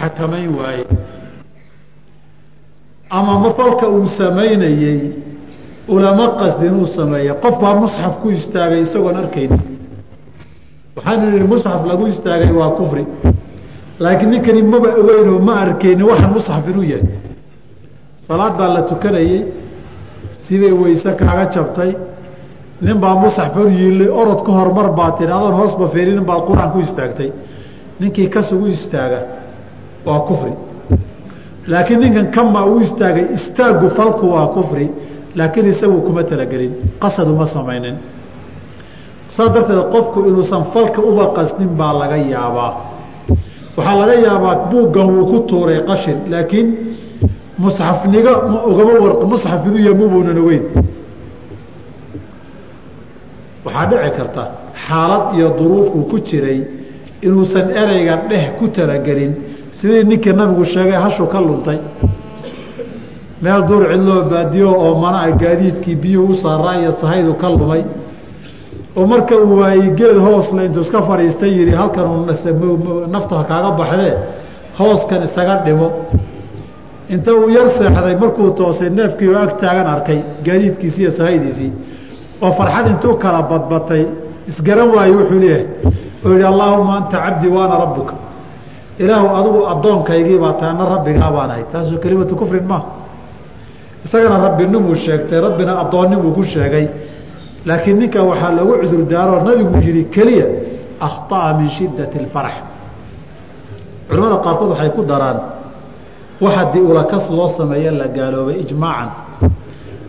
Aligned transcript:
xakamayn 0.00 0.50
waaye. 0.58 0.84
Ama 3.10 3.38
ma 3.38 3.50
falka 3.54 3.88
uu 3.88 4.06
samaynayey 4.06 5.00
ulama 5.88 6.26
qasdin 6.40 6.74
uu 6.80 6.86
sameeya 6.86 7.34
qof 7.42 7.54
baa 7.60 7.74
musxaf 7.74 8.14
ku 8.22 8.28
istaagay 8.30 8.80
isagoon 8.86 9.16
arkayni 9.22 9.58
waxaanu 10.96 11.30
nihi 11.32 11.44
musxaf 11.52 11.86
lagu 11.90 12.06
istaagay 12.12 12.52
waa 12.52 12.70
kufri. 12.78 13.04
Laakiin 14.02 14.30
ninkani 14.30 14.62
maba 14.62 14.88
ogeynoo 15.00 15.38
ma 15.48 15.54
arkayni 15.64 16.02
waxaan 16.10 16.32
musxaf 16.36 16.64
inuu 16.70 16.82
yahay. 16.92 17.08
Salaad 18.26 18.54
baa 18.58 18.68
la 18.74 18.82
tukanayey 18.82 19.40
sibay 20.44 20.72
weyse 20.72 21.10
kaaga 21.20 21.44
jabtay. 21.54 21.92
Nin 22.84 22.96
baa 23.02 23.14
musxaf 23.24 23.54
hor 23.56 23.68
yiilay 23.78 24.08
orod 24.20 24.40
ka 24.46 24.52
hormar 24.58 24.88
baa 24.98 25.10
tihi 25.16 25.32
adoon 25.32 25.54
hoosba 25.60 25.88
fiirinin 25.94 26.24
baad 26.30 26.42
qur'aan 26.48 26.70
ku 26.72 26.78
istaagtay. 26.80 27.30
Ninkii 28.00 28.28
kasugu 28.34 28.66
istaaga 28.76 29.20
waa 30.06 30.20
kufri. 30.28 30.52
Laakiin 31.66 32.00
ninkan 32.00 32.26
kama 32.36 32.60
uu 32.66 32.80
istaagay 32.86 33.26
istaagu 33.36 33.88
falku 33.90 34.26
waa 34.34 34.46
kufri 34.56 34.86
laakiin 35.38 35.66
isagu 35.72 36.00
kuma 36.06 36.22
talagelin 36.30 36.72
qasad 37.02 37.28
uma 37.34 37.46
samaynin. 37.46 37.96
Saas 39.34 39.50
darteed 39.54 39.82
qofku 39.94 40.18
inuusan 40.28 40.62
falka 40.72 41.00
uba 41.10 41.24
qasdin 41.36 41.68
baa 41.78 41.92
laga 42.00 42.16
yaabaa. 42.34 42.72
Waxaa 43.76 43.96
laga 44.00 44.14
yaabaa 44.26 44.54
buuggan 44.70 45.06
wuu 45.14 45.26
ku 45.30 45.38
tuuray 45.48 45.80
qashin 45.88 46.18
laakiin 46.32 46.68
musxafniga 47.62 48.32
ma 48.52 48.58
ogama 48.70 48.92
war 49.02 49.14
musxaf 49.32 49.60
inuu 49.66 49.78
yahay 49.86 49.94
mubuunan 50.00 50.38
ogeyn 50.44 50.64
waxaa 53.64 53.86
dhici 53.90 54.10
karta 54.18 54.42
xaalad 54.86 55.24
iyo 55.36 55.48
duruuf 55.58 55.88
uu 55.96 56.04
ku 56.10 56.16
jiray 56.28 56.58
inuusan 57.26 57.66
ereyga 57.82 58.14
dheh 58.30 58.44
ku 58.58 58.64
talagelin 58.76 59.32
sidii 59.80 60.04
ninkii 60.04 60.32
nabigu 60.32 60.64
sheegay 60.64 60.98
hashu 61.04 61.26
ka 61.26 61.40
luntay. 61.40 61.78
Meel 63.42 63.62
duur 63.68 63.84
cidloo 63.92 64.22
baadiyo 64.30 64.70
oo 64.84 64.94
mana 65.02 65.30
gaadiidkii 65.42 65.96
biyuhu 66.02 66.32
u 66.32 66.36
saaraa 66.42 66.76
iyo 66.80 66.92
sahaydu 67.00 67.34
ka 67.34 67.48
lumay. 67.50 67.82
Oo 68.96 69.06
marka 69.06 69.34
uu 69.36 69.58
waayey 69.60 69.90
geed 69.98 70.16
hoosle 70.26 70.64
intuu 70.66 70.82
iska 70.82 71.02
fadhiistay 71.08 71.50
yihi 71.58 71.70
halkan 71.80 72.06
naftu 73.14 73.34
ha 73.38 73.44
kaaga 73.50 73.70
baxdee? 73.78 74.14
Hooskan 74.78 75.22
isaga 75.28 75.54
dhimo 75.64 75.88
inta 77.14 77.30
uu 77.34 77.48
yar 77.56 77.68
seexday 77.78 78.16
markuu 78.22 78.50
toosay 78.58 78.90
neefkii 78.90 79.28
oo 79.34 79.38
ag 79.44 79.52
taagan 79.60 79.86
arkay 79.94 80.18
gaadiidkiisii 80.46 81.02
iyo 81.02 81.10
sahaydiisii. 81.18 81.72
Oo 82.42 82.52
farxad 82.58 82.86
intuu 82.92 83.14
kala 83.22 83.42
badbatay 83.50 84.02
isgaran 84.50 84.88
waaye 84.96 85.12
wuxuu 85.18 85.38
leeyahay. 85.42 85.66
Oo 86.26 86.32
yihi 86.34 86.46
allaahuma 86.52 86.92
anta 86.96 87.16
cabdii 87.24 87.48
waana 87.56 87.76
rabbuka 87.84 88.14
ilaahu 88.98 89.28
adigu 89.38 89.60
addoonkaygii 89.72 90.38
baa 90.38 90.52
taana 90.52 90.84
rabbigaa 90.94 91.30
baan 91.32 91.50
ahay. 91.50 91.64
Taasoo 91.72 91.98
kelimatu 91.98 92.36
kufrin 92.36 92.64
maaha 92.64 92.86
isagana 94.04 94.38
rabbinimuu 94.46 94.94
sheegtay 94.94 95.40
rabbina 95.40 95.80
addoonnimuu 95.82 96.32
ku 96.32 96.42
sheegay. 96.42 96.88
Laakiin 97.66 97.98
ninka 97.98 98.22
waxaa 98.22 98.52
loogu 98.56 98.74
cudur 98.82 99.02
daaroo 99.10 99.40
nabigu 99.44 99.76
yihi 99.86 100.04
keliya 100.04 100.46
akhطa'a 101.00 101.54
min 101.58 101.68
shiddati 101.68 102.18
اlfarax 102.22 102.56
culamada 104.08 104.36
qaarkood 104.44 104.70
waxay 104.70 104.90
ku 104.96 105.02
daraan 105.04 105.38
wax 106.40 106.74
ulakas 106.90 107.30
loo 107.30 107.48
sameeyo 107.58 107.90
la 108.00 108.08
gaaloobay 108.08 108.56
ijmaacan. 108.64 109.10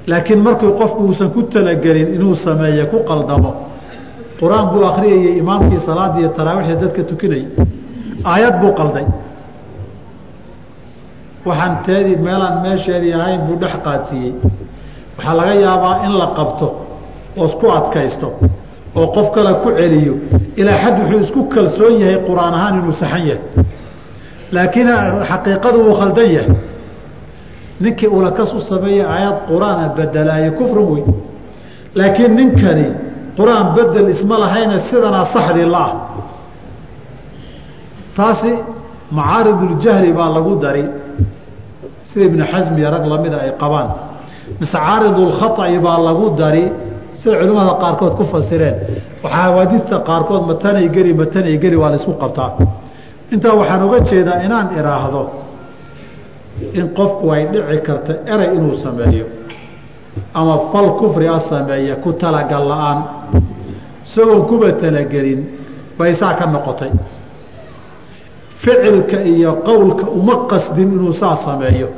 Laakiin 0.07 0.39
markii 0.39 0.71
qofku 0.79 1.03
uusan 1.03 1.29
ku 1.31 1.43
talagelin 1.43 2.13
inuu 2.15 2.35
sameeye 2.35 2.85
ku 2.85 2.97
qaldamo. 3.09 3.51
Qur'aan 4.39 4.69
buu 4.71 4.85
akhriyayey 4.85 5.37
imaamkii 5.37 5.79
salaada 5.85 6.19
iyo 6.19 6.29
taraawiixda 6.37 6.75
dadka 6.81 7.03
tukinayay 7.03 7.47
aayad 8.25 8.55
buu 8.61 8.73
qalday. 8.79 9.05
Waxaan 11.45 11.77
teedii 11.85 12.17
meelaan 12.17 12.61
meesheedii 12.61 13.13
ahayn 13.13 13.41
buu 13.47 13.57
dhex 13.61 13.73
qaadsiiyey 13.85 14.33
waxaa 15.17 15.35
laga 15.39 15.53
yaabaa 15.65 15.95
in 16.05 16.13
la 16.21 16.27
qabto 16.37 16.67
oo 17.37 17.45
isku 17.49 17.67
adkaysto 17.79 18.27
oo 18.99 19.07
qof 19.15 19.27
kale 19.35 19.53
ku 19.63 19.69
celiyo. 19.79 20.13
Ilaa 20.59 20.77
xad 20.83 20.95
wuxuu 20.99 21.19
isku 21.25 21.41
kalsoon 21.53 21.93
yahay 22.01 22.17
qur'aan 22.27 22.53
ahaan 22.57 22.75
inuu 22.79 22.93
saxan 23.01 23.23
yahay. 23.29 23.41
Laakiin 24.55 24.89
xaqiiqadu 25.29 25.77
uu 25.87 25.93
khaldan 25.99 26.29
yahay. 26.37 26.55
Ninkii 27.83 28.07
ulakas 28.17 28.53
u 28.53 28.59
sameeyey 28.59 29.05
aayad 29.13 29.37
qur'aana 29.49 29.85
bedelaaye 29.97 30.49
kufrin 30.59 30.87
wey 30.93 31.03
laakiin 31.99 32.35
ninkani 32.39 32.87
qur'aan 33.37 33.65
bedel 33.75 34.07
isma 34.15 34.35
lahayne 34.43 34.77
sidanaa 34.89 35.25
saxdii 35.33 35.65
la-ah 35.75 35.91
taasi 38.19 38.51
macaariduljahli 39.17 40.09
baa 40.19 40.29
lagu 40.37 40.53
dari. 40.63 40.83
Sida 42.03 42.25
ibnu 42.25 42.43
xasmi 42.51 42.83
rag 42.93 43.05
lamida 43.11 43.37
ay 43.45 43.51
qabaan. 43.61 43.89
Mise 44.59 44.77
caaridulkhaطi 44.77 45.79
baa 45.85 45.97
lagu 46.07 46.25
dari. 46.41 46.65
Sida 47.19 47.35
culimmada 47.39 47.73
qaarkood 47.83 48.13
ku 48.19 48.23
fasireen. 48.31 48.75
Waxaa 49.23 49.43
hawaadidta 49.47 49.95
qaarkood 50.09 50.43
matanay 50.49 50.87
geli 50.95 51.13
matanay 51.13 51.55
geli 51.63 51.75
waa 51.81 51.91
la 51.93 51.97
qabtaa. 51.97 52.51
Intaa 53.33 53.53
waxaan 53.59 53.81
oga 53.87 53.99
jeedaa 54.09 54.37
inaan 54.45 54.67
idhaahdo 54.79 55.21
in 56.79 56.87
qofku 56.97 57.25
ay 57.31 57.43
dhici 57.51 57.77
karta 57.87 58.13
erey 58.33 58.49
inuu 58.57 58.75
sameeyo 58.83 59.25
ama 60.33 60.55
fal 60.71 60.89
kufri 60.99 61.27
a 61.27 61.39
sameeya 61.39 61.95
ku 62.03 62.09
talagal 62.13 62.63
la'aan. 62.71 62.99
Isagoon 64.05 64.43
kuba 64.49 64.73
talagelin 64.81 65.41
bay 65.97 66.15
saa 66.15 66.33
ka 66.39 66.45
noqotay 66.45 66.91
ficilka 68.63 69.17
iyo 69.23 69.51
qowlka 69.67 70.05
uma 70.19 70.35
qasdin 70.51 70.89
inuu 70.95 71.13
saa 71.13 71.35
sameeyo. 71.45 71.89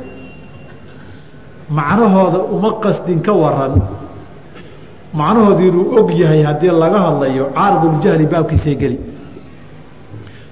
Macnahooda 1.70 2.38
uma 2.54 2.70
qasdin 2.84 3.20
ka 3.26 3.32
waran 3.32 3.74
macnahooda 5.14 5.62
inuu 5.62 5.98
og 5.98 6.10
yahay 6.10 6.42
haddii 6.42 6.70
laga 6.82 6.98
hadlayo 7.06 7.44
caariduljahli 7.54 8.26
baabkiisay 8.26 8.76
geli. 8.76 8.98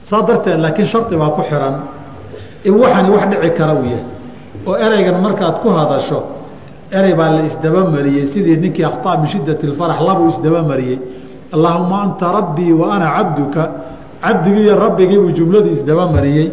Saa 0.03 0.23
darteed 0.23 0.59
laakiin 0.61 0.87
shardi 0.87 1.17
baa 1.17 1.31
ku 1.31 1.43
xiran 1.43 1.77
in 2.65 2.75
waxani 2.75 3.11
wax 3.11 3.25
dhici 3.31 3.51
kara 3.59 3.75
uu 3.75 3.85
yahay. 3.85 4.05
Oo 4.67 4.77
ereygan 4.77 5.21
markaad 5.23 5.57
ku 5.63 5.69
hadasho 5.69 6.19
erey 6.93 7.15
baa 7.15 7.31
la 7.31 7.43
isdabamariyey. 7.47 8.27
Sidii 8.27 8.57
ninkii 8.57 8.85
akhطa 8.85 9.17
min 9.17 9.27
shiddati 9.27 9.67
اfarax 9.73 10.01
labuu 10.09 10.29
isdabamariyey. 10.29 10.99
Allaahuma 11.53 12.03
anta 12.03 12.33
rabbii 12.33 12.73
wa 12.73 12.95
ana 12.95 13.07
cabduka 13.17 13.63
cabdigii 14.25 14.63
iyo 14.67 14.75
rabbigiibuu 14.85 15.31
jumladii 15.39 15.73
isdabamariyey 15.79 16.49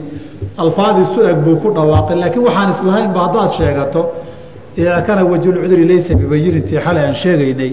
alfaadii 0.64 1.06
su'eg 1.16 1.38
buu 1.46 1.58
ku 1.64 1.68
dhawaaqay. 1.76 2.16
Laakiin 2.24 2.44
waxaan 2.48 2.70
islahaynba 2.76 3.20
haddaad 3.26 3.50
sheegato 3.58 4.02
kana 5.08 5.22
wajhulcudri 5.32 5.84
laysa 5.92 6.14
bibayinintii 6.22 6.80
xalay 6.86 7.04
aan 7.10 7.16
sheegaynay. 7.24 7.72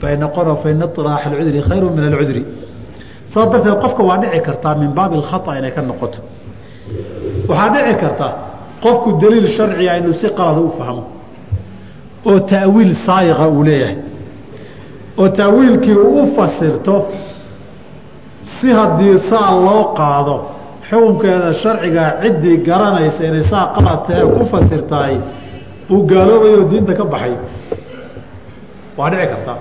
Bay 0.00 0.14
noqono 0.22 0.56
faina 0.62 0.86
khayru 1.68 1.86
min 1.96 2.04
alcudri. 2.10 2.42
Saas 3.32 3.46
darteed 3.52 3.76
qofka 3.84 4.02
waa 4.08 4.18
dhici 4.22 4.40
kartaa 4.48 4.74
min 4.82 4.90
baabi 4.98 5.14
alkhata 5.20 5.50
inay 5.58 5.72
ka 5.76 5.82
noqoto. 5.90 6.18
Waxaa 7.48 7.70
dhici 7.74 7.94
karta 8.02 8.26
qofku 8.84 9.08
daliil 9.22 9.46
sharciga 9.56 9.92
inuu 9.98 10.12
si 10.20 10.26
qalada 10.38 10.60
u 10.60 10.70
fahmo 10.78 11.02
oo 12.30 12.38
ta'wiil 12.52 12.92
saayiqa 13.06 13.44
uu 13.48 13.62
leeyahay 13.68 13.96
oo 15.20 15.28
ta'wiilkii 15.40 15.96
uu 16.06 16.22
u 16.22 16.26
fasirto 16.36 16.94
si 18.42 18.68
haddii 18.78 19.16
saa 19.30 19.50
loo 19.66 19.84
qaado 19.98 20.36
xukunkeeda 20.88 21.52
sharcigaa 21.62 22.10
ciddii 22.22 22.56
garanaysa 22.68 23.22
inay 23.28 23.42
saa 23.52 23.66
qalad 23.74 24.00
tahe 24.06 24.22
ku 24.34 24.42
fasirtahay 24.52 25.16
uu 25.92 26.02
gaaloobayo 26.10 26.60
diinta 26.70 26.92
ka 26.98 27.04
baxay. 27.12 27.34
Waa 28.98 29.10
dhici 29.12 29.26
kartaa 29.32 29.58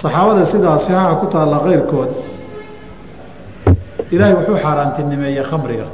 saxaabada 0.00 0.44
sidaa 0.52 0.78
saxaaxa 0.84 1.14
ku 1.20 1.26
taalla 1.32 1.58
keyrkood 1.66 2.10
ilaahay 4.14 4.34
wuxuu 4.38 4.56
xaaraantinimeeyey 4.64 5.44
khamriga. 5.50 5.86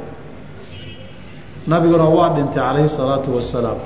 Nabiguna 1.71 2.05
waa 2.17 2.29
dhintay 2.35 2.61
calayhi 2.63 2.89
salaatu 2.97 3.29
wasalaam 3.37 3.79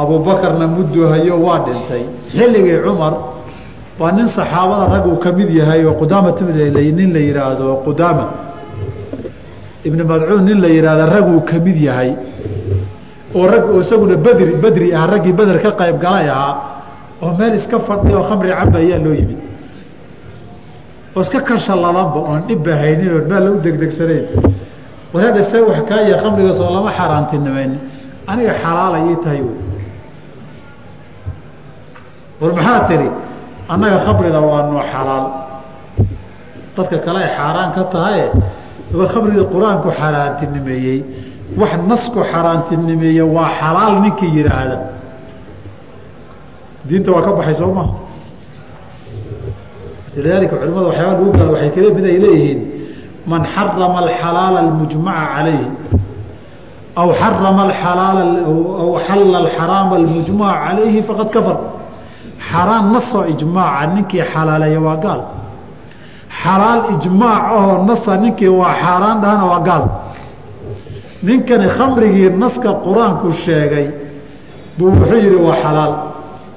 abuubakarna 0.00 0.66
muddu 0.76 1.00
hayo 1.12 1.34
waa 1.46 1.58
dhintay. 1.66 2.02
Xilligii 2.36 2.78
cumar 2.84 3.14
waa 4.00 4.12
nin 4.16 4.28
saxaabada 4.28 4.86
rag 4.94 5.06
uu 5.06 5.18
ka 5.24 5.30
mid 5.32 5.50
yahay 5.50 5.84
oo 5.84 5.94
qudaama 6.00 6.30
nin 6.98 7.12
la 7.12 7.20
yihaahdo 7.20 7.82
qudaama. 7.86 8.26
Ibni 9.84 10.02
madcuun 10.04 10.44
nin 10.44 10.58
la 10.60 10.68
yihahda 10.68 11.06
rag 11.06 11.26
uu 11.28 11.40
ka 11.50 11.56
mid 11.58 11.76
yahay 11.76 12.16
oo 13.34 13.46
rag 13.46 13.64
oo 13.68 13.80
isaguna 13.80 14.16
bedri 14.16 14.52
bedri 14.62 14.94
ah 14.94 15.06
raggii 15.06 15.32
beder 15.32 15.58
ka 15.62 15.70
qayb 15.80 16.00
galay 16.00 16.28
ahaa 16.28 16.54
oo 17.22 17.32
meel 17.38 17.54
iska 17.60 17.78
fadhi 17.78 18.12
oo 18.14 18.22
khamri 18.28 18.48
caba 18.58 18.78
ayaa 18.78 18.98
loo 19.04 19.12
yimid. 19.14 19.38
Oo 21.16 21.20
iska 21.22 21.40
kashaladanba 21.48 22.18
oon 22.28 22.42
dhibba 22.48 22.72
haynin 22.80 23.10
oon 23.14 23.24
meel 23.28 23.42
lagu 23.44 23.58
degdegsanayn. 23.64 24.24
Walaadha 25.12 25.44
see 25.50 25.60
wax 25.68 25.78
kaaya 25.88 26.16
khamrigaas 26.22 26.58
oo 26.60 26.70
lama 26.74 26.90
xaaraantinimayn 26.98 27.72
aniga 28.30 28.52
xalaalay 28.62 29.02
ii 29.12 29.16
tahay 29.24 29.42
war 32.40 32.52
maxaa 32.58 32.80
tiri 32.88 33.08
annaga 33.72 33.98
khamrida 34.06 34.40
waa 34.48 34.62
noo 34.70 34.82
xalaal. 34.92 35.26
Dadka 36.76 36.96
kale 37.04 37.18
ay 37.24 37.30
xaaraan 37.36 37.70
ka 37.76 37.82
tahaye 37.92 38.26
khamrigii 39.12 39.46
qur'aanku 39.54 39.88
xaaraantinimeeyey 39.98 40.98
wax 41.60 41.72
nasku 41.90 42.18
xaaraantinimeeye 42.32 43.22
waa 43.36 43.48
xalaal 43.60 43.94
ninkii 44.04 44.30
yidhaahda 44.36 44.78
diinta 46.88 47.10
waa 47.14 47.22
ka 47.26 47.32
baxay 47.38 47.54
soo 47.60 47.72
maha 47.78 47.92
lidaalika 50.16 50.56
culimada 50.60 50.86
waxyaaba 50.90 51.12
lagu 51.18 51.32
gala 51.38 51.50
waxay 51.54 51.70
kala 51.74 51.88
mid 51.96 52.04
ay 52.12 52.18
leeyihiin 52.24 52.60
man 53.30 53.42
xarama 53.54 53.98
alxalaala 54.04 54.58
almujmaca 54.66 55.24
calayhi 55.34 55.66
aw 57.00 57.08
xarama 57.20 57.62
alaalaala 57.66 58.22
aw 58.82 58.90
xalla 59.06 59.36
alxaraama 59.44 59.94
almujmaca 60.00 60.56
calayhi 60.66 61.00
faqad 61.08 61.28
kafar 61.34 61.56
xaraan 62.50 62.86
nasoo 62.94 63.24
ijmaaca 63.32 63.86
ninkii 63.94 64.22
xalaaleeya 64.32 64.80
waa 64.86 64.96
gaal. 65.04 65.20
Xalaal 66.42 66.80
ijmaac 66.94 67.42
ahoo 67.56 67.76
nasa 67.88 68.12
ninkii 68.22 68.48
waa 68.60 68.74
xaaraan 68.82 69.18
dhahana 69.22 69.44
waa 69.52 69.60
gaal. 69.68 69.84
Ninkani 71.26 71.68
khamrigii 71.76 72.30
naska 72.42 72.70
qur'aanku 72.86 73.28
sheegay 73.44 73.86
buu 74.78 74.90
wuxuu 74.96 75.18
yihi 75.24 75.38
waa 75.46 75.56
xalaal. 75.64 75.92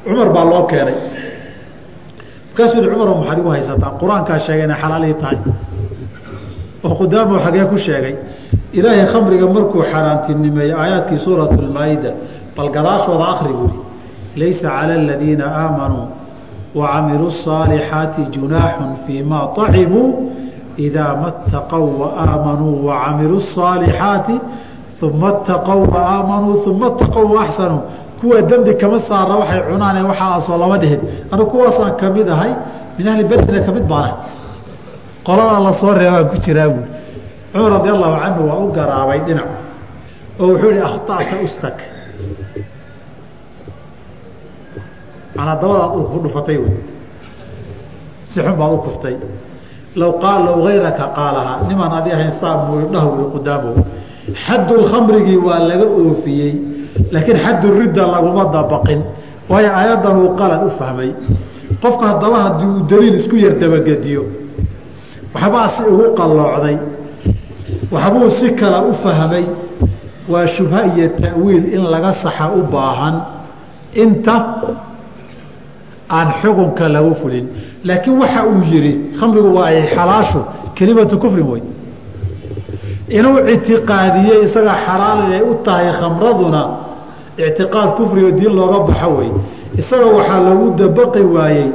Cumar 0.05 0.29
baa 0.35 0.45
loo 0.51 0.63
keenay. 0.71 0.95
Markaasuu 2.49 2.77
yihi 2.81 2.89
cumaro 2.93 3.13
maxaad 3.19 3.37
igu 3.41 3.49
haysataa? 3.55 3.91
Qur'aankaa 4.01 4.39
sheegay 4.45 4.65
inay 4.67 4.79
xalaal 4.83 5.03
ii 5.09 5.13
tahay. 5.21 5.37
Oo 6.85 6.93
qudaamo 6.99 7.35
xagee 7.45 7.65
ku 7.71 7.77
sheegay 7.85 8.15
ilaahay 8.77 9.05
khamriga 9.13 9.45
markuu 9.55 9.81
xaaraantinimeeyey 9.91 10.73
aayaadkii 10.81 11.19
suurat 11.25 11.51
lmaa-ida 11.65 12.11
bal 12.55 12.69
gadaashooda 12.75 13.25
akri 13.33 13.53
buuri 13.59 13.77
laysa 14.40 14.68
cala 14.76 14.94
aladiina 15.02 15.44
aamanuu 15.62 16.06
wacamiluu 16.80 17.28
الصaalixaati 17.34 18.22
junaaxun 18.34 18.90
fii 19.06 19.22
ma 19.30 19.40
طacimuu 19.58 20.08
idaa 20.86 21.12
ma 21.22 21.28
اtaqow 21.34 21.84
waaamanuu 22.00 22.74
wacamiluu 22.88 23.38
الصaalixaati 23.44 24.36
uma 25.06 25.28
اtaqow 25.34 25.80
waaamanuu 25.94 26.54
uma 26.70 26.86
اtaqow 26.92 27.26
waaxsanuu 27.36 27.80
kuwa 28.20 28.42
dembi 28.50 28.72
kama 28.80 28.98
saara 29.08 29.34
waxay 29.40 29.60
cunaane 29.70 30.00
waxaasoo 30.10 30.58
lama 30.62 30.76
dhihin 30.82 31.00
anu 31.32 31.42
kuwaasaan 31.52 31.92
kamid 32.00 32.28
ahay 32.34 32.52
min 32.98 33.06
ahli 33.10 33.24
bedrina 33.30 33.60
kamid 33.68 33.84
baana 33.92 34.14
qolada 35.26 35.58
lasoo 35.66 35.92
reebaan 36.00 36.26
ku 36.32 36.36
jiraa 36.44 36.68
buuri 36.74 36.90
cumar 37.52 37.70
radi 37.76 37.88
allahu 37.96 38.14
canhu 38.22 38.40
waa 38.50 38.58
u 38.64 38.68
garaabay 38.76 39.20
dhinac 39.26 39.48
oo 40.40 40.46
wuxuu 40.50 40.70
yihi 40.74 40.82
akhta'ta 40.90 41.36
ustak 41.46 41.76
manaa 45.37 45.55
dabadaad 45.61 45.91
dhulka 45.93 46.09
ku 46.13 46.19
dhufatay 46.25 46.57
wey 46.63 46.75
si 48.29 48.39
xun 48.41 48.55
baad 48.59 48.71
u 48.73 48.77
kuftay. 48.85 49.15
Law 49.95 50.11
qaal 50.23 50.39
low 50.47 50.57
gayraka 50.65 51.05
qaalahaa 51.17 51.57
nimaan 51.69 51.91
adi 52.01 52.09
ahayn 52.15 52.31
saa 52.41 52.55
muidhaha 52.67 53.05
wuli 53.11 53.25
qudaamow 53.35 53.75
xaddulkhamrigii 54.45 55.37
waa 55.47 55.59
laga 55.69 55.85
oofiyey 56.01 56.53
laakiin 57.13 57.37
xadduridda 57.45 58.03
laguma 58.13 58.43
dabaqin. 58.55 59.01
Waayo 59.49 59.69
aayaddan 59.79 60.15
uu 60.23 60.29
qalad 60.39 60.61
u 60.65 60.69
fahmay. 60.79 61.09
Qofka 61.83 62.05
haddaba 62.11 62.37
haddii 62.45 62.67
uu 62.73 62.81
daliil 62.89 63.15
isku 63.21 63.35
yar 63.45 63.55
dabagediyo 63.61 64.23
waxbaa 65.35 65.67
si 65.75 65.81
ugu 65.91 66.05
qalloocday 66.19 66.77
waxbuu 67.93 68.29
si 68.39 68.47
kale 68.59 68.79
u 68.89 68.93
fahmay 69.03 69.45
waa 70.31 70.47
shubha 70.55 70.79
iyo 70.95 71.07
ta'wiil 71.21 71.65
in 71.75 71.83
laga 71.93 72.11
saxa 72.23 72.45
u 72.57 72.61
baahan. 72.73 73.15
Inta 74.03 74.35
aan 76.09 76.27
xukunka 76.41 76.87
lagu 76.89 77.13
fulin. 77.15 77.45
Laakiin 77.85 78.17
waxa 78.19 78.41
uu 78.47 78.61
yihi 78.71 78.91
khamrigu 79.19 79.49
waa 79.57 79.65
ay 79.67 79.81
xalaashu 79.95 80.39
kelimatu 80.75 81.17
kufrin 81.19 81.47
wey 81.51 81.61
inuu 83.17 83.37
ictiqaadiyey 83.53 84.39
isaga 84.45 84.73
xalaal 84.85 85.19
inay 85.27 85.41
u 85.41 85.53
tahay 85.65 85.89
khamraduna 85.99 86.61
ictiqaad 87.47 87.89
kufrigo 87.97 88.31
diin 88.37 88.53
looga 88.57 88.79
baxo 88.87 89.09
wey. 89.17 89.29
Isaga 89.79 90.05
waxaa 90.17 90.39
lagu 90.47 90.65
dabaqi 90.79 91.21
waayey 91.35 91.67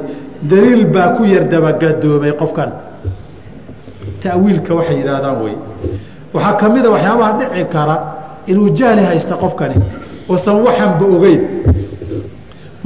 daliil 0.51 0.85
baa 0.95 1.09
ku 1.17 1.23
yar 1.25 1.45
dabagadoomay 1.53 2.33
qofkan. 2.41 2.71
Ta'wiilka 4.23 4.73
waxay 4.79 4.97
yidhaahdaan 5.01 5.37
wey. 5.45 5.55
Waxaa 6.35 6.53
ka 6.61 6.69
mid 6.69 6.85
a 6.87 6.91
waxyaabaha 6.91 7.33
dhici 7.41 7.65
kara 7.75 7.97
inuu 8.51 8.69
jahli 8.79 9.03
haysta 9.09 9.35
qofkani 9.43 9.77
oosan 10.33 10.57
waxanba 10.67 11.05
ogeyn 11.17 11.41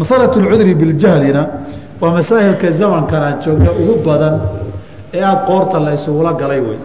masalatu 0.02 0.37
lcudri 0.44 0.75
biljahlina 0.81 1.43
waa 2.00 2.10
masaa'ilka 2.19 2.69
zamankan 2.81 3.22
aan 3.28 3.37
joogna 3.44 3.70
ugu 3.81 3.94
badan 4.06 4.34
ee 5.16 5.22
aada 5.31 5.43
qoorta 5.49 5.76
la 5.87 5.90
isugula 5.99 6.32
galay 6.40 6.60
wey. 6.69 6.78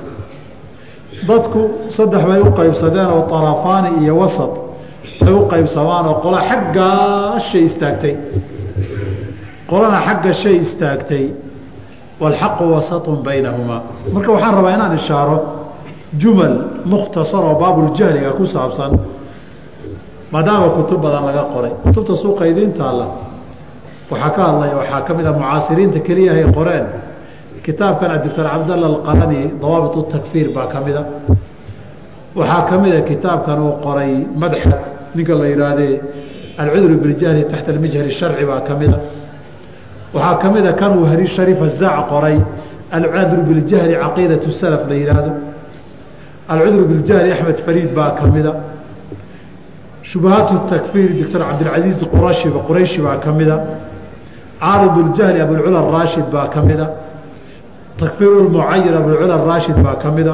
Dadku 1.30 1.62
saddex 1.98 2.24
bay 2.30 2.40
u 2.42 2.50
qaybsadeen 2.60 3.10
oo 3.18 3.24
arafaani 3.40 3.90
iyo 4.04 4.14
wasat 4.22 4.54
bay 5.26 5.34
u 5.34 5.42
qaybsamaan 5.54 6.06
oo 6.12 6.16
qola 6.26 6.40
xaggaa 6.50 7.40
shay 7.48 7.64
istaagtay. 7.70 8.14
Qolana 9.70 10.00
xagga 10.08 10.32
shay 10.42 10.56
istaagtay. 10.66 11.26
Waalxaqu 12.22 12.64
wasatun 12.76 13.18
baynahumaa 13.28 13.82
marka 14.14 14.30
waxaan 14.36 14.54
rabaa 14.58 14.74
inaan 14.78 14.94
ishaaro 15.00 15.38
jumal 16.22 16.56
mukhtasar 16.92 17.44
oo 17.50 17.56
baabuljahliga 17.62 18.32
ku 18.40 18.44
saabsan 18.54 18.92
maadaama 20.34 20.68
kutub 20.78 21.00
badan 21.06 21.24
laga 21.30 21.44
qoray. 21.54 21.72
Kutubta 21.84 22.14
suuqa 22.24 22.44
idiin 22.52 22.74
taalla. 22.80 23.08
Waxaa 24.12 24.30
ka 24.36 24.42
hadlaya 24.48 24.76
waxaa 24.82 25.02
ka 25.08 25.12
mid 25.18 25.26
a 25.26 25.32
mucaasiriinta 25.40 26.00
keliyahay 26.08 26.46
qoreen. 26.58 26.86
Kitaabkan 27.66 28.10
doctor 28.24 28.46
cabdalla 28.54 28.86
alqarani 28.94 29.42
dawaabit 29.62 29.96
takfiir 30.14 30.48
baa 30.56 30.68
ka 30.74 30.80
mida 30.86 31.02
waxaa 32.40 32.64
ka 32.70 32.76
mida 32.84 33.00
kitaabkan 33.10 33.58
uu 33.66 33.74
qoray 33.86 34.12
madxad 34.42 34.84
ninka 35.16 35.34
la 35.40 35.46
yihaahdee 35.52 35.94
alcudru 36.62 36.96
biljahli 37.04 37.44
taxta 37.52 37.70
almijhar 37.74 38.06
sharci 38.20 38.44
baa 38.52 38.62
ka 38.68 38.74
mida 38.82 38.98
waxaa 40.16 40.36
ka 40.42 40.48
mida 40.56 40.72
kan 40.80 40.92
uu 41.00 41.06
hari 41.12 41.26
shariif 41.36 41.60
azaac 41.68 42.08
qoray 42.14 42.38
alcudru 42.98 43.42
biljahli 43.50 43.94
caqiidat 44.04 44.44
salaf 44.62 44.84
la 44.90 44.96
yihaahdo 45.02 45.32
alcudru 46.54 46.84
biljahli 46.92 47.30
axmed 47.36 47.58
fariid 47.66 47.90
baa 47.98 48.12
ka 48.20 48.24
mida 48.36 48.52
shubahaat 50.12 50.50
takfiir 50.74 51.10
doctor 51.20 51.40
cabdilcasiiz 51.48 52.00
qurashi 52.14 52.48
qurayshi 52.68 53.00
baa 53.06 53.18
ka 53.26 53.32
mida 53.40 53.56
caarid 54.62 54.96
ljahli 55.16 55.40
abulcula 55.46 55.80
raashid 55.96 56.28
baa 56.36 56.48
ka 56.54 56.60
mida 56.70 56.88
takfiir 58.02 58.34
mucayir 58.56 58.94
abulcula 59.02 59.36
raashid 59.50 59.78
baa 59.86 59.96
ka 60.04 60.10
mida 60.18 60.34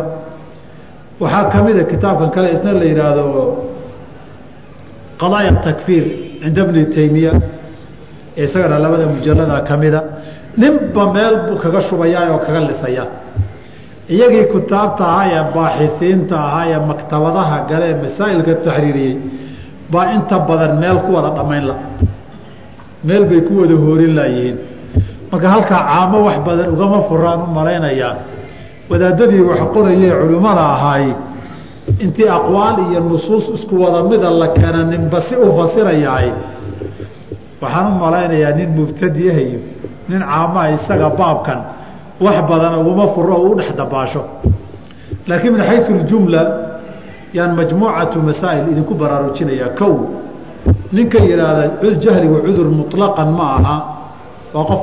waxaa 1.22 1.46
ka 1.54 1.60
mida 1.66 1.82
kitaabkan 1.92 2.30
kale 2.36 2.48
isna 2.56 2.72
la 2.80 2.86
yihaahdo 2.92 3.26
qadaaya 5.22 5.52
takfiir 5.68 6.06
cinda 6.44 6.62
bni 6.70 6.84
taymiya 6.96 7.32
isagana 8.44 8.78
labada 8.86 9.06
mujalada 9.14 9.58
ka 9.68 9.76
mida 9.84 10.00
ninba 10.62 11.04
meel 11.16 11.36
kaga 11.64 11.80
shubayaa 11.88 12.24
oo 12.34 12.40
kaga 12.46 12.60
lisaya 12.70 13.04
iyagii 14.14 14.46
kutaabta 14.54 15.04
ahaa 15.12 15.28
ee 15.38 15.44
baaxisiinta 15.56 16.36
ahaa 16.48 16.66
ee 16.74 16.80
maktabadaha 16.92 17.56
gale 17.70 17.86
ee 17.92 17.98
masaa'ilka 18.04 18.54
taxriiriyey 18.66 19.16
baa 19.94 20.06
inta 20.16 20.38
badan 20.50 20.74
meel 20.82 20.98
ku 21.06 21.10
wada 21.16 21.30
dhammayn 21.38 21.64
la. 21.70 21.76
Meel 23.08 23.24
bay 23.30 23.42
ku 23.48 23.54
wada 23.62 23.76
hoorin 23.84 24.14
laayihiin 24.18 24.58
marka 25.32 25.48
halkaa 25.54 25.82
caamo 25.90 26.18
wax 26.28 26.38
badan 26.48 26.68
ugama 26.76 27.00
furaan 27.10 27.40
u 27.46 27.48
malaynayaa 27.58 28.16
wadaadadii 28.90 29.42
wax 29.50 29.60
qorayee 29.76 30.12
culimmada 30.22 30.64
ahaay 30.76 31.06
intii 32.04 32.28
aqwaal 32.38 32.78
iyo 32.92 33.00
nusuus 33.10 33.46
isku 33.56 33.76
wada 33.84 34.00
mida 34.10 34.30
la 34.42 34.48
keena 34.58 34.82
ninba 34.92 35.20
si 35.28 35.34
u 35.36 35.48
fasirayahay 35.58 36.30
waxaan 37.62 37.86
u 37.92 37.96
malaynayaa 38.04 38.52
nin 38.60 38.70
mubtadiah 38.78 39.38
iyo 39.48 39.60
nin 40.10 40.22
caamaha 40.30 40.66
isaga 40.78 41.10
baabkan 41.20 41.60
wax 42.26 42.38
badan 42.50 42.74
uguma 42.82 43.06
furo 43.14 43.34
oo 43.36 43.50
u 43.52 43.56
dhex 43.60 43.70
dabaasho. 43.80 44.22
Laakiin 45.28 45.54
min 45.54 45.62
xayu 45.68 45.94
ljumla 46.08 46.42
yaan 47.34 47.56
majmuucatu 47.56 48.20
masaa'il 48.22 48.72
idinku 48.72 48.94
baraarujinayaa 48.96 49.70
kow. 49.80 49.94
Ninka 50.92 51.20
yidhaahda 51.20 51.94
jahligu 52.06 52.38
cudur 52.46 52.68
muطlaqan 52.70 53.30
ma 53.38 53.46
aha. 53.58 53.78
Waa 54.54 54.66
qof 54.70 54.82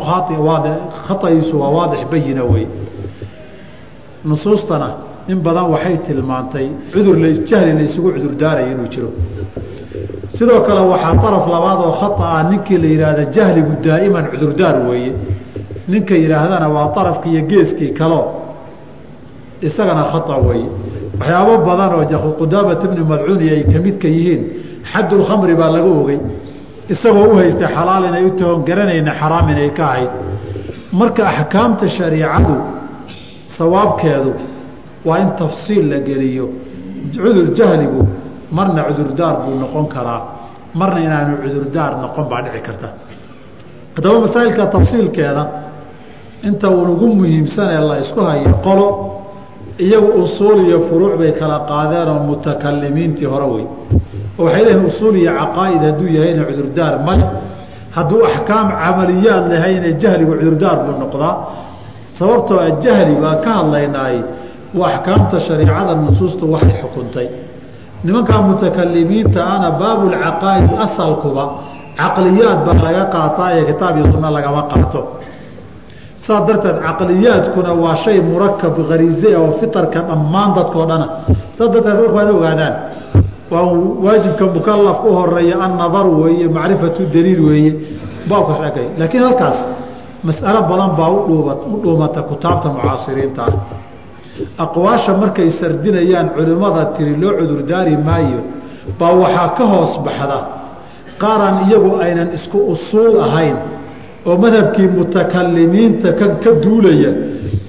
khaaiisu 1.07 1.55
waa 1.61 1.71
waadix 1.77 2.05
bayina 2.11 2.45
wey. 2.45 2.67
Nusuustana 4.25 4.89
in 5.29 5.41
badan 5.41 5.71
waxay 5.71 5.99
tilmaantay 6.07 6.67
cudur 6.93 7.17
jahli 7.51 7.73
la 7.75 7.83
isugu 7.83 8.13
cudur 8.15 8.35
daaraya 8.35 8.73
inuu 8.73 8.89
jiro. 8.91 9.11
Sidoo 10.29 10.61
kale 10.67 10.81
waxaa 10.93 11.23
araf 11.29 11.47
labaad 11.55 11.81
oo 11.87 11.93
khaa 12.01 12.27
ah 12.39 12.43
ninkii 12.51 12.79
la 12.79 12.87
yidhaahda 12.87 13.25
jahligu 13.31 13.73
daa'iman 13.83 14.25
cudurdaar 14.33 14.77
weeye. 14.89 15.15
Ninka 15.89 16.15
yidhaahdana 16.15 16.69
waa 16.69 16.93
arafki 16.97 17.29
iyo 17.31 17.43
geeskii 17.47 17.95
kaleo 17.95 18.25
isagana 19.63 20.03
khaa 20.13 20.39
weeye 20.49 20.80
waxyaabo 21.21 21.55
badan 21.69 21.93
oo 21.99 22.31
qudaamat 22.41 22.83
bni 22.91 23.03
madcuuni 23.13 23.47
ay 23.57 23.63
ka 23.73 23.79
midka 23.79 24.09
yihiin 24.09 24.43
xaddulkhamri 24.93 25.55
baa 25.61 25.71
laga 25.77 25.91
ogey 26.01 26.19
isagoo 26.93 27.27
u 27.33 27.37
haystay 27.37 27.69
xalaal 27.77 28.05
inay 28.09 28.25
u 28.25 28.31
tahoon 28.39 28.65
garanayna 28.69 29.13
xaraam 29.21 29.49
inay 29.53 29.71
ka 29.79 29.85
ahayd. 29.93 30.11
Marka 30.93 31.23
axkaamta 31.29 31.89
shariicadu 31.89 32.57
sawaabkeedu 33.57 34.33
waa 35.05 35.19
in 35.19 35.31
tafsiil 35.37 35.85
la 35.91 35.99
geliyo. 36.09 36.47
Cudur 37.13 37.55
jahligu 37.59 38.01
marna 38.51 38.83
cudurdaar 38.89 39.37
buu 39.45 39.55
noqon 39.63 39.87
karaa. 39.95 40.23
Marna 40.75 41.01
inaanu 41.07 41.37
cudurdaar 41.45 41.93
noqon 42.03 42.25
baa 42.31 42.43
dhici 42.45 42.61
karta. 42.67 42.89
Haddaba 43.95 44.21
masaa'ilka 44.25 44.67
tafsiilkeeda 44.75 45.43
inta 46.49 46.69
unugu 46.71 47.07
muhiimsanee 47.19 47.81
la 47.89 47.97
isku 48.01 48.21
hayo 48.21 48.55
qolo 48.65 48.87
iyagu 49.87 50.11
usuul 50.25 50.59
iyo 50.69 50.79
furuuc 50.89 51.15
bay 51.21 51.33
kala 51.41 51.59
qaadeen 51.71 52.09
oo 52.13 52.21
mutakalimiintii 52.31 53.29
hore 53.33 53.47
wey. 53.55 53.65
Waxay 54.43 54.63
leeyihiin 54.65 54.87
usuul 54.91 55.15
iyo 55.23 55.33
caqaa'id 55.41 55.83
hadduu 55.89 56.09
yahayna 56.17 56.43
cudurdaar 56.49 56.95
male 57.07 57.25
hadduu 57.97 58.21
axkaam 58.31 58.67
camaliyaad 58.83 59.45
lahayna 59.53 59.89
jahligu 60.03 60.33
cudurdaar 60.41 60.77
buu 60.85 60.95
noqdaa. 61.03 61.35
Sababtoo 62.19 62.59
a 62.67 62.71
jahligu 62.85 63.23
aan 63.31 63.39
ka 63.45 63.51
hadlaynaay 63.59 64.17
waa 64.79 64.89
axkaamta 64.97 65.37
shariicada 65.47 65.93
nusuustu 66.05 66.45
waxay 66.55 66.77
xukuntay. 66.83 67.29
Nimankaa 68.05 68.41
mutakalimiinta 68.49 69.41
ana 69.55 69.69
baabulcaqaa'id 69.81 70.71
asalkuba 70.85 71.45
caqliyaad 72.01 72.59
baa 72.67 72.79
laga 72.87 73.05
qaataa 73.15 73.49
ee 73.59 73.65
kitaab 73.71 73.95
iyo 73.99 74.07
sunno 74.13 74.29
lagama 74.37 74.63
qaato 74.73 75.01
saas 76.27 76.47
darteed 76.47 76.79
caqliyaadkuna 76.85 77.73
waa 77.75 77.95
shay 77.97 78.21
murakab 78.21 78.77
khariize 78.89 79.37
oo 79.37 79.53
fitarka 79.61 80.01
dhammaan 80.09 80.55
dadkao 80.55 80.87
dhana. 80.87 81.07
Saas 81.53 81.71
darteed 81.73 81.99
in 82.05 82.31
ogaadaan 82.37 82.75
waa 83.51 83.65
waajibka 84.05 84.45
mukalaf 84.47 85.05
u 85.05 85.11
horreeya 85.19 85.57
annadar 85.65 86.07
weeye 86.07 86.49
macrifatu 86.49 87.03
daliil 87.13 87.41
weeye 87.49 87.73
baabka 88.29 88.55
shakay 88.63 88.87
laakiin 88.99 89.23
halkaas 89.25 89.59
mas'alo 90.25 90.63
badan 90.71 90.91
baa 90.97 91.11
udhuuba 91.11 91.53
u 91.67 91.81
dhuumata 91.83 92.23
kutaabta 92.23 92.69
mucaasiriinta. 92.69 93.43
Ah 93.43 94.65
aqwaasha 94.65 95.17
markay 95.17 95.51
sardinayaan 95.51 96.29
culimmada 96.37 96.85
tiri 96.95 97.17
loo 97.17 97.33
cudurdaari 97.39 97.97
maayo 97.97 98.41
baa 98.99 99.13
waxaa 99.13 99.49
ka 99.57 99.65
hoos 99.65 99.99
baxda. 100.05 100.39
Qaaraan 101.19 101.69
iyagu 101.69 101.97
aynan 102.01 102.29
isku 102.37 102.59
usuul 102.73 103.21
ahayn 103.21 103.80
oo 104.29 104.37
madhabkii 104.45 104.89
mutakalimiinta 104.99 106.09
ka 106.19 106.51
duulaya 106.65 107.11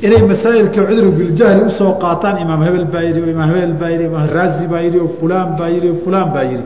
inay 0.05 0.21
masaa'ilka 0.31 0.81
cudru 0.89 1.09
biljahli 1.19 1.61
u 1.69 1.71
soo 1.79 1.91
qaataan 2.03 2.35
imaam 2.43 2.61
hebel 2.67 2.85
baa 2.93 3.03
yidhi 3.07 3.19
imaam 3.35 3.49
hebel 3.55 3.73
baa 3.81 3.89
yidhi 3.93 4.05
imaam 4.11 4.27
raazi 4.37 4.65
baa 4.71 4.81
yidhi 4.85 4.99
oo 5.05 5.09
fulaan 5.19 5.49
baa 5.59 5.69
yidhi 5.73 5.87
oo 5.93 5.99
fulaan 6.03 6.29
baa 6.35 6.43
yidhi. 6.51 6.65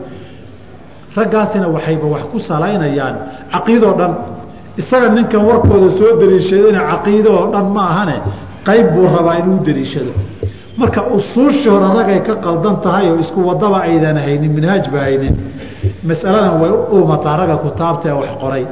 Raggaasina 1.16 1.66
waxayba 1.74 2.06
wax 2.14 2.22
ku 2.32 2.38
salaynayaan 2.50 3.14
caqiidoo 3.52 3.94
dhan. 4.00 4.12
Isaga 4.80 5.08
ninkan 5.16 5.42
warkooda 5.48 5.88
soo 5.98 6.10
daliishadayna 6.20 6.80
caqiido 6.92 7.30
oo 7.40 7.46
dhan 7.54 7.66
ma 7.74 7.82
ahane 7.92 8.16
qayb 8.68 8.86
buu 8.94 9.06
rabaa 9.16 9.36
inuu 9.40 9.58
daliishado 9.66 10.12
marka 10.80 11.00
usuushii 11.16 11.70
hore 11.74 11.88
ragay 11.98 12.20
ka 12.28 12.34
qaldan 12.44 12.76
tahay 12.84 13.06
oo 13.10 13.18
isku 13.24 13.40
wadaba 13.48 13.78
aydan 13.88 14.16
haynin 14.24 14.52
minhaaj 14.58 14.84
ba 14.94 14.98
haynin 15.06 15.34
masaladan 16.08 16.54
way 16.60 16.70
u 16.70 16.78
dhuumataa 16.90 17.36
ragga 17.40 17.56
kutaabta 17.64 18.06
ee 18.12 18.16
wax 18.22 18.30
qoray 18.42 18.64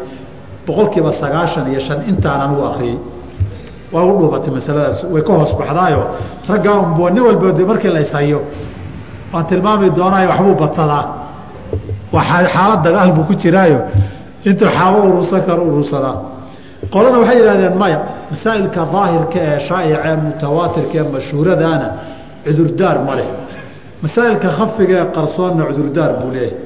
boqol 0.66 0.88
kiiba 0.92 1.10
sagaashan 1.22 1.64
iyo 1.72 1.80
shan 1.86 1.98
intaan 2.10 2.40
anugu 2.46 2.62
akriyey 2.70 2.98
waa 3.92 4.04
u 4.04 4.12
dhuumatay 4.18 4.50
masaladaas. 4.58 4.98
Way 5.12 5.22
ka 5.22 5.32
hoos 5.38 5.52
baxdaayo. 5.60 6.02
Raggaa 6.48 6.76
unb 6.84 6.98
nin 7.14 7.22
walba 7.26 7.52
de 7.58 7.64
markii 7.70 7.92
la 7.96 8.00
ishayo 8.06 8.40
waan 9.32 9.44
tilmaami 9.50 9.90
doonaayo 9.98 10.28
waxbuu 10.32 10.54
batadaa 10.62 11.04
waa 12.14 12.24
xaalad 12.54 12.80
dagaal 12.86 13.10
buu 13.16 13.24
ku 13.28 13.34
jiraayo. 13.42 13.80
Intuu 14.48 14.68
xaabo 14.76 14.98
urursan 15.08 15.40
karo 15.46 15.62
urursadaa 15.70 16.16
qolana 16.92 17.18
waxay 17.22 17.36
yidhahdeen 17.40 17.76
maya 17.82 17.98
masaa'ilka 18.30 18.80
daahirka 18.94 19.38
ee 19.48 19.58
shaa'ica 19.68 19.98
ee 20.10 20.16
mutawaatirka 20.26 20.94
ee 21.00 21.06
mashhuuradaana 21.14 21.88
cudurdaar 22.46 22.96
ma 23.06 23.14
leh. 23.18 23.28
Masaa'ilka 24.02 24.48
khafiga 24.58 24.94
ee 25.02 25.06
qarsoonna 25.16 25.62
cudurdaar 25.68 26.12
buu 26.20 26.30
leeyahay 26.36 26.56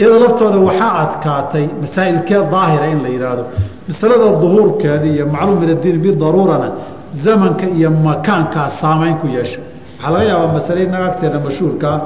iyada 0.00 0.16
laftooda 0.24 0.58
waxaa 0.68 0.92
adkaatay 1.04 1.64
masaa'ilkee 1.82 2.40
daahira 2.54 2.86
in 2.94 2.98
la 3.04 3.08
yidhaahdo 3.14 3.44
masalada 3.88 4.26
duhuurkeeda 4.42 5.06
iyo 5.14 5.24
macluum 5.34 5.58
min 5.62 5.70
addiin 5.74 5.98
bidaruurana 6.04 6.68
zamanka 7.24 7.64
iyo 7.78 7.90
makaankaa 8.08 8.68
saamayn 8.80 9.16
ku 9.22 9.26
yeesha 9.36 9.60
waxaa 9.98 10.10
laga 10.14 10.24
yaabaa 10.30 10.52
masale 10.56 10.80
inaga 10.88 11.06
agteena 11.10 11.38
mashhuurkaa 11.46 11.96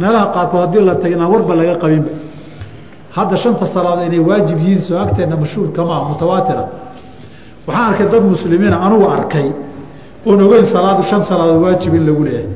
meelaha 0.00 0.26
qaarkood 0.34 0.60
haddii 0.64 0.82
la 0.88 0.94
taga 1.02 1.14
inaan 1.16 1.30
warba 1.34 1.52
laga 1.60 1.74
qabinba. 1.82 2.10
Hadda 3.16 3.36
shanta 3.42 3.64
salaadood 3.74 4.06
inay 4.08 4.22
waajib 4.28 4.58
yihiin 4.62 4.80
soo 4.88 4.98
agteena 5.04 5.34
mashhuurka 5.42 5.80
maa 5.88 6.00
mutawaatira 6.10 6.64
waxaan 7.66 7.86
arkay 7.90 8.06
dad 8.12 8.24
muslimiina 8.34 8.76
anugu 8.86 9.06
arkay 9.16 9.46
oon 10.28 10.38
ogeyn 10.46 10.66
salaadu 10.74 11.02
shan 11.10 11.22
salaadood 11.30 11.60
waajib 11.66 11.92
in 11.98 12.02
lagu 12.08 12.22
leeyahay 12.28 12.48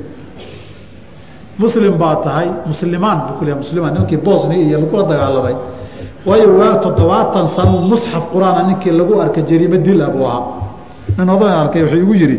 muslim 1.59 1.95
baa 2.03 2.17
tahay 2.27 2.49
muslimaan 2.71 3.19
buu 3.27 3.35
ku 3.39 3.45
leeyahay 3.45 3.61
muslimaan 3.65 3.93
nimankii 3.95 4.17
bosnia 4.29 4.59
iyo 4.67 4.79
lagula 4.83 5.03
dagaalamay. 5.11 5.55
Waayo 6.27 6.49
waa 6.61 6.75
toddobaatan 6.85 7.47
sano 7.57 7.79
musxaf 7.91 8.25
qur'aana 8.33 8.63
ninkii 8.69 8.93
lagu 9.01 9.15
arkay 9.25 9.43
jariimo 9.51 9.77
dil 9.87 10.01
ah 10.07 10.11
buu 10.15 10.25
ahaa. 10.27 10.43
Nin 11.19 11.29
odan 11.35 11.53
arkay 11.63 11.83
wuxuu 11.83 12.01
igu 12.05 12.15
yidhi 12.23 12.39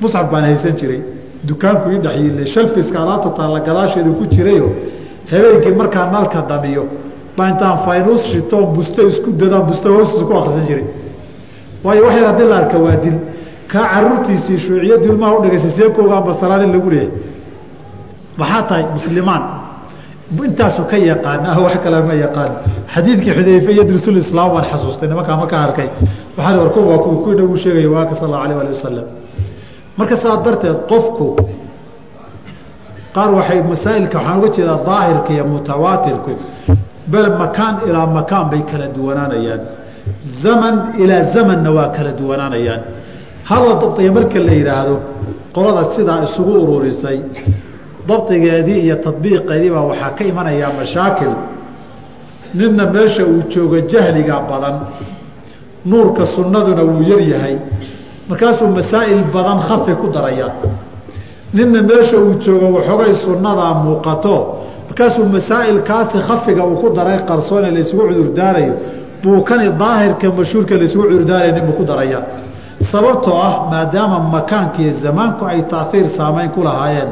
musxaf 0.00 0.26
baan 0.32 0.44
haysan 0.48 0.74
jiray 0.80 1.00
dukaanku 1.48 1.86
ii 1.94 1.98
dhexyiilay 2.04 2.46
shalfiska 2.54 2.96
alaabta 3.02 3.30
taalla 3.38 3.60
gadaasheedu 3.68 4.10
ku 4.18 4.24
jirayo 4.34 4.66
habeenkii 5.30 5.74
markaa 5.80 6.06
nalka 6.14 6.40
damiyo 6.50 6.84
baa 7.36 7.48
intaan 7.52 7.78
faynuus 7.86 8.22
shitoon 8.30 8.66
busto 8.76 9.00
isku 9.10 9.28
dadaan 9.40 9.64
busto 9.68 9.86
hoostiisa 9.96 10.24
ku 10.28 10.32
akrisan 10.40 10.64
jiray. 10.68 10.86
Waayo 11.84 12.02
wax 12.06 12.14
yar 12.18 12.26
haddii 12.30 12.48
la 12.52 12.56
arka 12.62 12.78
waa 12.84 12.96
dil 13.04 13.16
kaa 13.72 13.84
caruurtiisii 13.92 14.58
shuuciyadii 14.64 15.08
ilmaha 15.12 15.32
udhigaysay 15.38 15.70
seekooga 15.78 16.14
amba 16.18 16.32
salaadin 16.40 16.70
lagu 16.74 16.88
leeyahay 16.90 17.10
maxaa 18.38 18.62
tahay 18.68 18.84
muslimaan? 18.96 19.42
Intaasuu 20.44 20.84
ka 20.90 20.96
yaqaan 20.96 21.46
ah 21.46 21.56
wax 21.64 21.76
kale 21.84 22.02
ma 22.02 22.14
yaqaan 22.14 22.52
xadiidkii 22.94 23.32
xudayfe 23.38 23.70
yadrisul 23.80 24.16
islaam 24.16 24.50
waan 24.54 24.66
xasuustay 24.70 25.08
nimankaa 25.08 25.36
markaa 25.36 25.62
arkay. 25.68 25.88
Waxaan 26.36 26.58
war 26.58 26.70
kuwa 26.74 26.98
kuwii 26.98 27.36
nagu 27.36 27.56
sheegaya 27.56 27.90
waaka 27.90 28.14
sal 28.16 28.26
allahu 28.26 28.44
alayh 28.44 28.60
ali 28.60 28.72
wasalam 28.76 29.06
marka 29.96 30.16
sidaa 30.16 30.42
darteed 30.44 30.78
qofku 30.90 31.26
qaar 33.14 33.30
waxay 33.38 33.62
masaa'ilka 33.72 34.18
waxaan 34.18 34.38
uga 34.38 34.48
jeedaa 34.56 34.78
daahirka 34.90 35.30
iyo 35.32 35.44
mutawaatirku 35.54 36.32
bel 37.12 37.28
makaan 37.42 37.74
ilaa 37.88 38.06
makaan 38.18 38.50
bay 38.50 38.62
kala 38.70 38.86
duwanaanayaan. 38.96 39.62
Zaman 40.42 40.74
ilaa 41.02 41.24
zamanna 41.34 41.70
waa 41.70 41.88
kala 41.96 42.12
duwanaanayaan. 42.20 42.82
Hada 43.50 43.74
dabdiga 43.82 44.12
marka 44.18 44.38
la 44.48 44.52
yidhaahdo 44.60 44.96
qolada 45.56 45.82
sidaa 45.96 46.24
isugu 46.26 46.52
ururisay 46.64 47.18
dabdigeedii 48.08 48.80
iyo 48.86 48.96
tadbiiqeedii 49.06 49.70
baa 49.74 49.84
waxaa 49.90 50.10
ka 50.18 50.22
imanayaa 50.24 50.72
mashaakil. 50.80 51.32
Ninna 52.54 52.84
meesha 52.94 53.22
uu 53.24 53.42
joogo 53.52 53.78
jahliga 53.92 54.36
badan 54.50 54.76
nuurka 55.84 56.26
sunnaduna 56.26 56.82
wuu 56.82 57.02
yar 57.10 57.20
yahay. 57.32 57.56
Markaasuu 58.28 58.68
masaa'il 58.68 59.22
badan 59.34 59.58
khafi 59.68 59.92
ku 60.00 60.06
daraya. 60.14 60.48
Ninna 61.54 61.82
meesha 61.82 62.16
uu 62.18 62.34
joogo 62.44 62.66
waxoogay 62.76 63.14
sunnadaa 63.24 63.74
muuqato 63.84 64.36
markaasuu 64.88 65.24
masaa'ilkaasi 65.36 66.18
khafiga 66.28 66.62
uu 66.66 66.76
ku 66.82 66.88
daray 66.96 67.18
qarsoone 67.28 67.70
la 67.74 67.78
isugu 67.84 68.02
cudurdaarayo. 68.08 68.74
Buu 69.22 69.40
kani 69.48 69.68
daahirka 69.82 70.26
mashhuurka 70.38 70.74
la 70.80 70.84
isugu 70.84 71.04
cudurdaaraya 71.08 71.52
ninbuu 71.56 71.72
ku 71.78 71.84
daraya. 71.84 72.20
Sababtoo 72.92 73.38
ah 73.48 73.54
maadaama 73.70 74.18
makaanka 74.34 74.78
iyo 74.82 74.92
zamaanku 74.92 75.42
ay 75.46 75.62
taaiir 75.72 76.08
saamayn 76.16 76.50
ku 76.54 76.60
lahaayeen 76.62 77.08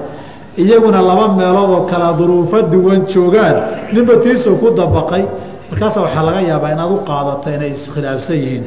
iyaguna 0.57 1.01
laba 1.09 1.29
meelood 1.39 1.71
oo 1.77 1.83
kala 1.91 2.13
duruufo 2.19 2.59
duwan 2.73 3.01
joogaan 3.13 3.57
ninba 3.95 4.15
tiisoo 4.23 4.57
ku 4.61 4.71
dabaqay. 4.79 5.25
Markaasa 5.71 5.99
waxaa 6.05 6.23
laga 6.29 6.41
yaabaa 6.51 6.73
inaad 6.75 6.91
u 6.93 6.99
qaadato 7.09 7.49
inay 7.57 7.71
iskhilaafsan 7.77 8.37
yihiin. 8.43 8.65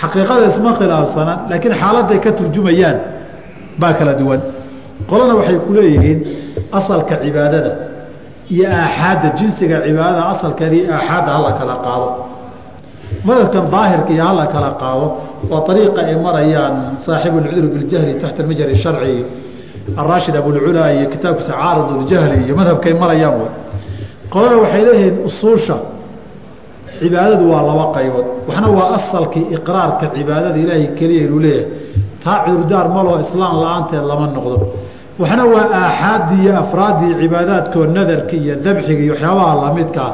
Xaqiiqada 0.00 0.44
isma 0.52 0.70
khilaafsanaan 0.78 1.38
laakiin 1.50 1.74
xaaladday 1.82 2.18
ka 2.24 2.30
turjumayaan 2.38 2.98
baa 3.80 3.92
kala 3.98 4.12
duwan. 4.20 4.40
Qolana 5.10 5.34
waxay 5.38 5.58
ku 5.66 5.70
leeyihiin 5.76 6.18
asalka 6.78 7.14
cibaadada 7.24 7.72
iyo 8.54 8.66
aaxaadda 8.80 9.28
jinsiga 9.38 9.76
cibaadada 9.86 10.22
asalkeeda 10.32 10.74
iyo 10.80 10.92
aaxaadda 10.98 11.30
hala 11.36 11.50
kala 11.58 11.74
qaado. 11.86 12.08
Madhabkan 13.26 13.64
daahirka 13.74 14.10
iyo 14.16 14.24
hala 14.28 14.44
kala 14.54 14.70
qaado 14.82 15.06
waa 15.50 15.62
ariiqa 15.72 16.00
ay 16.10 16.14
marayaan 16.26 16.74
saaxibu 17.04 17.36
lcudr 17.44 17.66
biljahli 17.74 18.12
taxta 18.22 18.40
almajari 18.42 18.74
sharci 18.82 19.16
araashid 20.00 20.34
abulculaa 20.40 20.90
iyo 20.96 21.06
kitaabkiisa 21.14 21.52
caarud 21.60 21.88
ljahli 22.10 22.36
iyo 22.46 22.54
madhabkay 22.60 22.92
marayaan 23.02 23.36
wey 23.42 23.50
qolana 24.32 24.56
waxay 24.62 24.82
leeyihiin 24.88 25.16
usuusha. 25.28 25.76
Cibaadadu 27.00 27.44
waa 27.52 27.62
laba 27.68 27.84
qaybood. 27.96 28.26
Waxna 28.48 28.68
waa 28.78 28.88
asalkii 28.98 29.46
iqraarka 29.56 30.06
cibaadada 30.16 30.58
ilaahay 30.62 30.86
keliya 30.98 31.22
inuu 31.26 31.40
leeyahay. 31.44 31.66
Taa 32.24 32.38
cudurdaar 32.44 32.86
maloo 32.96 33.18
islaam 33.24 33.54
la'aanteed 33.62 34.04
lama 34.10 34.26
noqdo. 34.36 34.56
Waxna 35.20 35.44
waa 35.54 35.66
aaxaaddii 35.82 36.40
iyo 36.44 36.52
afraaddii 36.62 37.12
cibaadaadkoo 37.20 37.84
nadarka 37.96 38.34
iyo 38.42 38.54
dabxiga 38.66 39.02
iyo 39.06 39.12
waxyaabaha 39.14 39.54
lamidkaa 39.62 40.10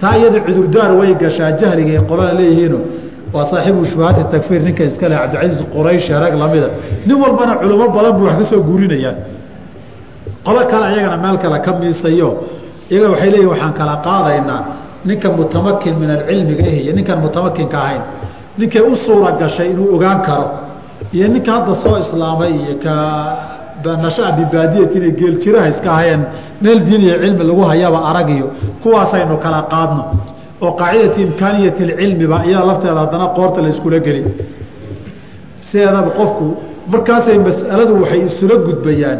taa 0.00 0.14
iyada 0.18 0.40
cudurdaar 0.46 0.90
way 1.00 1.10
gashaa 1.22 1.50
jahliga 1.60 1.90
ay 1.98 2.02
qolana 2.10 2.32
leeyihiino 2.40 2.78
waa 3.34 3.44
saaxiibu 3.50 3.84
shubahaati 3.90 4.24
takfiir 4.34 4.60
ninka 4.66 4.82
iskale 4.84 5.14
cabdicasiis 5.20 5.62
qurayshi 5.74 6.12
rag 6.24 6.34
lamida. 6.42 6.68
Nin 7.06 7.16
walbana 7.22 7.52
culimo 7.60 7.86
badan 7.96 8.12
buu 8.18 8.24
wax 8.28 8.36
ka 8.40 8.44
soo 8.50 8.60
guurinayaan 8.68 9.16
qolo 10.46 10.60
kale 10.70 10.84
ayagana 10.90 11.16
meel 11.24 11.36
kale 11.42 11.58
ka 11.66 11.70
miisayo. 11.80 12.28
Iyaga 12.90 13.08
waxay 13.12 13.30
leeyihiin 13.32 13.50
waxaan 13.52 13.72
kala 13.78 13.94
qaadaynaa 14.06 14.60
ninka 15.08 15.28
mutamakin 15.38 15.94
min 16.00 16.10
alcilmiga 16.16 16.64
eh 16.70 16.78
iyo 16.84 16.92
ninkaan 16.98 17.20
mutamakinka 17.24 17.76
ahayn. 17.84 18.02
Ninkay 18.58 18.82
u 18.82 18.96
suura 19.04 19.30
gashay 19.40 19.68
inuu 19.72 19.94
ogaan 19.96 20.20
karo? 20.26 20.46
Iyo 21.16 21.26
ninka 21.34 21.50
hadda 21.56 21.74
soo 21.82 21.96
islaamay 22.04 22.52
iyo 22.62 22.74
ka 22.84 22.94
nashaa 24.04 24.32
bibaadiyatin 24.38 25.04
geeljiraha 25.18 25.68
iska 25.72 25.88
ahayeen 25.96 26.22
meel 26.62 26.78
diin 26.86 27.00
iyo 27.06 27.16
cilmi 27.22 27.44
lagu 27.48 27.62
hayaba 27.70 27.98
arag 28.10 28.28
iyo 28.36 28.46
kuwaasaynu 28.82 29.36
kala 29.44 29.60
qaadno 29.72 30.02
oo 30.64 30.72
qaacidati 30.80 31.20
imkaaniyati 31.22 31.82
lcilmiba 31.90 32.36
iyaa 32.48 32.64
lafteeda 32.70 33.00
haddana 33.04 33.26
qoorta 33.38 33.62
la 33.62 33.68
iskula 33.68 33.98
sideedaba 35.60 36.10
qofku 36.18 36.56
markaasay 36.92 37.38
mas'aladu 37.38 37.92
waxay 38.02 38.20
isula 38.26 38.56
gudbayaan 38.66 39.18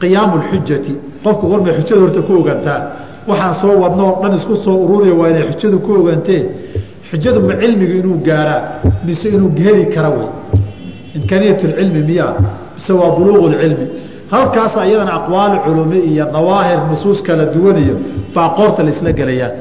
qiyaamu 0.00 0.34
lxujati 0.42 0.94
qofku 1.24 1.44
warmay 1.52 1.72
xujada 1.78 2.00
horta 2.04 2.20
ku 2.22 2.32
ogantaa 2.40 2.80
waxaan 3.28 3.54
soo 3.62 3.74
wadno 3.82 4.02
oo 4.10 4.16
dhan 4.22 4.34
isku 4.38 4.54
soo 4.64 4.76
ururiya 4.84 5.14
waa 5.20 5.28
inay 5.30 5.44
xujadu 5.50 5.78
ku 5.80 5.92
ogantee 6.00 6.42
xujadu 7.10 7.40
ma 7.48 7.54
cilmigu 7.60 7.94
inuu 8.00 8.18
gaaraa 8.28 8.62
mise 9.04 9.28
inuu 9.36 9.52
heli 9.64 9.84
kara 9.94 10.10
wey 10.16 10.28
imkaaniyat 11.16 11.62
lcilmi 11.70 12.02
miyaa 12.10 12.34
mise 12.74 12.92
waa 12.92 13.10
buluuqu 13.16 13.48
lcilmi 13.54 13.86
halkaasa 14.30 14.86
iyadana 14.88 15.12
aqwaal 15.18 15.54
culumi 15.64 15.98
iyo 16.10 16.24
dawaahir 16.32 16.80
nusuus 16.90 17.22
kala 17.22 17.44
duwaniyo 17.54 17.96
baa 18.34 18.48
qoorta 18.58 18.82
la 18.82 19.12
gelayaa 19.12 19.52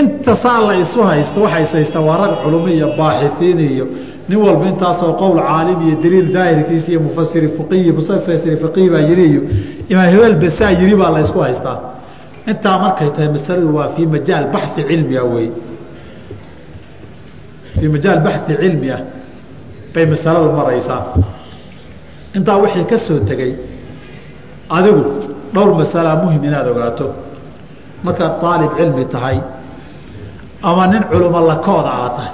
inta 0.00 0.34
saa 0.42 0.60
la 0.68 0.74
isu 0.84 1.00
haysto 1.10 1.38
waxay 1.44 1.64
haysta 1.72 2.00
waa 2.00 2.16
rag 2.22 2.32
culumi 2.42 2.72
iyo 2.78 2.88
baaxiiin 2.98 3.60
iyo 3.60 3.86
nin 4.28 4.38
walba 4.44 4.64
intaasoo 4.72 5.12
qowl 5.20 5.38
caalim 5.48 5.78
iyo 5.86 5.96
daliil 6.02 6.28
daahirkiisa 6.36 6.88
iyo 6.92 7.00
mufasiri 7.06 7.48
fiqiyi 7.56 7.92
mufasiri 7.98 8.56
fiqihi 8.62 8.88
baa 8.94 9.02
yiri 9.08 9.24
iyo 9.32 9.42
imaam 9.92 10.08
hebel 10.12 10.34
basaa 10.42 10.70
yiri 10.80 10.94
baa 11.00 11.10
la 11.14 11.20
isku 11.26 11.38
haystaa. 11.46 11.78
Intaa 12.50 12.76
markay 12.84 13.10
tahay 13.14 13.28
masaladu 13.36 13.68
waa 13.76 13.88
fii 13.94 14.06
majaal 14.14 14.44
baxi 14.54 14.80
cilmiga 14.88 15.22
wey 15.32 15.48
fii 17.78 17.88
majaal 17.94 18.18
baxi 18.26 18.52
cilmi 18.60 18.88
ah 18.96 19.00
bay 19.94 20.06
masaladu 20.12 20.48
maraysaa. 20.58 21.00
Intaa 22.36 22.56
wixii 22.62 22.84
ka 22.90 22.98
soo 23.06 23.18
tegey 23.28 23.52
adigu 24.76 25.02
dhowr 25.54 25.70
masalaa 25.82 26.16
muhiim 26.22 26.44
inaad 26.48 26.66
ogaato. 26.72 27.06
Markaad 28.04 28.32
aalib 28.50 28.70
cilmi 28.78 29.04
tahay 29.14 29.38
ama 30.62 30.86
nin 30.86 31.02
culimo 31.10 31.40
lakooda 31.50 31.90
aad 32.02 32.12
tahay. 32.16 32.32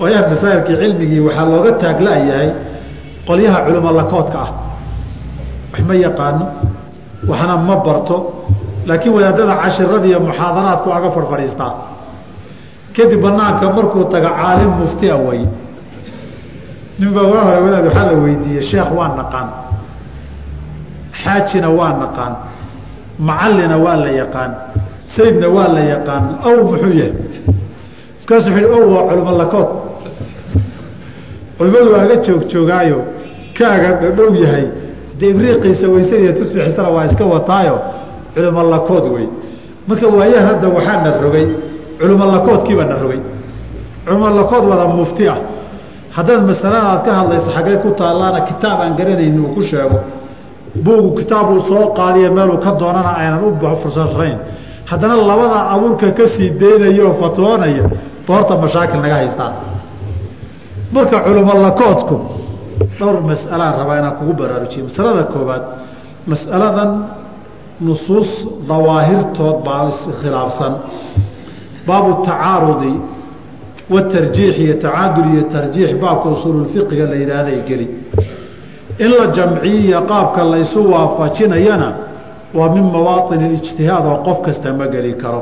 Waayaha 0.00 0.28
masaa'ilkii 0.32 0.76
cilmigii 0.82 1.20
waxaa 1.26 1.44
looga 1.52 1.72
taagla-yahay 1.82 2.48
qolyaha 3.28 3.58
culimo 3.66 3.90
lakoodka 3.98 4.38
ah. 4.46 4.50
Wax 5.72 5.80
ma 5.88 5.94
yaqaano? 5.94 6.46
Waxna 7.28 7.56
ma 7.68 7.76
barto. 7.86 8.16
Laakiin 8.88 9.12
wadaadada 9.16 9.54
cashirada 9.62 10.06
iyo 10.10 10.20
muxaadaraadku 10.26 10.88
aga 10.96 11.08
farfadhiistaa 11.16 11.72
kadib 12.96 13.20
banaanka 13.22 13.66
markuu 13.76 14.04
taga 14.12 14.30
caalim 14.38 14.70
muftia 14.80 15.16
way. 15.16 15.40
Nin 16.98 17.10
baa 17.14 17.26
waa 17.32 17.44
hore 17.46 17.58
wadaad 17.64 17.84
waxaa 17.88 18.06
la 18.10 18.12
weydiiyey 18.24 18.62
sheekh 18.70 18.90
waa 18.98 19.08
naqaan. 19.20 19.48
Xaajina 21.22 21.68
waa 21.78 21.92
naqaan. 22.02 22.32
Macallina 23.18 23.76
waa 23.84 23.96
la 23.96 24.10
yaqaan. 24.20 24.50
Saydna 25.14 25.48
waa 25.56 25.68
la 25.76 25.80
yaqaan. 25.92 26.24
Aw 26.46 26.56
muxuu 26.68 26.92
yahay 27.00 27.12
markaasuu 28.30 28.54
wuxu 28.54 28.74
ow 28.74 28.94
waa 28.94 29.08
culimo 29.08 29.32
lakood 29.38 29.68
culimadu 31.58 31.92
waaga 31.92 32.16
joog 32.16 32.46
joogaayo 32.48 33.04
kaaga 33.58 33.96
dhadhow 34.00 34.34
yahay. 34.34 34.66
De 35.18 35.28
ibriiqiisa 35.28 35.88
weysadiiyo 35.88 36.32
tusbixiisana 36.32 36.88
waa 36.88 37.06
iska 37.06 37.24
wataayo 37.24 37.80
culimo 38.34 38.62
lakood 38.62 39.04
wey. 39.14 39.28
Marka 39.88 40.06
waayahan 40.06 40.46
hadda 40.48 40.68
waxaa 40.68 41.02
na 41.02 41.20
rogay 41.22 41.46
culimo 42.00 42.26
lakoodkiibaa 42.26 42.84
na 42.84 42.96
rogay. 43.02 43.20
Culimo 44.06 44.30
lakood 44.30 44.64
wada 44.64 44.84
mufti 44.86 45.28
ah. 45.28 45.38
Haddaad 46.10 46.46
masalada 46.46 46.82
aad 46.82 47.04
ka 47.04 47.12
hadlaysa 47.12 47.50
xaggay 47.50 47.76
ku 47.82 47.90
taallaana 47.90 48.40
kitaab 48.40 48.80
aan 48.80 48.96
garanayni 48.96 49.38
uu 49.38 49.54
ku 49.54 49.62
sheego. 49.62 50.00
Buugu 50.74 51.14
kitaabuu 51.14 51.60
soo 51.68 51.86
qaadiya 51.94 52.30
meeluu 52.30 52.58
ka 52.58 52.72
doonana 52.78 53.12
aynan 53.18 53.44
u 53.44 53.76
fursarayn 53.82 54.38
haddana 54.86 55.16
labada 55.16 55.70
abuurka 55.70 56.10
ka 56.12 56.28
sii 56.28 56.50
daynaya 56.50 57.04
oo 57.04 57.14
fatwoonaya 57.20 57.84
ba 58.26 58.30
horta 58.34 58.54
mashaakil 58.64 59.00
naga 59.04 59.16
haystaan 59.20 59.54
marka 60.94 61.16
culimo 61.26 61.54
lakoodku 61.66 62.16
dhowr 62.98 63.16
mas'alaan 63.30 63.74
rabaa 63.80 63.96
inaan 64.00 64.16
kugu 64.18 64.32
baraarujiyo 64.40 64.82
masalada 64.88 65.22
koobaad 65.34 65.62
mas'aladan 66.32 66.90
nusuus 67.86 68.30
dawaahirtood 68.68 69.56
baa 69.66 69.88
iskhilaafsan 69.92 70.72
baabu 71.86 72.10
tacaarudi 72.26 72.92
watarjiix 73.94 74.54
iyo 74.64 74.74
tacaadul 74.84 75.26
iyo 75.34 75.42
tarjiix 75.54 75.90
baabka 76.02 76.28
usuululfiqiga 76.36 77.04
la 77.10 77.16
yidhaahday 77.22 77.58
geli. 77.68 77.86
In 79.04 79.10
la 79.18 79.26
jamciyiya 79.36 80.00
qaabka 80.10 80.44
laysu 80.52 80.80
waafajinayana 80.92 81.88
waa 82.58 82.68
min 82.74 82.84
mawaaطin 82.94 83.40
اlijtihaad 83.48 84.04
oo 84.12 84.16
qof 84.26 84.38
kasta 84.46 84.72
ma 84.78 84.86
geli 84.94 85.12
karo 85.22 85.40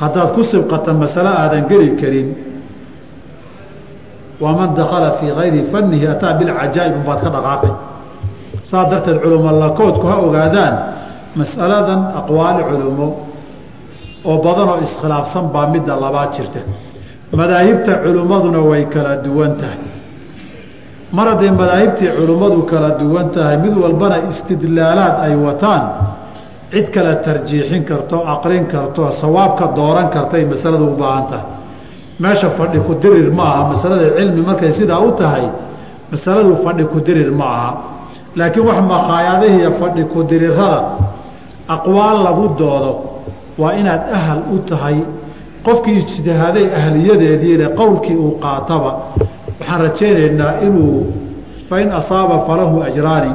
haddaad 0.00 0.28
ku 0.34 0.42
sibqata 0.50 0.92
masale 0.92 1.28
aadan 1.42 1.66
geli 1.70 1.96
karin 2.00 2.28
waa 4.40 4.52
man 4.54 4.74
dakala 4.74 5.10
fii 5.18 5.32
gayri 5.38 5.60
fanihi 5.72 6.06
ataa 6.06 6.32
bilcajaa'ib 6.38 6.94
unbaad 7.02 7.20
ka 7.24 7.30
dhaqaaqay. 7.34 7.72
Saa 8.62 8.84
darteed 8.90 9.18
culimo 9.22 9.50
lakoodku 9.64 10.06
ha 10.06 10.16
ogaadaan 10.26 10.74
mas'aladan 11.40 12.00
aqwaali 12.20 12.62
culimo 12.70 13.08
oo 14.24 14.36
badanoo 14.44 14.78
iskhilaafsan 14.86 15.44
baa 15.54 15.66
midda 15.74 15.92
labaad 16.04 16.30
jirta. 16.36 16.60
Madaahibta 17.32 17.92
culimmaduna 18.04 18.60
way 18.70 18.84
kala 18.94 19.16
duwan 19.26 19.52
tahay. 19.60 19.80
Mar 21.12 21.26
hadday 21.32 21.50
madaahibtii 21.50 22.10
culimmadu 22.18 22.62
kala 22.70 22.90
duwan 23.00 23.30
tahay 23.34 23.56
mid 23.64 23.74
walbana 23.82 24.16
istidlaalaad 24.30 25.14
ay 25.26 25.34
wataan 25.46 25.82
cid 26.72 26.90
kale 26.94 27.14
tarjiixin 27.24 27.84
karto 27.84 28.16
aqrin 28.34 28.66
karto 28.66 29.10
sawaabka 29.20 29.66
dooran 29.76 30.08
kartay 30.14 30.44
masaladu 30.44 30.84
u 30.92 30.96
baahan 31.00 31.26
tahay. 31.30 31.46
Meesha 32.20 32.50
fadhi 32.50 32.78
ku 32.86 32.94
dirir 33.02 33.30
ma 33.30 33.44
aha 33.54 33.62
masalada 33.72 34.06
cilmi 34.16 34.42
markay 34.48 34.72
sidaa 34.72 35.00
u 35.00 35.10
tahay 35.20 35.46
masaladu 36.12 36.56
fadhi 36.64 36.84
ku 36.92 37.00
dirir 37.00 37.30
ma 37.30 37.44
aha. 37.44 37.70
Laakiin 38.36 38.66
wax 38.66 38.78
maqaayadihiiyo 38.92 39.70
fadhi 39.80 40.04
ku 40.12 40.22
dirirada 40.30 40.80
aqwaal 41.68 42.18
lagu 42.26 42.46
doodo 42.60 42.92
waa 43.58 43.72
inaad 43.80 44.02
ahal 44.12 44.40
u 44.54 44.58
tahay. 44.70 44.98
Qofkii 45.66 45.96
ijtihaaday 46.02 46.66
ahliyadeediile 46.78 47.66
qowlkii 47.80 48.16
uu 48.16 48.32
qaataba 48.44 48.90
waxaan 49.58 49.80
rajaynaynaa 49.86 50.52
inuu 50.66 51.12
fain 51.68 51.88
asaaba 52.00 52.36
falahu 52.46 52.82
ajraani 52.88 53.32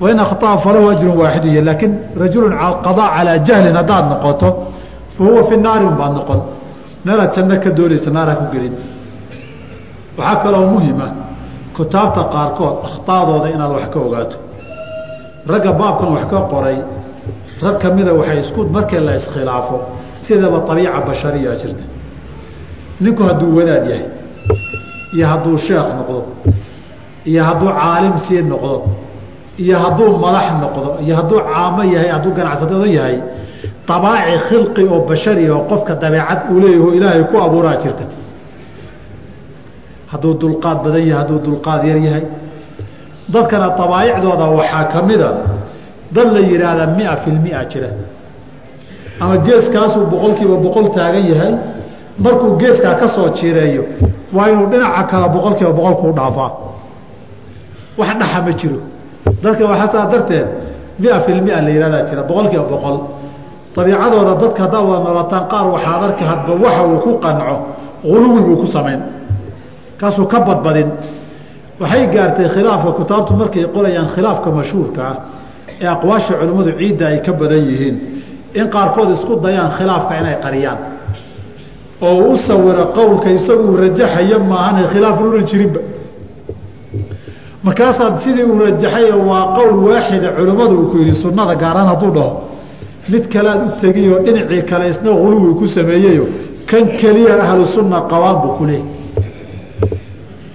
wain 0.00 0.18
akhطa'a 0.18 0.58
falahu 0.58 0.88
ajrun 0.94 1.16
waaxidu 1.16 1.48
y 1.48 1.60
laakiin 1.68 1.92
rajulu 2.22 2.46
qadaa 2.86 3.08
calaa 3.16 3.38
jahlin 3.48 3.74
haddaad 3.80 4.04
noqoto 4.12 4.48
fa 5.16 5.24
huwa 5.24 5.42
fi 5.48 5.56
naari 5.56 5.84
unbaad 5.84 6.12
noqon. 6.18 6.40
Meelaad 7.04 7.32
janno 7.34 7.56
ka 7.64 7.70
doonaysa 7.70 8.10
naar 8.10 8.28
ha 8.28 8.34
ku 8.36 8.44
gelin. 8.52 8.74
Waxaa 10.18 10.36
kaloo 10.42 10.66
muhima 10.74 11.06
kutaabta 11.76 12.22
qaarkood 12.34 12.76
akhطaadooda 12.88 13.48
inaad 13.54 13.72
wax 13.76 13.88
ka 13.92 13.98
ogaato. 14.06 14.36
Ragga 15.48 15.72
baabkan 15.72 16.08
wax 16.14 16.24
ka 16.30 16.38
qoray 16.52 16.78
rag 17.62 17.78
ka 17.82 17.88
mida 17.90 18.12
waxay 18.14 18.38
isku 18.40 18.60
markii 18.76 19.00
la 19.00 19.16
iskhilaafo 19.16 19.76
sidaba 20.18 20.58
abiica 20.72 21.00
bashariya 21.06 21.56
jirta. 21.60 21.84
Ninku 23.00 23.22
hadduu 23.28 23.56
wadaad 23.58 23.84
yahay 23.90 24.08
iyo 25.14 25.26
hadduu 25.26 25.56
sheekh 25.58 25.88
noqdo 25.98 26.18
iyo 27.24 27.42
hadduu 27.48 27.70
caalim 27.80 28.18
sii 28.18 28.42
noqdo 28.42 28.76
iyo 29.62 29.76
hadduu 29.84 30.10
madax 30.24 30.46
noqdo 30.62 30.88
iyo 31.04 31.14
hadduu 31.18 31.38
caamo 31.50 31.82
yahay 31.94 32.08
hadduu 32.14 32.32
ganacsado 32.38 32.86
yahay 32.98 33.18
abaaci 33.96 34.34
khilqi 34.48 34.82
oo 34.94 35.00
bashari 35.08 35.44
oo 35.54 35.60
qofka 35.70 35.92
dabeecad 36.02 36.40
uu 36.52 36.58
leeyaho 36.62 36.88
ilaahay 36.96 37.22
ku 37.30 37.36
abuuraa 37.46 37.76
jirta. 37.82 38.04
Hadduu 40.12 40.34
dulqaad 40.40 40.78
badan 40.84 41.02
yahay 41.08 41.18
hadduu 41.22 41.38
dulqaad 41.46 41.82
yar 41.88 41.98
yahay. 42.06 42.24
Dadkana 43.32 43.66
abaa'icdooda 43.84 44.46
waxaa 44.58 44.84
ka 44.92 44.98
mida 45.08 45.30
dad 46.14 46.28
la 46.34 46.40
yidhaahda 46.50 46.84
mia 46.96 47.16
filmia 47.24 47.60
jira. 47.70 47.90
Ama 49.20 49.36
geeskaasuu 49.46 50.04
boqol 50.12 50.32
kiiba 50.38 50.56
boqol 50.64 50.86
taagan 50.96 51.24
yahay 51.32 51.52
markuu 52.24 52.50
geeskaa 52.60 52.94
ka 53.00 53.08
soo 53.08 53.28
jireeyo 53.38 53.82
waa 54.36 54.48
inuu 54.52 54.66
dhinaca 54.72 55.02
kale 55.10 55.28
boqol 55.34 55.54
kiiba 55.58 55.72
boqolkuu 55.78 56.12
dhaafaa. 56.18 56.50
Wax 57.98 58.08
dhaxa 58.20 58.40
ma 58.46 58.52
jiro 58.60 58.78
dadka 59.42 59.64
waxaa 59.70 59.88
saa 59.92 60.06
darteed 60.12 60.46
mia 60.98 61.20
filmia 61.26 61.60
la 61.62 61.70
yihahdaa 61.70 62.02
jira 62.08 62.22
boqol 62.28 62.48
kiiba 62.50 62.64
boqol. 62.74 62.96
Abiicadooda 63.76 64.34
dadka 64.42 64.60
haddaad 64.64 64.84
wada 64.90 65.02
noolataan 65.04 65.44
qaar 65.52 65.66
waxaad 65.74 66.02
arki 66.08 66.24
hadba 66.30 66.52
waxa 66.64 66.82
uu 66.90 66.98
ku 67.04 67.10
qanco 67.24 67.54
uluwi 68.04 68.40
buu 68.46 68.56
ku 68.62 68.66
samayn. 68.66 69.00
Kaasuu 70.00 70.26
ka 70.32 70.38
badbadin. 70.40 70.88
Waxay 71.80 72.06
gaartay 72.14 72.48
khilaafka 72.54 72.90
kutaabtu 72.98 73.32
markay 73.40 73.64
qorayaan 73.74 74.08
khilaafka 74.14 74.48
mashhuurka 74.58 75.00
ah 75.10 75.16
ee 75.82 75.86
aqwaasha 75.94 76.32
culimmadu 76.40 76.72
ciidda 76.78 77.04
ay 77.06 77.18
ka 77.26 77.32
badan 77.32 77.62
yihiin. 77.70 77.96
In 78.54 78.66
qaarkood 78.74 79.10
isku 79.16 79.32
dayaan 79.44 79.70
khilaafka 79.78 80.12
inay 80.20 80.36
qariyaan. 80.44 80.78
Oo 82.00 82.32
u 82.32 82.36
sawiro 82.46 82.84
qowlka 82.98 83.28
isaguu 83.38 83.76
rajaxaya 83.82 84.38
maahan 84.38 84.88
khilaaf 84.92 85.20
una 85.20 85.42
jirinba 85.50 85.80
markaasaad 87.66 88.14
sidii 88.24 88.46
uu 88.50 88.58
rajaxay 88.66 89.10
waa 89.30 89.44
qowl 89.58 89.74
waaxida 89.88 90.28
culimmadu 90.38 90.74
uu 90.80 90.88
ku 90.90 90.96
yidhi 91.02 91.14
sunnada 91.24 91.54
gaaraan 91.62 91.88
hadduu 91.92 92.12
dhaho 92.16 92.32
mid 93.12 93.24
kalead 93.32 93.60
u 93.66 93.70
tegiyoo 93.82 94.18
dhinacii 94.26 94.62
kale 94.70 94.86
isna 94.92 95.10
huluwi 95.22 95.54
ku 95.60 95.66
sameeyeyo 95.76 96.26
kan 96.70 96.84
keliya 97.00 97.34
ahlu 97.44 97.66
sunna 97.76 97.98
qabaan 98.10 98.36
buu 98.42 98.54
ku 98.58 98.64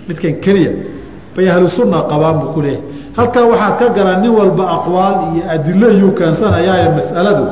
midkan 0.08 0.36
keliya 0.44 0.72
bay 1.36 1.48
ahlu 1.54 1.68
sunna 1.78 2.00
qabaan 2.12 2.36
buu 2.40 2.52
ku 2.56 2.62
halkaa 3.18 3.46
waxaad 3.52 3.74
ka 3.80 3.88
garan 3.96 4.22
nin 4.22 4.32
walba 4.32 4.64
aqwaal 4.78 5.16
iyo 5.36 5.44
adilo 5.56 5.88
iyuu 5.92 6.12
keensanayaaye 6.20 6.88
mas'aladu 6.98 7.44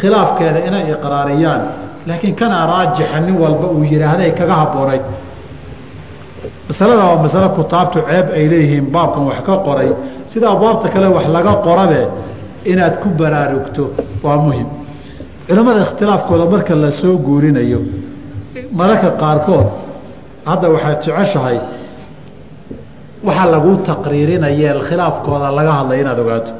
khilaafkeeda 0.00 0.58
inay 0.68 0.84
iqraariyaan. 0.94 1.62
Laakiin 2.06 2.34
kana 2.34 2.66
raajixa 2.66 3.20
nin 3.20 3.36
walba 3.38 3.66
uu 3.74 3.84
yidhaahday 3.84 4.30
kaga 4.38 4.54
habboonayd 4.62 5.02
masalada 6.68 7.02
waa 7.08 7.22
masale 7.24 7.48
kutaabtu 7.58 7.98
ceeb 8.08 8.26
ay 8.38 8.44
leeyihiin 8.52 8.86
baabkan 8.94 9.24
wax 9.30 9.38
ka 9.46 9.54
qoray 9.66 9.90
sida 10.30 10.46
abwaabta 10.54 10.88
kale 10.94 11.06
wax 11.16 11.26
laga 11.36 11.52
qorabe 11.66 12.00
inaad 12.72 12.94
ku 13.02 13.08
baraarugto 13.20 13.84
waa 14.24 14.36
muhiim. 14.44 14.68
Culimmada 15.48 15.80
ikhtilaafkooda 15.86 16.44
marka 16.54 16.74
la 16.82 16.90
soo 17.00 17.14
guurinayo 17.26 17.80
mararka 18.78 19.10
qaarkood 19.22 19.66
hadda 20.50 20.66
waxaad 20.74 20.98
jeceshahay 21.04 21.58
waxaa 23.26 23.46
laguu 23.54 23.76
taqriirinayee 23.88 24.72
khilaafkooda 24.88 25.48
laga 25.58 25.72
hadlaya 25.78 26.00
inaad 26.04 26.18
ogaato. 26.24 26.52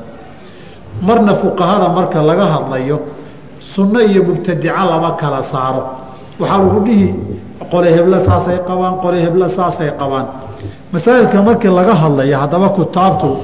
Marna 1.06 1.32
fuqahada 1.42 1.88
marka 1.98 2.18
laga 2.30 2.46
hadlayo 2.54 2.96
sunno 3.72 4.00
iyo 4.10 4.20
mubtadica 4.28 4.82
lama 4.90 5.10
kala 5.20 5.40
saaro. 5.52 5.82
Waxaa 6.40 6.58
lagu 6.62 6.80
dhihi 6.86 7.08
qole 7.70 7.88
heblo 7.96 8.24
saasay 8.24 8.58
qabaan 8.66 8.94
qole 9.02 9.18
heblo 9.22 9.48
saasay 9.48 9.90
qabaan. 9.98 10.26
Masaa'ilka 10.92 11.42
markii 11.42 11.70
laga 11.70 11.94
hadlaya 11.94 12.38
haddaba 12.38 12.68
kutaabtu 12.68 13.36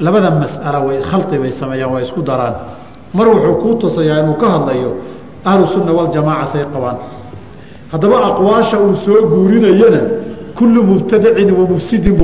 labada 0.00 0.30
mas'alo 0.30 0.86
way 0.88 0.98
khaldi 1.10 1.38
bay 1.38 1.50
sameeyaan 1.50 1.92
waa 1.92 2.00
isku 2.00 2.22
daraan. 2.22 2.54
Mar 3.14 3.28
wuxuu 3.28 3.54
kuu 3.62 3.74
tusayaa 3.74 4.18
inuu 4.22 4.34
ka 4.34 4.48
hadlayo 4.50 4.96
ahlu 5.44 5.66
sunna 5.66 5.92
say 6.52 6.64
qabaan. 6.72 6.96
Haddaba 7.92 8.16
aqwaasha 8.30 8.78
uu 8.80 8.94
soo 8.96 9.26
guurinayana 9.28 10.00
kullu 10.54 10.82
mubtadicin 10.82 11.50
wa 11.52 11.64
mufsidin 11.66 12.16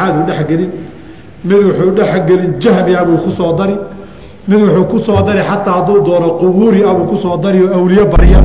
itixaadu 0.00 0.20
dhexgelin 0.28 0.70
mid 1.44 1.58
wuxuu 1.66 1.90
dhexgelin 1.98 2.52
jahmi 2.60 2.94
abuu 2.94 3.18
ku 3.24 3.30
soo 3.30 3.52
dari 3.58 3.76
mid 4.50 4.60
wuxuu 4.62 4.84
ku 4.90 4.98
soo 5.06 5.22
dari 5.28 5.40
xataa 5.48 5.74
hadduu 5.78 5.98
doono 6.06 6.28
qubuuri 6.40 6.80
abuu 6.90 7.06
ku 7.10 7.16
soo 7.22 7.36
dari 7.44 7.62
oo 7.64 7.72
awliye 7.78 8.04
barya. 8.12 8.40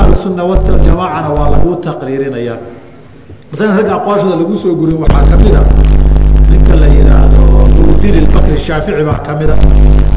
Ahlusunna 0.00 0.42
waljamaacana 0.50 1.28
waa 1.36 1.48
laguu 1.54 1.74
taqriirinayaa 1.86 2.58
masalan 3.50 3.76
ragga 3.78 3.92
aqwaashooda 3.98 4.36
lagu 4.40 4.54
soo 4.62 4.74
gurin 4.80 4.98
waxaa 5.02 5.24
ka 5.30 5.36
mid 5.42 5.54
a 5.54 5.62
ninka 6.50 6.74
la 6.80 6.86
yihaahdo 6.94 7.38
nurudiin 7.76 8.14
ilbakri 8.22 8.58
shaafici 8.66 9.02
baa 9.08 9.20
ka 9.26 9.32
mida 9.38 9.54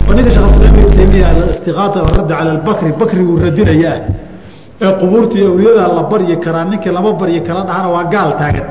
oo 0.07 0.13
ninka 0.17 0.31
sheekh 0.33 0.49
islaam 0.49 0.73
ibn 0.81 0.89
taymiya 0.97 1.25
alistiqaata 1.31 1.99
radda 2.17 2.33
cala 2.37 2.51
albakri 2.57 2.91
bakri 2.99 3.21
uu 3.29 3.37
radinaya 3.43 3.93
ah 3.93 3.99
ee 4.85 4.91
qubuurtii 5.01 5.43
awliyada 5.51 5.83
la 5.97 6.03
baryi 6.11 6.35
karaa 6.45 6.65
ninkii 6.71 6.91
lama 6.97 7.11
baryi 7.21 7.39
kala 7.47 7.61
dhahana 7.69 7.89
waa 7.95 8.05
gaal 8.13 8.31
taagan. 8.41 8.65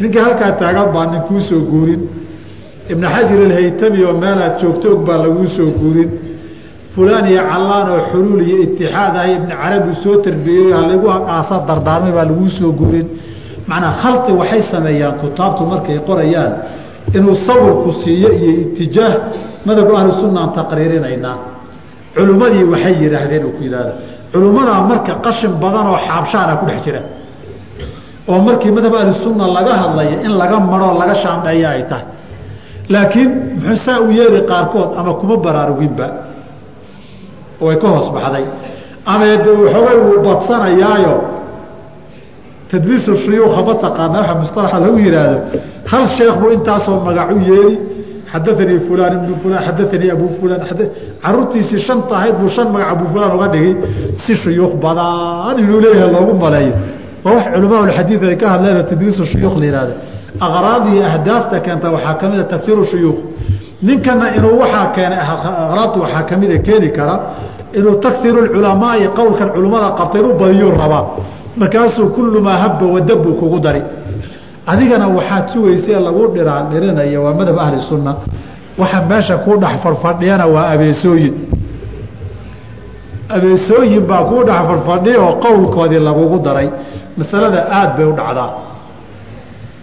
Ninka 0.00 0.18
halkaa 0.24 0.52
taagan 0.60 0.88
baa 0.94 1.06
nin 1.12 1.20
kuu 1.28 1.40
soo 1.48 1.60
guurin 1.70 2.00
ibn 2.90 3.04
xajar 3.14 3.38
alhaytami 3.48 4.00
oo 4.04 4.12
meelaad 4.22 4.54
joogtoog 4.60 5.00
baa 5.06 5.18
laguu 5.24 5.46
soo 5.56 5.70
guurin. 5.80 6.10
Fulaan 6.94 7.26
iyo 7.32 7.42
callaan 7.50 7.88
oo 7.94 8.00
xuluul 8.10 8.40
iyo 8.48 8.56
itixaad 8.66 9.14
ah 9.16 9.26
ibni 9.34 9.54
carabi 9.62 9.92
soo 10.02 10.16
tarbiyey 10.24 10.72
halagu 10.78 11.06
aasa 11.34 11.56
dardaarmay 11.68 12.12
baa 12.16 12.24
laguu 12.30 12.48
soo 12.58 12.72
guurin. 12.80 13.06
Macnaa 13.70 13.92
khalqi 14.02 14.32
waxay 14.40 14.62
sameeyaan 14.72 15.14
kutaabtu 15.22 15.62
markay 15.72 15.98
qorayaan 16.08 16.52
inuu 17.16 17.34
sawirku 17.46 17.90
siiyo 18.02 18.28
iyo 18.40 18.50
itijaah 18.64 19.14
madhabu 19.66 19.92
ahlu 19.98 20.12
sunnaan 20.22 20.50
taqriirinaynaa. 20.58 21.36
Culummadii 22.16 22.64
waxay 22.72 22.94
yidhaahdeen 23.02 23.44
uu 23.48 23.52
ku 23.56 23.62
yidhahda 23.66 23.92
culummadaa 24.32 24.80
marka 24.90 25.12
qashin 25.24 25.52
badan 25.62 25.86
oo 25.92 25.98
xaabshaana 26.06 26.52
ku 26.60 26.64
dhex 26.68 26.80
jira. 26.86 27.00
Oo 28.30 28.38
markii 28.46 28.70
madhab 28.76 28.94
ahlusunna 29.00 29.44
laga 29.56 29.72
hadlaya 29.82 30.16
in 30.26 30.32
laga 30.40 30.56
maroo 30.70 30.92
laga 31.00 31.14
shaandheeya 31.22 31.68
ay 31.76 31.82
tahay 31.90 32.06
laakiin 32.88 33.30
muxuu 33.54 33.76
saa 33.86 34.00
u 34.00 34.10
yeeli 34.10 34.40
qaarkood 34.50 34.90
ama 34.98 35.12
kuma 35.20 35.36
baraaruginba 35.44 36.06
oo 37.60 37.68
ay 37.70 37.76
ka 37.82 37.88
hoos 37.88 38.08
baxday. 38.16 38.44
Ama 39.06 39.24
de 39.44 39.50
waxoogay 39.50 39.96
wuu 40.04 40.18
badsanayaayo 40.26 41.14
tadliisu 42.70 43.16
shuyuukha 43.16 43.62
ma 43.66 43.74
taqaana 43.84 44.18
waxa 44.20 44.34
musalaxa 44.40 44.78
lagu 44.80 44.98
yihaahdo 44.98 45.38
hal 45.90 46.04
sheekh 46.16 46.36
buu 46.40 46.50
intaasoo 46.56 46.96
magac 47.06 47.30
u 47.36 47.38
yeeli 47.50 47.74
xadaanii 48.32 48.78
fulaan 48.88 49.12
ibnu 49.18 49.34
fulaan 49.42 49.62
xadaanii 49.66 50.10
abu 50.16 50.26
fulaan 50.40 50.60
caruurtiisii 51.24 51.80
shanta 51.86 52.12
ahayd 52.18 52.34
buu 52.40 52.48
shan 52.48 52.68
magac 52.74 52.88
abu 52.94 53.04
fulaan 53.12 53.32
uga 53.36 53.48
dhigay. 53.54 53.74
Si 54.22 54.32
shuyuukh 54.42 54.74
badan 54.84 55.58
inuu 55.62 55.80
leeyahay 55.84 56.10
loogu 56.14 56.34
maleeyo. 56.44 56.74
Waa 57.24 57.34
wax 57.36 57.44
culamaauxadiid 57.54 58.22
ay 58.30 58.36
ka 58.42 58.46
hadleen 58.54 58.84
tadliisu 58.90 59.22
shuyuukh 59.32 59.56
la 59.60 59.66
yihahdo 59.66 59.94
aqraad 60.40 60.84
iyo 60.94 61.04
ahdaafta 61.06 61.60
keenta 61.60 61.90
waxaa 61.90 62.14
ka 62.14 62.28
mida 62.28 62.44
tafiru 62.44 62.84
shuyuukh. 62.84 63.20
Ninkana 63.82 64.34
inuu 64.36 64.58
waaa 64.60 64.86
keenay 64.94 65.18
aqraabta 65.18 65.98
waxaa 66.00 66.22
ka 66.22 66.36
mida 66.36 66.58
keeni 66.58 66.90
kara 66.92 67.20
inuu 67.78 67.94
takiru 68.00 68.48
culamaai 68.54 69.08
qowlkan 69.16 69.48
culimmada 69.54 69.90
qabtay 69.98 70.20
inu 70.20 70.34
badiyuu 70.40 70.70
rabaa 70.82 71.04
markaasuu 71.56 72.08
kullu 72.14 72.40
maa 72.40 72.56
habba 72.62 72.86
wadabuu 72.86 73.34
kugu 73.34 73.60
dari. 73.60 73.82
Adigana 74.66 75.06
waxaad 75.08 75.48
sugaysa 75.52 76.00
lagu 76.00 76.22
dhirinaya 76.34 77.20
waa 77.20 77.34
madhab 77.34 77.58
ahli 77.58 77.80
sunna. 77.80 78.12
Waxa 78.78 79.00
meesha 79.10 79.36
kuu 79.44 79.56
dhex 79.62 79.76
farfadhiyana 79.82 80.46
waa 80.46 80.70
abeesooyin. 80.74 81.34
Abeesooyin 83.28 84.00
baa 84.06 84.24
kuu 84.24 84.44
dhex 84.44 84.62
farfadhiya 84.68 85.20
oo 85.20 85.32
qowlkoodii 85.44 85.98
lagugu 85.98 86.38
daray. 86.46 86.68
Masalada 87.18 87.60
aad 87.78 87.96
bay 87.96 88.06
u 88.06 88.12
dhacdaa 88.12 88.50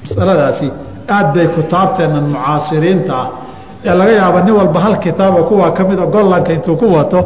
masaladaasi 0.10 0.68
aad 1.16 1.28
bay 1.36 1.48
kutaabteennan 1.56 2.24
mucaasiriinta 2.34 3.14
ah. 3.24 3.28
Ee 3.86 3.94
laga 4.00 4.12
yaaba 4.22 4.40
nin 4.46 4.54
walba 4.60 4.80
hal 4.86 4.96
kitaaba 5.06 5.40
kuwaa 5.50 5.72
ka 5.78 5.84
mida 5.90 6.06
gollanka 6.06 6.52
intuu 6.54 6.76
ku 6.82 6.86
wato 6.96 7.20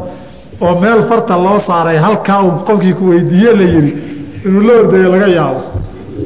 oo 0.66 0.74
meel 0.82 1.02
farta 1.10 1.36
loo 1.46 1.60
saaray 1.68 1.98
halkaa 2.06 2.40
uu 2.48 2.52
qofkii 2.68 2.94
ku 3.00 3.04
weydiiye 3.10 3.52
la 3.60 3.64
yihi 3.74 3.92
inuu 4.46 4.62
la 4.68 4.74
ordayo 4.82 5.10
laga 5.14 5.28
yaabo. 5.38 5.62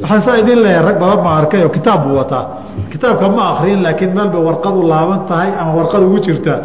Waxaan 0.02 0.22
saa 0.26 0.36
idin 0.42 0.58
leeyahay 0.64 0.84
rag 0.88 0.98
badan 1.02 1.20
baa 1.24 1.36
arkay 1.40 1.62
oo 1.64 1.68
kitaab 1.76 2.00
buu 2.04 2.16
wataa. 2.20 2.44
Kitaabka 2.92 3.26
ma 3.36 3.42
akriyin 3.52 3.80
laakiin 3.84 4.12
meel 4.16 4.28
bay 4.34 4.42
warqad 4.48 4.74
u 4.76 4.82
laaban 4.92 5.20
tahay 5.28 5.50
ama 5.60 5.72
warqad 5.78 6.02
ugu 6.06 6.18
jirtaa 6.26 6.58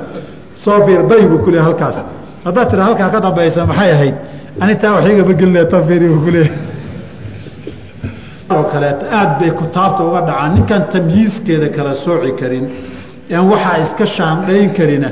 soo 0.63 0.77
fiir 0.85 1.01
day 1.11 1.21
buu 1.29 1.37
kuleeyahay 1.45 1.71
halkaas. 1.71 1.95
Haddaad 2.45 2.67
tira 2.71 2.83
halkaa 2.87 3.09
ka 3.13 3.19
dambaysa 3.25 3.61
maxay 3.71 3.91
ahayd? 3.95 4.15
Ani 4.61 4.75
taa 4.81 4.91
wax 4.95 5.05
igama 5.13 5.33
gelinaya 5.39 5.65
tan 5.71 5.81
fiiri 5.87 6.07
buu 6.11 6.21
kuleeyahay 6.25 6.51
oo 8.59 8.63
kaleeto 8.73 9.05
aad 9.19 9.31
bay 9.39 9.51
kutaabta 9.59 10.01
uga 10.09 10.21
dhacaan. 10.27 10.49
Ninkan 10.55 10.81
tamyiiskeeda 10.93 11.67
kala 11.75 11.91
sooci 12.03 12.31
karin 12.39 12.65
aan 13.35 13.45
waxaa 13.51 13.77
iska 13.85 14.05
shaandhayn 14.15 14.69
karina. 14.77 15.09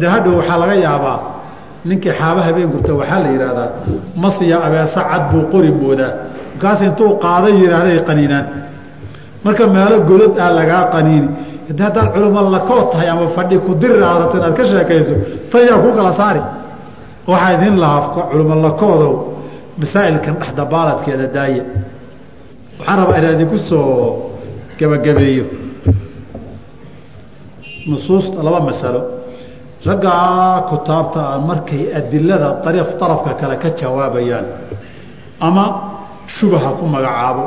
De 0.00 0.06
hadhow 0.12 0.32
waxaa 0.40 0.58
laga 0.62 0.74
yaabaa 0.86 1.18
ninkii 1.88 2.12
xaaba 2.18 2.40
habeen 2.46 2.68
gurta 2.74 2.92
waxaa 3.00 3.20
la 3.24 3.28
yidhaahdaa 3.34 3.68
masiya 4.22 4.56
abeesa 4.66 5.00
cad 5.10 5.22
buu 5.30 5.42
qori 5.52 5.70
moodaa. 5.80 6.12
Markaas 6.54 6.80
intuu 6.88 7.10
qaaday 7.24 7.54
yidhaahday 7.62 7.98
qaniinaan. 8.08 8.46
Marka 9.44 9.64
meelo 9.74 9.96
godad 10.10 10.34
ah 10.44 10.50
lagaa 10.58 10.84
qaniini. 10.94 11.28
De 11.76 11.82
haddaad 11.86 12.08
culimo 12.14 12.40
lakood 12.56 12.86
tahay 12.92 13.08
ama 13.12 13.26
fadhi 13.36 13.56
ku 13.66 13.70
dirir 13.80 14.02
aad 14.08 14.18
rabto 14.22 14.36
inaad 14.40 14.54
ka 14.58 14.64
sheekayso 14.70 15.14
tan 15.50 15.62
yaa 15.68 15.78
kuu 15.84 15.92
kala 15.98 16.12
saari. 16.20 16.42
Waxaa 17.30 17.50
idin 17.56 17.74
lahaa 17.82 18.00
culimo 18.30 18.54
lakoodow 18.66 19.12
masaa'ilkan 19.80 20.34
dhexdabaaladkeeda 20.40 21.26
daaya 21.36 21.62
waxaan 22.78 22.98
rabaa 23.00 23.18
inaan 23.18 23.34
idinku 23.36 23.58
soo 23.58 24.30
gebagabeeyo 24.78 25.44
nusuusta 27.90 28.42
laba 28.46 28.60
masalo. 28.60 29.00
Raggaa 29.86 30.60
kutaabta 30.70 31.20
ah 31.34 31.38
markay 31.48 31.82
adilada 31.98 32.48
ariiq 32.68 32.90
darafka 33.00 33.34
kale 33.40 33.56
ka 33.62 33.68
jawaabayaan 33.80 34.46
ama 35.40 35.64
shubaha 36.26 36.70
ku 36.78 36.84
magacaabo 36.86 37.44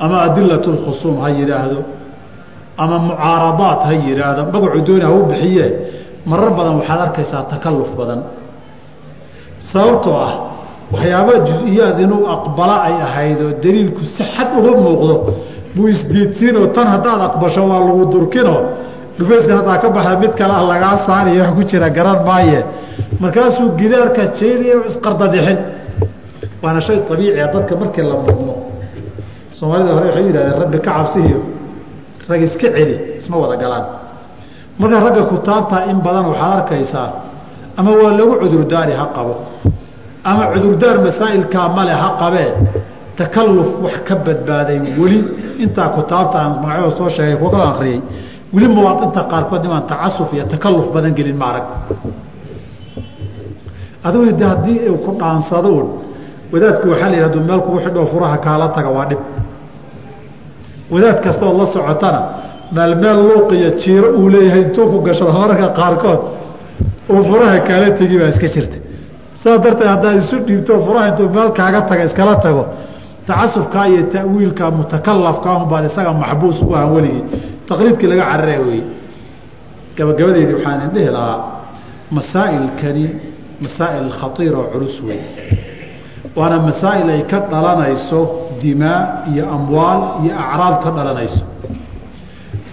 ama 0.00 0.16
adilat 0.26 0.64
lkhusuum 0.74 1.20
ha 1.20 1.28
yidhaahdo 1.38 1.80
ama 2.82 2.96
mucaaradaat 3.12 3.80
ha 3.88 3.92
yidhaahdo 3.92 4.42
magacu 4.54 4.80
dooni 4.88 5.04
ha 5.04 5.12
u 5.12 5.22
bixiye 5.30 5.66
marar 6.30 6.50
badan 6.56 6.74
waxaad 6.80 7.00
arkaysaa 7.06 7.42
takalluf 7.52 7.90
badan. 7.98 8.20
Sababtoo 9.60 10.16
ah 10.16 10.32
waxyaaba 10.92 11.32
jus-iyaad 11.48 11.98
inuu 12.04 12.24
aqbala 12.36 12.76
ay 12.88 12.94
ahayd 13.06 13.38
oo 13.46 13.52
daliilku 13.64 14.02
si 14.14 14.22
xad 14.34 14.50
uga 14.58 14.72
muuqdo 14.84 15.14
buu 15.74 15.88
isdiidsiinoo 15.94 16.66
tan 16.76 16.86
haddaad 16.94 17.20
aqbasho 17.28 17.62
waa 17.70 17.80
lagu 17.88 18.04
durkinoo 18.14 18.60
dhufayskan 19.18 19.56
haddaa 19.60 19.78
ka 19.82 19.88
baxda 19.96 20.14
mid 20.22 20.32
kale 20.38 20.52
ah 20.60 20.64
lagaa 20.72 20.96
saariyo 21.06 21.42
wax 21.44 21.52
ku 21.56 21.62
jira 21.70 21.88
garan 21.96 22.18
maaye. 22.28 22.60
Markaasuu 23.22 23.68
gidaarka 23.80 24.22
jeyliya 24.38 24.76
isqardadixin. 24.90 25.58
Waana 26.62 26.80
shay 26.86 26.98
abiiciya 27.12 27.46
dadka 27.54 27.74
markii 27.80 28.02
la 28.10 28.16
murmo 28.24 28.54
soomaalida 29.56 29.92
hore 29.96 30.06
waxay 30.08 30.24
yihahdeen 30.28 30.54
rabbi 30.62 30.78
ka 30.86 30.90
cabsihiyo 30.96 31.38
rag 32.30 32.42
iska 32.48 32.68
celi 32.76 32.94
isma 33.20 33.36
wada 33.42 33.56
galaan. 33.62 33.84
Marka 34.80 34.96
ragga 35.06 35.22
kutaabta 35.32 35.76
in 35.90 35.98
badan 36.04 36.24
waxaad 36.32 36.52
arkaysaa 36.58 37.08
ama 37.78 37.90
waa 38.00 38.12
lagu 38.18 38.34
cudurdaari 38.42 38.92
ha 39.00 39.04
qabo 39.16 39.34
ama 40.24 40.44
cudurdaar 40.52 40.96
masaa'ilkaa 41.06 41.68
male 41.76 41.92
ha 42.02 42.08
qabee. 42.20 42.50
Takalluf 43.16 43.70
wax 43.84 43.96
ka 44.08 44.14
badbaaday 44.26 44.78
weli. 44.98 45.20
Intaa 45.64 45.88
kutaabta 45.96 46.36
aan 46.42 46.52
magacyadoo 46.62 46.96
soo 46.98 47.08
sheegay 47.16 47.36
kuwa 47.40 47.50
kaloo 47.50 47.68
akriyey 47.74 48.00
weli 48.54 48.68
muwaadinta 48.68 49.20
qaarkood 49.32 49.62
nimaan 49.62 49.82
tacasuf 49.92 50.32
iyo 50.32 50.44
takalluf 50.44 50.86
badan 50.94 51.14
gelin 51.18 51.36
ma 51.36 51.48
adigu 54.04 54.32
de 54.32 54.44
haddii 54.44 54.78
uu 54.90 54.98
ku 55.04 55.10
dhaansado 55.20 55.70
wadaadku 56.52 56.88
waxaa 56.90 57.08
la 57.08 57.14
yidhi 57.16 57.22
haduu 57.22 57.42
meel 57.48 57.60
kugu 57.66 57.78
xidhoo 57.84 58.06
furaha 58.06 58.36
kaala 58.46 58.68
taga 58.76 58.90
waa 58.96 59.06
dhib. 59.10 59.20
Wadaad 60.90 61.18
kastood 61.24 61.56
la 61.58 61.66
socotana 61.66 62.20
meel 62.72 62.94
meel 63.02 63.18
luuqiyo 63.28 63.70
jiiro 63.82 64.08
uu 64.18 64.28
leeyahay 64.28 64.62
intuu 64.62 64.86
ku 64.92 64.98
gashado 65.06 65.32
mararka 65.32 65.68
qaarkood 65.78 66.20
uu 67.12 67.22
furaha 67.30 67.58
kaala 67.68 67.90
tegi 67.98 68.18
baa 68.20 68.28
iska 68.34 68.48
jirta 68.54 68.78
saas 69.42 69.58
darteed 69.64 69.88
haddaad 69.94 70.16
isu 70.22 70.36
dhiibto 70.46 70.74
furaha 70.86 71.06
intuu 71.10 71.28
meel 71.34 71.50
kaaga 71.58 71.80
taga 71.90 72.04
iskala 72.08 72.34
tago 72.44 72.64
tacasufkaa 73.28 73.86
iyo 73.92 74.02
ta'wiilka 74.14 74.64
mutakalafka 74.78 75.48
unbaad 75.62 75.84
isaga 75.90 76.12
maxbuus 76.22 76.58
u 76.62 76.74
ahan 76.76 76.90
weligii 76.94 77.22
taqliidkii 77.68 78.06
laga 78.12 78.24
carare 78.30 78.56
weeye. 78.66 78.84
Gabagabadeydii 79.96 80.54
waxaan 80.56 80.78
idin 80.80 80.90
dhihi 80.94 81.10
lahaa 81.16 81.38
masaa'ilkani 82.16 83.04
masaa'il 83.64 84.08
khatiir 84.20 84.54
oo 84.60 84.66
culus 84.72 84.96
wey 85.06 85.20
waana 86.38 86.56
masaa'il 86.68 87.08
ay 87.14 87.22
ka 87.30 87.38
dhalanayso 87.52 88.20
dimaa 88.62 89.00
iyo 89.32 89.44
amwaal 89.56 90.00
iyo 90.24 90.32
acraad 90.44 90.76
ka 90.84 90.90
dhalanayso 90.96 91.42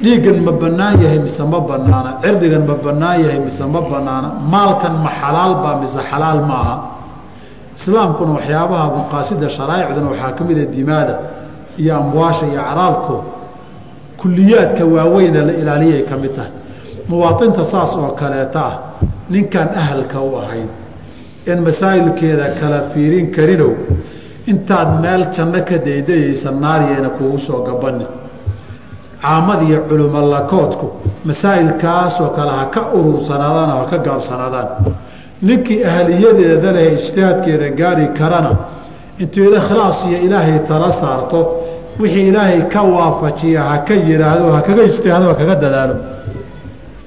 dhiiggan 0.04 0.38
ma 0.48 0.52
bannaan 0.52 1.02
yahay 1.04 1.20
mise 1.20 1.40
ma 1.54 1.60
banaana 1.70 2.12
cirdigan 2.24 2.64
ma 2.70 2.76
bannaan 2.86 3.18
yahay 3.24 3.40
mise 3.40 3.62
ma 3.74 3.82
banaana 3.92 4.28
maalkan 4.54 4.94
ma 5.04 5.10
xalaal 5.22 5.54
baa 5.64 5.76
mise 5.82 6.00
xalaal 6.10 6.40
ma 6.50 6.56
aha? 6.64 6.76
Islaamkuna 7.78 8.32
waxyaabaha 8.38 8.86
maqaasida 9.00 9.48
sharaa'icduna 9.58 10.08
waxaa 10.14 10.32
ka 10.38 10.44
mida 10.44 10.66
dimaada 10.76 11.16
iyo 11.82 11.92
amwaasha 12.02 12.46
iyo 12.52 12.60
acraadku. 12.62 13.16
Kuliyaadka 14.22 14.84
waaweyna 14.86 15.42
la 15.48 15.54
ilaaliyay 15.62 16.04
ka 16.10 16.16
mid 16.18 16.34
tahay. 16.36 16.52
Muwaainta 17.10 17.64
saas 17.72 17.92
oo 17.96 18.12
kaleeta 18.20 18.60
ah 18.70 18.76
ninkaan 19.30 19.70
ahalka 19.82 20.18
u 20.22 20.36
ahayn 20.44 20.70
in 21.52 21.58
masaa'ilkeeda 21.68 22.46
kala 22.60 22.80
fiirin 22.94 23.32
karinow 23.36 23.72
intaad 24.52 24.90
meel 25.04 25.24
janno 25.36 25.60
ka 25.70 25.78
daydayaysa 25.88 26.50
naariyayna 26.64 27.10
kugu 27.18 27.38
soo 27.48 27.60
gabanin 27.68 28.08
caamad 29.24 29.60
iyo 29.68 29.80
culimo 29.90 30.22
lakoodku 30.34 30.88
masaa'ilkaasoo 31.28 32.30
kale 32.38 32.52
ha 32.60 32.66
ka 32.76 32.82
urursanaadaan 32.98 33.70
oo 33.76 33.80
ha 33.84 33.86
ka 33.92 33.98
gaabsanaadaan 34.08 34.68
ninkii 35.48 35.80
ahaliyadeeda 35.90 36.70
leh 36.78 36.86
ijtihaadkeeda 36.98 37.68
gaari 37.80 38.06
karana 38.20 38.52
intuu 39.24 39.50
ikhlaas 39.60 39.98
iyo 40.10 40.18
ilaahay 40.28 40.60
tala 40.70 40.90
saarto 41.02 41.40
wixii 42.02 42.28
ilaahay 42.32 42.62
ka 42.74 42.82
waafajiya 42.94 43.62
ha 43.70 43.78
ka 43.88 43.94
yihaahdo 44.08 44.46
ha 44.56 44.62
kaga 44.68 44.84
ijtihaado 44.90 45.26
ha 45.32 45.36
kaga 45.42 45.56
dadaalo. 45.64 45.96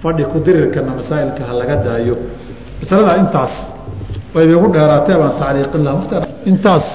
Fadhi 0.03 0.25
kudirirkana 0.33 0.90
masaa'ilka 0.98 1.42
ha 1.48 1.53
laga 1.61 1.77
daayo. 1.87 2.16
Masalada 2.81 3.12
intaas 3.22 3.55
wayba 4.35 4.53
igu 4.59 4.68
dheeraatee 4.75 5.16
baan 5.20 5.33
tacliiqin 5.40 5.83
laha 5.87 6.20
intaas 6.51 6.87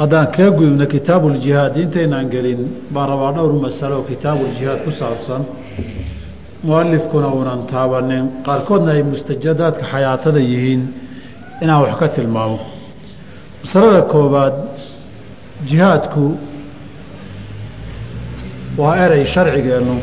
haddaan 0.00 0.26
kaga 0.34 0.50
gudubna 0.58 0.86
kitaabuuljihaad 0.94 1.74
intaynaan 1.84 2.26
gelin 2.34 2.60
baan 2.94 3.08
rabaa 3.12 3.32
dhowr 3.36 3.52
masalo 3.64 3.96
kitaabuuljihaad 4.10 4.80
ku 4.86 4.90
saabsan. 5.00 5.42
Mualifkuna 6.66 7.28
uunan 7.36 7.60
taabanin. 7.72 8.24
Qaarkoodna 8.46 8.90
ay 8.96 9.02
mustajadaadka 9.12 9.84
xayaatada 9.92 10.40
yihiin 10.50 10.82
inaan 11.62 11.80
wax 11.84 11.94
ka 12.00 12.08
tilmaamo. 12.16 12.58
Masalada 13.62 14.02
koobaad 14.12 14.54
jihaadku 15.68 16.24
waa 18.80 18.94
erey 19.04 19.24
sharcigeennu 19.32 19.96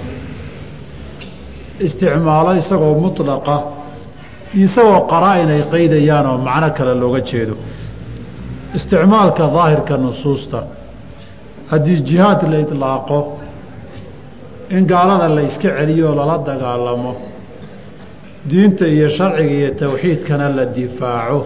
isticmaalo 1.86 2.52
isagoo 2.62 2.94
mutlaqa 3.04 3.56
isagoo 4.64 5.02
qaraa-in 5.12 5.50
ay 5.56 5.62
qeydayaan 5.74 6.26
oo 6.32 6.38
macno 6.48 6.70
kale 6.78 6.94
looga 7.02 7.22
jeedo 7.30 7.56
isticmaalka 8.76 9.48
daahirka 9.56 9.98
nusuusta. 9.98 10.64
Haddii 11.72 12.02
jihaad 12.10 12.42
la 12.52 12.58
idlaaqo 12.66 13.20
in 14.70 14.86
gaalada 14.88 15.28
la 15.36 15.42
iska 15.42 15.70
celiyo 15.78 16.10
oo 16.10 16.16
lala 16.16 16.38
dagaalamo 16.38 17.16
diinta 18.50 18.86
iyo 18.88 19.10
sharciga 19.10 19.54
iyo 19.60 19.72
towxiidkana 19.82 20.50
la 20.56 20.66
difaaco. 20.66 21.46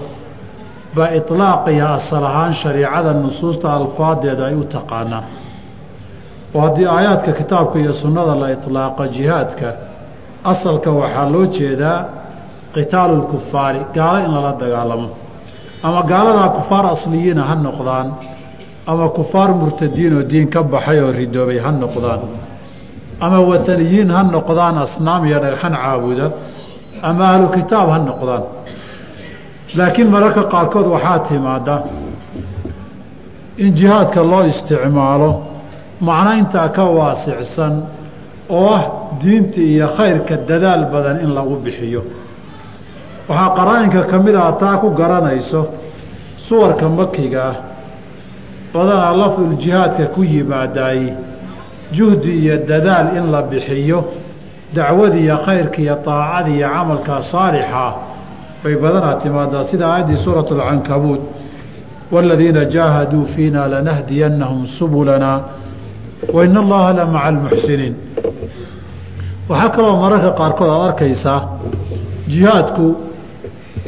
Baa 0.96 1.10
iطlaaqiya 1.20 1.86
asal 1.94 2.24
ahaan 2.24 2.54
shariicada 2.54 3.14
nusuusta 3.14 3.74
alfaadeeda 3.74 4.46
ay 4.46 4.56
u 4.56 4.64
taqaanaan. 4.64 5.24
Oo 6.54 6.62
haddii 6.62 6.86
aayaadka 6.96 7.32
kitaabka 7.40 7.80
iyo 7.80 7.94
sunnada 7.94 8.36
la 8.36 8.48
iطlaaqo 8.56 9.04
jihaadka 9.16 9.68
asalka 10.52 10.92
waxaa 10.92 11.30
loo 11.34 11.46
jeedaa 11.58 12.00
qitaalu 12.74 13.16
lkufaari 13.22 13.80
gaalo 13.96 14.20
in 14.26 14.32
lala 14.36 14.54
dagaalamo 14.62 15.10
ama 15.88 16.00
gaaladaa 16.12 16.50
kufaar 16.58 16.86
asliyiina 16.96 17.42
ha 17.50 17.56
noqdaan 17.68 18.08
ama 18.92 19.06
kufaar 19.18 19.50
murtadiin 19.62 20.14
oo 20.20 20.24
diin 20.32 20.48
ka 20.54 20.60
baxay 20.74 21.00
oo 21.06 21.12
ridoobay 21.20 21.60
ha 21.66 21.72
noqdaan. 21.84 22.22
Ama 23.26 23.40
wataniyiin 23.50 24.10
ha 24.16 24.22
noqdaan 24.36 24.76
asnaam 24.86 25.22
iyo 25.30 25.38
dhagxan 25.44 25.74
caabuda 25.84 26.28
ama 27.10 27.24
ahlu 27.34 27.48
kitaab 27.58 27.88
ha 27.94 27.98
noqdaan. 28.10 28.44
Laakiin 29.78 30.10
mararka 30.14 30.44
qaarkood 30.54 30.88
waxaa 30.96 31.20
timaada 31.28 31.76
in 33.64 33.70
jihaadka 33.80 34.22
loo 34.32 34.44
isticmaalo 34.52 35.30
macno 36.08 36.32
intaa 36.42 36.68
ka 36.76 36.84
waasicsan 36.98 37.74
oo 38.58 38.68
ah 38.78 38.84
diinta 39.22 39.62
iyo 39.72 39.88
khayrka 39.98 40.34
dadaal 40.50 40.84
badan 40.94 41.18
in 41.24 41.30
lagu 41.38 41.56
bixiyo 41.66 42.02
waxaa 43.30 43.50
qaraa-inka 43.58 44.02
ka 44.12 44.18
mid 44.20 44.36
ah 44.36 44.52
taa 44.62 44.78
ku 44.78 44.90
garanayso 45.00 45.62
suwarka 46.48 46.90
makiga 46.90 47.42
ah 47.50 47.56
badanaa 48.74 49.14
lafduljihaadka 49.22 50.06
ku 50.16 50.24
yimaadaay 50.24 51.14
juhdi 51.92 52.32
iyo 52.42 52.58
dadaal 52.70 53.08
in 53.18 53.32
la 53.32 53.42
bixiyo 53.42 54.00
dacwadi 54.74 55.20
iyo 55.26 55.38
khayrka 55.46 55.78
iyo 55.82 55.96
daacada 56.06 56.50
iyo 56.50 56.68
camalka 56.76 57.22
saalixa 57.32 57.86
bay 58.64 58.76
badanaa 58.76 59.16
timaadaa 59.24 59.64
sida 59.64 59.86
aayaddii 59.88 60.18
suurat 60.18 60.52
alcankabuud 60.52 61.22
waaladiina 62.12 62.66
jaahaduu 62.66 63.26
fiina 63.26 63.68
lanahdiyannahum 63.68 64.68
subulana 64.68 65.32
wa 66.34 66.46
in 66.46 66.58
allaha 66.58 66.94
la 66.94 67.06
maca 67.06 67.26
almuxsiniin. 67.28 67.96
Waxaa 69.50 69.70
kaloo 69.76 69.98
mararka 70.04 70.32
qaarkood 70.40 70.70
aad 70.70 70.84
arkaysaa 70.90 71.40
jihaadku 72.28 72.86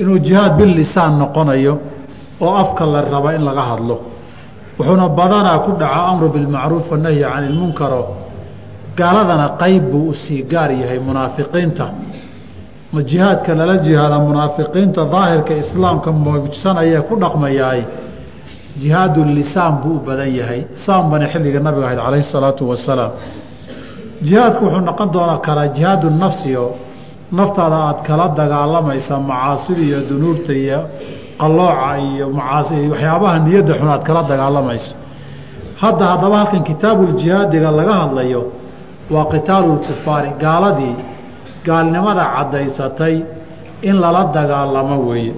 inuu 0.02 0.19
jihaad 0.28 0.54
billisaan 0.60 1.13
noqonayo 1.21 1.73
oo 2.45 2.54
afka 2.63 2.86
la 2.93 3.02
raba 3.02 3.30
in 3.38 3.43
laga 3.50 3.62
hadlo. 3.71 3.95
Wuxuuna 4.78 5.10
badanaa 5.19 5.60
ku 5.65 5.71
dhaca 5.82 6.02
amru 6.12 6.28
bilmacruuf 6.36 6.91
wanahyi 6.91 7.21
cani 7.32 7.47
ilmunkaro 7.52 8.02
gaaladana 9.00 9.47
qayb 9.62 9.84
buu 9.91 10.10
u 10.10 10.13
sii 10.13 10.41
gaar 10.52 10.71
yahay 10.82 11.00
munaafiqiinta. 11.08 11.86
Ma 12.93 13.00
jihaadka 13.10 13.52
lala 13.60 13.76
jihaada 13.86 14.17
munaafiqiinta 14.28 15.02
daahirka 15.13 15.54
islaamka 15.63 16.10
muujsanaya 16.12 17.02
ku 17.08 17.13
dhaqmayaay 17.23 17.82
jihaadu 18.82 19.21
lisaan 19.38 19.73
buu 19.82 19.95
u 19.97 20.00
badan 20.08 20.30
yahay. 20.39 20.62
Saan 20.86 21.04
bana 21.12 21.26
xilliga 21.32 21.60
nabiga 21.65 21.86
ahayd 21.88 22.00
calayhi 22.06 22.23
salaatu 22.34 22.63
wasalaam. 22.71 23.12
Jihaadku 24.28 24.62
wuxuu 24.65 24.82
noqon 24.89 25.08
doonaa 25.15 25.39
kalaa 25.47 25.67
jihaadu 25.78 26.08
nafsi 26.23 26.50
oo 26.63 26.69
naftaada 27.31 27.75
aada 27.87 28.01
kala 28.07 28.25
dagaalamaysa 28.39 29.19
macaasida 29.19 29.81
iyo 29.87 29.99
dunuubta 30.09 30.53
iyo 30.63 30.79
qalooca 31.41 31.89
iyo 32.09 32.25
macaasi 32.37 32.73
waxyaabaha 32.91 33.37
niyadda 33.45 33.73
xun 33.79 33.87
aad 33.95 34.03
kala 34.07 34.21
dagaalamayso. 34.31 34.93
Hadda 35.81 36.05
haddaba 36.11 36.35
halkan 36.41 36.63
kitaabuljihaadiga 36.69 37.69
laga 37.79 37.93
hadlayo 38.01 38.41
waa 39.13 39.25
qitaalulkufaari 39.33 40.29
gaaladii 40.43 40.95
gaalnimada 41.67 42.23
caddaysatay 42.35 43.15
in 43.89 43.95
lala 44.03 44.21
dagaalamo 44.35 44.97
weeye. 45.09 45.33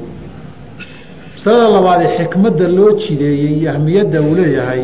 Masalada 1.35 1.69
labaad 1.75 2.01
ee 2.05 2.11
xikmadda 2.17 2.67
loo 2.77 2.91
jideeyey 3.01 3.53
iyo 3.59 3.69
ahmiyadda 3.73 4.17
uu 4.27 4.35
leeyahay 4.39 4.83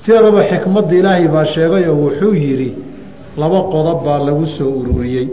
sideedaba 0.00 0.40
xikmadda 0.50 0.94
ilaahay 1.00 1.26
baa 1.34 1.44
sheegay 1.54 1.84
oo 1.92 1.96
wuxuu 2.04 2.34
yidhi 2.44 2.70
laba 3.40 3.58
qodob 3.72 3.98
baa 4.06 4.18
lagu 4.26 4.46
soo 4.56 4.70
ururiyey 4.80 5.26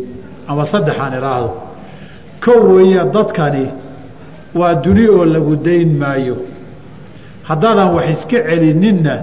ama 0.52 0.64
saddexaan 0.74 1.14
idhaahdo 1.20 1.50
kow 2.46 2.60
weeye 2.76 3.04
dadkani 3.16 3.66
waa 4.60 4.74
duni 4.84 5.06
oo 5.16 5.26
lagu 5.34 5.56
dayn 5.68 5.90
maayo. 6.02 6.36
Haddaadan 7.50 7.90
wax 7.96 8.06
iska 8.14 8.38
celininna 8.50 9.16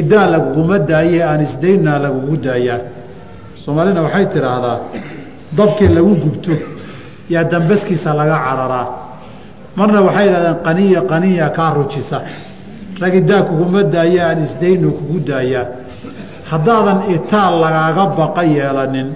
idaa 0.00 0.26
laguguma 0.34 0.78
daaye 0.90 1.18
aan 1.30 1.40
isdaynnaa 1.48 1.98
lagugu 2.04 2.36
daayaa. 2.46 2.80
Soomaalina 3.62 4.00
waxay 4.06 4.26
tidhaahdaa 4.34 4.78
dabkii 5.58 5.88
lagu 5.96 6.12
gubto 6.24 6.52
yaa 7.34 7.44
dambaskiisa 7.52 8.10
laga 8.20 8.36
cararaa. 8.46 8.86
Marna 9.76 10.00
waxay 10.06 10.26
idhahdeen 10.30 10.56
qaniya 10.66 11.00
qaniya 11.10 11.46
kaa 11.56 11.70
rujisa. 11.76 12.18
Rag 13.00 13.14
idaa 13.22 13.42
kuguma 13.48 13.80
daaya 13.94 14.22
aan 14.28 14.38
isdaynu 14.46 14.88
kugu 14.98 15.18
daayaa. 15.30 15.66
Haddaadan 16.50 16.98
itaal 17.16 17.54
lagaaga 17.64 18.04
baqa 18.18 18.42
yeelanin 18.56 19.08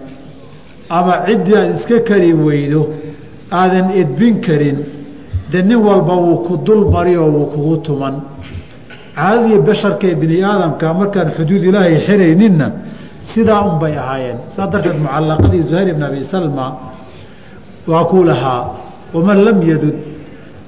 ama 0.96 1.12
ciddii 1.26 1.56
aad 1.60 1.70
iska 1.76 1.98
kari 2.08 2.32
weydo 2.46 2.80
aadan 3.60 3.86
edbin 4.00 4.34
karin. 4.46 4.78
Dee 5.52 5.62
nin 5.62 5.76
walba 5.88 6.14
wuu 6.24 6.36
ku 6.46 6.56
dul 6.66 6.82
mari 6.94 7.16
oo 7.16 7.30
wuu 7.36 7.46
kugu 7.54 7.76
tuman. 7.86 8.14
Caadadii 9.16 9.58
basharka 9.68 10.06
ee 10.10 10.14
bini 10.22 10.36
aadamka 10.50 10.86
markaan 11.00 11.28
xuduud 11.36 11.62
ilaahay 11.68 11.96
xirayninna 12.06 12.66
sidaa 13.30 13.60
un 13.68 13.78
bay 13.82 13.94
ahaayeen. 14.02 14.38
Saa 14.54 14.66
darteed 14.72 14.98
mucallaqadii 15.04 15.62
zuhayr 15.68 15.88
ibn 15.94 16.02
abi 16.02 16.22
salma 16.32 16.66
waa 17.90 18.04
kuu 18.10 18.24
lahaa 18.30 18.62
waman 19.14 19.38
lam 19.46 19.58
yadud 19.70 19.96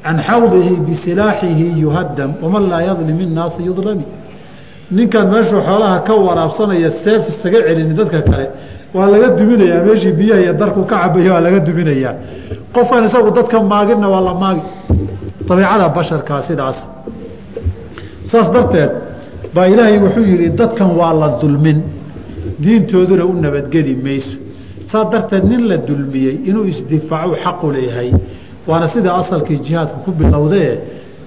can 0.05 0.19
xawdihi 0.29 0.73
bisilaaxihi 0.87 1.67
yuhadam 1.85 2.31
waman 2.43 2.65
laa 2.73 2.83
yadlim 2.89 3.19
innaasa 3.27 3.59
yudlami. 3.69 4.07
Ninkan 4.97 5.27
meeshuu 5.33 5.61
xoolaha 5.69 5.99
ka 6.07 6.15
waraabsanaya 6.27 6.91
seef 7.05 7.23
isaga 7.29 7.59
celini 7.67 7.95
dadka 8.01 8.21
kale 8.29 8.47
waa 8.95 9.07
laga 9.13 9.29
duminayaa 9.39 9.85
meeshii 9.87 10.13
biyaha 10.19 10.41
iyo 10.45 10.53
darku 10.61 10.81
ka 10.91 10.97
cabaya 11.03 11.33
waa 11.35 11.41
laga 11.47 11.61
duminayaa 11.69 12.15
qofkan 12.75 13.03
isagu 13.09 13.31
dadka 13.39 13.57
maaginna 13.73 14.09
waa 14.15 14.21
la 14.29 14.35
maagi. 14.43 14.63
Dabiicada 15.49 15.89
basharkaa 15.97 16.41
sidaas. 16.49 16.79
Saas 18.31 18.49
darteed 18.55 18.91
baa 19.55 19.67
ilaahay 19.73 19.99
wuxuu 20.05 20.25
yidhi 20.33 20.49
dadkan 20.61 20.91
waa 21.01 21.13
la 21.21 21.29
dulmin. 21.41 21.79
Diintooduna 22.63 23.25
u 23.25 23.33
nabadgeli 23.45 23.95
mayso. 24.05 24.37
Saas 24.91 25.07
darteed 25.13 25.45
nin 25.51 25.63
la 25.71 25.77
dulmiyey 25.89 26.35
inuu 26.49 26.65
isdifaacu 26.73 27.35
xaqu 27.45 27.67
leeyahay. 27.75 28.11
Waana 28.69 28.87
sida 28.93 29.11
asalkii 29.21 29.59
jihaadku 29.67 29.99
ku 30.05 30.11
bilowdee 30.19 30.73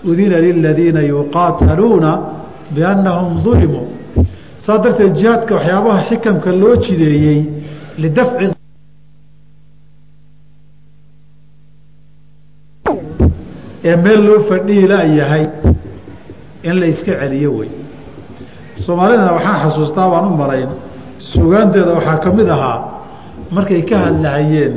udina 0.10 0.38
liladiina 0.46 1.02
yuqaataluuna 1.12 2.12
biannahum 2.76 3.34
dulimuu 3.46 3.88
saas 4.66 4.80
darteed 4.84 5.14
jihaadka 5.20 5.56
waxyaabaha 5.56 6.02
xikamka 6.10 6.52
loo 6.62 6.76
jideeyey 6.84 7.40
lidafci 8.02 8.46
ee 13.84 13.96
meel 14.04 14.22
loo 14.28 14.40
fadhiila 14.50 15.04
yahay 15.20 15.46
in 16.64 16.80
la 16.80 16.86
iska 16.88 17.12
celiyo 17.22 17.52
wey. 17.58 17.70
Soomaalidana 18.76 19.32
waxaan 19.34 19.60
xasuustaa 19.64 20.10
baan 20.10 20.26
u 20.32 20.38
malayn 20.38 20.70
sugaanteeda 21.18 21.94
waxaa 22.00 22.18
ka 22.24 22.30
mid 22.38 22.50
ahaa 22.50 22.80
markay 23.52 23.82
ka 23.90 23.98
hadlahayeen 24.06 24.74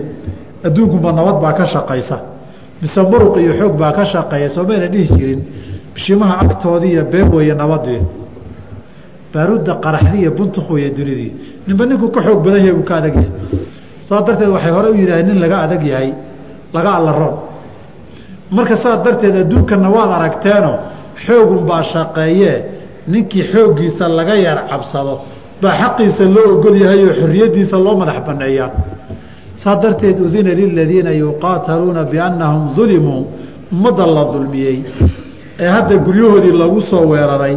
adduunkunba 0.66 1.12
nabad 1.12 1.36
baa 1.42 1.52
ka 1.52 1.66
shaqaysa 1.66 2.16
mise 2.82 3.00
muruq 3.10 3.36
iyo 3.42 3.52
xoog 3.60 3.74
baa 3.78 3.92
ka 3.92 4.04
shaqeeya 4.04 4.48
soo 4.48 4.64
mayna 4.68 4.86
dhihi 4.92 5.06
jirin 5.18 5.40
bishimaha 5.94 6.34
agtoodii 6.44 6.92
iyo 6.92 7.04
been 7.04 7.28
weeye 7.34 7.54
baaruudda 9.34 9.72
qaraxdii 9.84 10.20
iyo 10.22 10.30
buntuq 10.38 10.66
weeye 10.74 10.90
dunidii. 10.98 11.32
Ninba 11.66 11.84
ninkuu 11.88 12.10
ka 12.14 12.20
xoog 12.26 12.38
badan 12.44 12.60
yahay 12.66 12.72
uu 12.78 12.84
ka 12.88 12.94
adag 13.00 13.14
yahay. 13.16 13.30
Saas 14.06 14.22
darteed 14.26 14.48
waxay 14.56 14.72
hore 14.76 14.88
u 14.90 14.94
yidhaaheen 15.00 15.26
nin 15.28 15.38
laga 15.44 15.56
adag 15.66 15.82
yahay 15.92 16.10
laga 16.76 16.90
allaroon 16.98 17.34
marka 18.56 18.76
saas 18.76 18.98
darteed 19.04 19.34
adduunkanna 19.42 19.88
waad 19.96 20.10
aragteeno 20.18 20.72
xoogunbaa 21.26 21.82
shaqeeyee 21.92 22.54
ninkii 23.12 23.44
xooggiisa 23.52 24.04
laga 24.18 24.34
yar 24.46 24.58
cabsado 24.70 25.14
baa 25.62 25.74
xaqiisa 25.80 26.24
loo 26.34 26.46
ogol 26.54 26.76
yahay 26.82 27.00
oo 27.08 27.12
xorriyaddiisa 27.20 27.76
loo 27.84 27.94
madax 28.00 28.18
banneeyaa 28.28 28.70
saas 29.62 29.78
darteed 29.82 30.18
udina 30.26 30.52
liladiina 30.60 31.10
yuqaataluuna 31.22 32.02
biannahum 32.12 32.64
dulimuu 32.76 33.22
ummadda 33.72 34.04
la 34.16 34.22
dulmiyey 34.32 34.78
ee 35.64 35.68
hadda 35.76 35.94
guryahoodii 36.06 36.54
lagu 36.62 36.80
soo 36.90 37.04
weeraray 37.12 37.56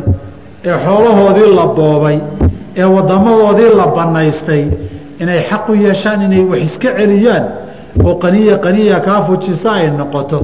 ee 0.65 0.77
xoolahoodii 0.85 1.49
la 1.55 1.65
boobay 1.77 2.17
ee 2.77 2.83
waddamadoodii 2.95 3.69
la 3.79 3.87
bannaystay 3.97 4.63
inay 5.21 5.39
xaq 5.49 5.69
u 5.69 5.75
yeeshaan 5.85 6.21
inay 6.27 6.43
wax 6.51 6.59
iska 6.67 6.89
celiyaan 6.97 7.43
oo 8.07 8.15
qaniya 8.23 8.55
qaniya 8.65 8.99
kaa 9.07 9.21
fujisa 9.27 9.71
ay 9.79 9.87
noqoto 9.99 10.37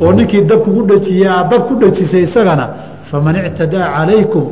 oo 0.00 0.12
ninkii 0.12 0.42
dab 0.50 0.60
kugu 0.64 0.82
dhajiyey 0.90 1.28
aad 1.28 1.48
dab 1.50 1.62
ku 1.68 1.74
dhajisay 1.80 2.22
isagana 2.28 2.66
faman 3.10 3.36
ictadaa 3.48 3.86
calaykum 3.96 4.44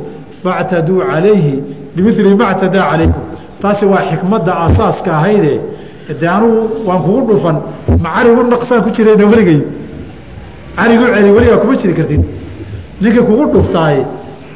factaduu 0.43 0.99
calayhi 1.11 1.63
bimili 1.95 2.35
ma 2.35 2.53
ctadaa 2.53 2.85
calaykum. 2.91 3.23
Taasi 3.61 3.85
waa 3.85 4.01
xikmadda 4.09 4.53
asaaska 4.65 5.09
ahayde 5.17 5.53
de 6.19 6.27
anugu 6.35 6.59
waan 6.87 6.99
kugu 7.05 7.21
dhufan 7.33 7.55
ma 8.03 8.09
carigu 8.15 8.41
naqsaan 8.53 8.81
ku 8.85 8.89
jirayna 8.95 9.25
weligay 9.31 9.59
carigu 10.77 11.05
celi 11.15 11.29
weligaa 11.35 11.57
kuma 11.61 11.75
jiri 11.81 11.93
kartid. 11.99 12.21
Ninkii 13.01 13.23
kugu 13.29 13.45
dhuftaay 13.53 13.97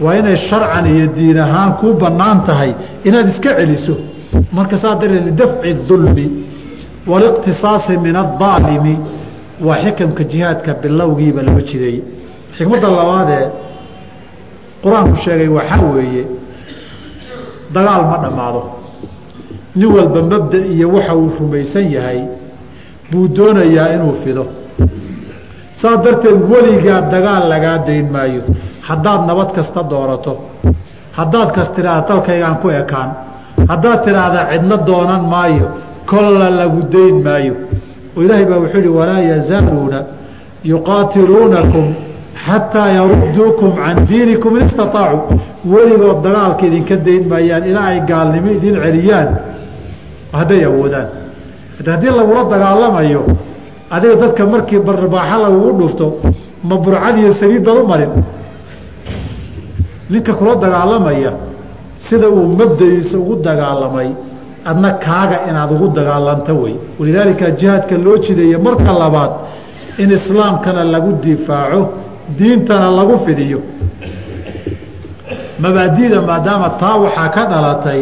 waa 0.04 0.16
inay 0.20 0.38
sharcan 0.50 0.86
iyo 0.96 1.08
diin 1.18 1.38
ahaan 1.46 1.72
kuu 1.80 1.94
bannaan 2.02 2.40
tahay 2.48 2.72
inaad 3.08 3.28
iska 3.34 3.52
celiso. 3.60 3.96
Marka 4.52 4.78
saa 4.84 4.96
daree 5.02 5.22
lidafci 5.28 5.74
dulmi 5.90 6.26
waliqtisaasi 7.12 7.94
min 8.06 8.16
aaalimi 8.16 8.96
waa 9.66 9.78
xikamka 9.84 10.24
jihaadka 10.32 10.72
bilowgiiba 10.82 11.42
loo 11.48 11.62
jideeyey 11.70 12.02
xikmadda 12.58 12.88
labaadee 12.98 13.46
qur'aanku 14.84 15.16
sheegay 15.24 15.48
waxaa 15.58 15.82
weeye 15.96 16.24
dagaal 17.76 18.04
ma 18.12 18.18
dhammaado. 18.24 18.62
Nin 19.76 19.90
walba 19.96 20.22
mabda 20.32 20.58
iyo 20.74 20.88
waxa 20.96 21.14
uu 21.16 21.30
rumaysan 21.40 21.86
yahay 21.96 22.20
buu 23.12 23.28
doonayaa 23.36 23.88
inuu 23.96 24.14
fido. 24.24 24.46
Saa 25.80 25.96
darteed 26.04 26.40
weligaa 26.52 27.02
dagaal 27.14 27.44
lagaa 27.52 27.78
dayn 27.88 28.08
maayo 28.16 28.44
haddaad 28.90 29.22
nabad 29.30 29.50
kasta 29.58 29.82
doorato 29.92 30.34
haddaad 31.18 31.50
kas 31.56 31.70
tidhaahda 31.76 32.08
dalkaygaan 32.10 32.58
ku 32.62 32.68
ekaan 32.82 33.10
haddaad 33.72 34.00
tidhaahda 34.06 34.42
cidna 34.52 34.78
doonan 34.90 35.24
maayo 35.34 35.68
kolla 36.12 36.48
lagu 36.60 36.82
dayn 36.94 37.16
maayo. 37.28 37.54
Oo 38.16 38.22
ilaahay 38.26 38.46
baa 38.50 38.60
wuxuu 38.64 38.80
yihi 38.84 38.94
walaa 39.00 39.22
yazaaluuna 39.32 40.00
yuqaatiluunakum 40.72 41.86
xataa 42.46 42.90
yaruduukum 42.98 43.70
can 43.76 43.98
diinikum 44.10 44.52
in 44.58 44.66
istaطaacuu 44.68 45.40
weligood 45.74 46.20
dagaalka 46.26 46.64
idinka 46.70 46.96
dayn 47.08 47.24
maayaan 47.32 47.64
ilaa 47.72 47.88
ay 47.94 48.00
gaalnimo 48.10 48.50
idin 48.58 48.76
celiyaan 48.84 49.30
hadday 50.38 50.62
awoodaan. 50.70 51.08
Haddii 51.92 52.12
lagula 52.20 52.44
dagaalamayo 52.54 53.22
adiga 53.96 54.16
dadka 54.24 54.44
markii 54.54 54.80
barbaaxo 54.88 55.38
lagugu 55.44 55.72
dhufto 55.80 56.06
ma 56.70 56.76
burcad 56.84 57.16
iyo 57.22 57.32
saliid 57.40 57.64
baad 57.68 57.78
u 57.84 57.88
marin 57.92 58.12
ninka 60.10 60.34
kula 60.40 60.56
dagaalamaya 60.56 61.32
sida 61.96 62.28
uu 62.30 62.48
mabdaiisa 62.60 63.18
ugu 63.18 63.36
dagaalamay 63.48 64.10
adna 64.66 64.92
kaaga 65.06 65.38
inaad 65.50 65.72
ugu 65.76 65.88
dagaalanto 65.98 66.54
wey 66.64 66.76
walidaalika 67.00 67.52
jihaadka 67.60 67.96
loo 68.06 68.18
jideeye 68.26 68.58
marka 68.58 68.92
labaad 69.04 69.32
in 69.98 70.10
islaamkana 70.12 70.84
lagu 70.84 71.12
difaaco 71.26 71.82
diintana 72.38 72.88
lagu 72.92 73.16
fidiyo. 73.26 73.60
Mabaadida 75.60 76.22
maadaama 76.22 76.70
taa 76.82 76.96
waxaa 77.04 77.30
ka 77.36 77.44
dhalatay 77.52 78.02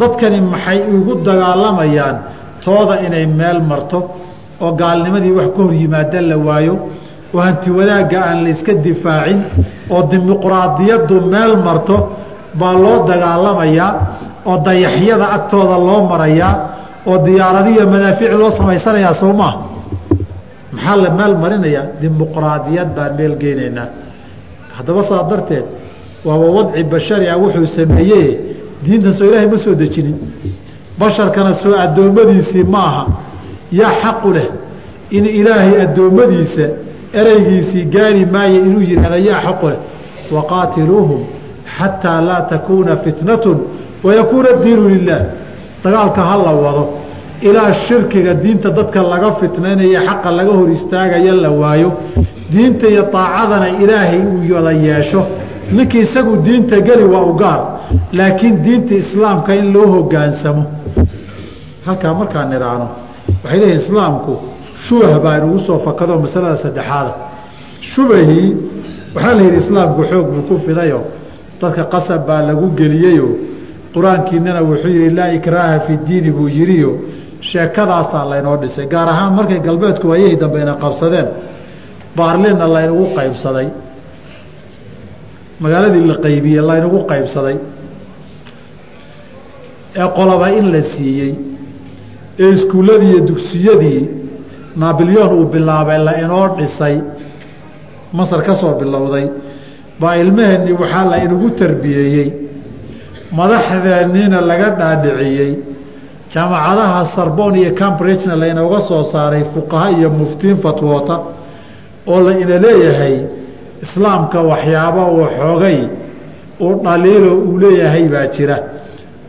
dadkani 0.00 0.40
maxay 0.52 0.78
ugu 0.96 1.14
dagaalamayaan 1.26 2.16
tooda 2.64 2.94
inay 3.06 3.26
meel 3.26 3.60
marto 3.70 3.98
oo 4.64 4.72
gaalnimadii 4.80 5.32
wax 5.38 5.48
ka 5.56 5.62
hor 5.62 5.74
yimaada 5.80 6.20
la 6.30 6.36
waayo 6.46 6.74
oo 7.34 7.40
hanti 7.46 7.70
wadaagga 7.78 8.18
aan 8.28 8.38
la 8.44 8.48
iska 8.54 8.72
difaacin 8.86 9.40
oo 9.94 10.02
dimuqraadiyaddu 10.10 11.14
meel 11.32 11.52
marto 11.66 11.96
baa 12.60 12.74
loo 12.84 12.98
dagaalamayaa 13.10 13.90
oo 14.50 14.56
dayaxyada 14.66 15.26
agtooda 15.36 15.76
loo 15.88 16.00
marayaa 16.10 16.54
oo 17.10 17.16
diyaaradiyo 17.26 17.82
madaafiic 17.94 18.32
loo 18.40 18.50
samaysanayaa 18.58 19.14
soo 19.20 19.32
maaha 19.40 19.58
maxaa 20.72 20.96
la 21.04 21.10
meel 21.18 21.34
marinayaa? 21.42 21.84
Dimuqraadiyad 22.02 22.88
baan 22.96 23.12
meel 23.18 23.34
geynaynaa. 23.42 23.88
Haddaba 24.76 25.02
saa 25.08 25.22
darteed 25.30 25.64
waaba 26.26 26.46
wadci 26.56 26.82
bashari 26.92 27.26
ah 27.32 27.36
wuxuu 27.42 27.66
sameeyey 27.78 28.26
diintan 28.84 29.12
soo 29.18 29.26
ilaahay 29.28 29.48
ma 29.52 29.58
soo 29.64 29.74
dejinin. 29.82 30.16
Basharkana 30.98 31.52
soo 31.62 31.74
addoommadiisii 31.84 32.64
ma 32.74 32.78
aha. 32.90 33.04
Yaa 33.80 33.92
xaqu 34.02 34.28
leh 34.36 34.48
in 35.16 35.24
ilaahay 35.40 35.74
addoommadiisa 35.86 36.66
ereygiisii 37.20 37.84
gaari 37.94 38.24
maayo 38.34 38.56
inuu 38.66 38.82
yidhahda 38.90 39.16
yaa 39.28 39.40
xaqu 39.46 39.66
leh 39.72 39.78
waqaatiluuhum 40.34 41.20
xataa 41.76 42.20
laa 42.28 42.40
takuuna 42.52 42.96
fitnatun 43.04 43.58
wayakuuna 44.04 44.50
diinu 44.64 44.88
lilah 44.94 45.20
dagaalka 45.84 46.20
ha 46.28 46.36
la 46.44 46.52
wado 46.64 46.84
ilaa 47.48 47.72
shirkiga 47.72 48.34
diinta 48.42 48.68
dadka 48.78 49.02
laga 49.12 49.30
fitnaynaya 49.40 50.00
xaqa 50.08 50.28
laga 50.38 50.52
hor 50.58 50.70
istaagaya 50.70 51.34
la 51.44 51.50
waayo. 51.50 51.90
Diinta 52.52 52.86
iyo 52.88 53.02
daacadana 53.12 53.68
ilaahay 53.82 54.20
uu 54.32 54.54
wada 54.54 54.72
yeesho. 54.86 55.20
Ninkii 55.72 56.00
isagu 56.06 56.36
diinta 56.46 56.76
geli 56.86 57.04
waa 57.14 57.24
u 57.30 57.34
gaar 57.42 57.60
laakiin 58.12 58.56
diinta 58.64 58.94
islaamka 59.02 59.54
in 59.54 59.72
loo 59.74 59.86
hogaansamo. 59.94 60.62
Halkaa 61.86 62.14
markaan 62.14 62.48
nidhaahno 62.52 62.88
waxay 63.44 63.58
leeyihiin 63.60 63.80
islaamku 63.82 64.32
shubah 64.86 65.18
baa 65.24 65.36
inugu 65.38 65.58
soo 65.66 65.78
fakado 65.86 66.18
masalada 66.24 66.56
saddexaada 66.64 67.12
shubahii 67.80 68.48
waxaa 69.14 69.34
la 69.34 69.42
yidhi 69.42 69.56
islaamku 69.62 70.02
xoog 70.10 70.26
buu 70.34 70.42
ku 70.48 70.54
fidayo. 70.66 71.00
Dadka 71.60 71.84
qasab 71.92 72.26
baa 72.26 72.42
lagu 72.48 72.66
geliyeyo. 72.78 73.28
Qur'aankiinana 73.94 74.60
wuxuu 74.68 74.88
yidhi 74.96 75.10
laa 75.18 75.30
ikraaha 75.38 75.80
fi 75.86 75.92
diini 76.06 76.30
buu 76.36 76.48
yidhiyo. 76.48 76.90
Sheekadaasaa 77.48 78.24
laynoo 78.30 78.56
dhisay 78.62 78.86
gaar 78.92 79.08
ahaan 79.08 79.32
markay 79.38 79.60
galbeedku 79.66 80.06
ayahii 80.14 80.36
dambeyna 80.42 80.74
qabsadeen. 80.82 81.28
Baarlinna 82.16 82.66
laynagu 82.76 83.04
qaybsaday. 83.18 83.68
Magaaladii 85.62 86.06
la 86.10 86.16
qaybiyey 86.26 86.62
laynagu 86.70 86.98
qaybsaday. 87.12 87.56
Ee 90.00 90.08
qoloba 90.18 90.46
in 90.58 90.66
la 90.74 90.82
siiyey. 90.82 91.34
Ee 92.42 92.50
iskuulladii 92.56 93.10
iyo 93.12 93.20
dugsiyadii 93.30 94.00
naabilyoon 94.76 95.32
uu 95.38 95.46
bilaabay 95.52 95.98
la 96.06 96.12
inoo 96.22 96.48
dhisay 96.58 96.96
masar 98.12 98.42
ka 98.46 98.54
soo 98.54 98.74
bilowday. 98.80 99.26
Baa 100.00 100.14
ilmaheennii 100.16 100.72
waxaa 100.82 101.04
la 101.10 101.16
inagu 101.24 101.50
tarbiyeeyey 101.60 102.28
madaxdeenniina 103.38 104.40
laga 104.40 104.68
dhaadhiciyey. 104.80 105.52
Jaamacadaha 106.32 107.04
sarbon 107.14 107.54
iyo 107.56 107.70
cambridgena 107.80 108.36
laynooga 108.36 108.80
soo 108.88 109.02
saaray 109.12 109.44
fuqaha 109.54 109.90
iyo 109.90 110.10
muftiin 110.10 110.56
fatwoota 110.56 111.16
oo 112.06 112.20
la 112.26 112.32
ina 112.42 112.58
leeyahay 112.64 113.16
islaamka 113.84 114.38
waxyaabo 114.50 115.02
uu 115.16 115.26
xoogay 115.38 115.78
uu 116.60 116.74
dhaliilo 116.84 117.32
uu 117.46 117.58
leeyahay 117.58 118.04
baa 118.08 118.26
jira. 118.34 118.58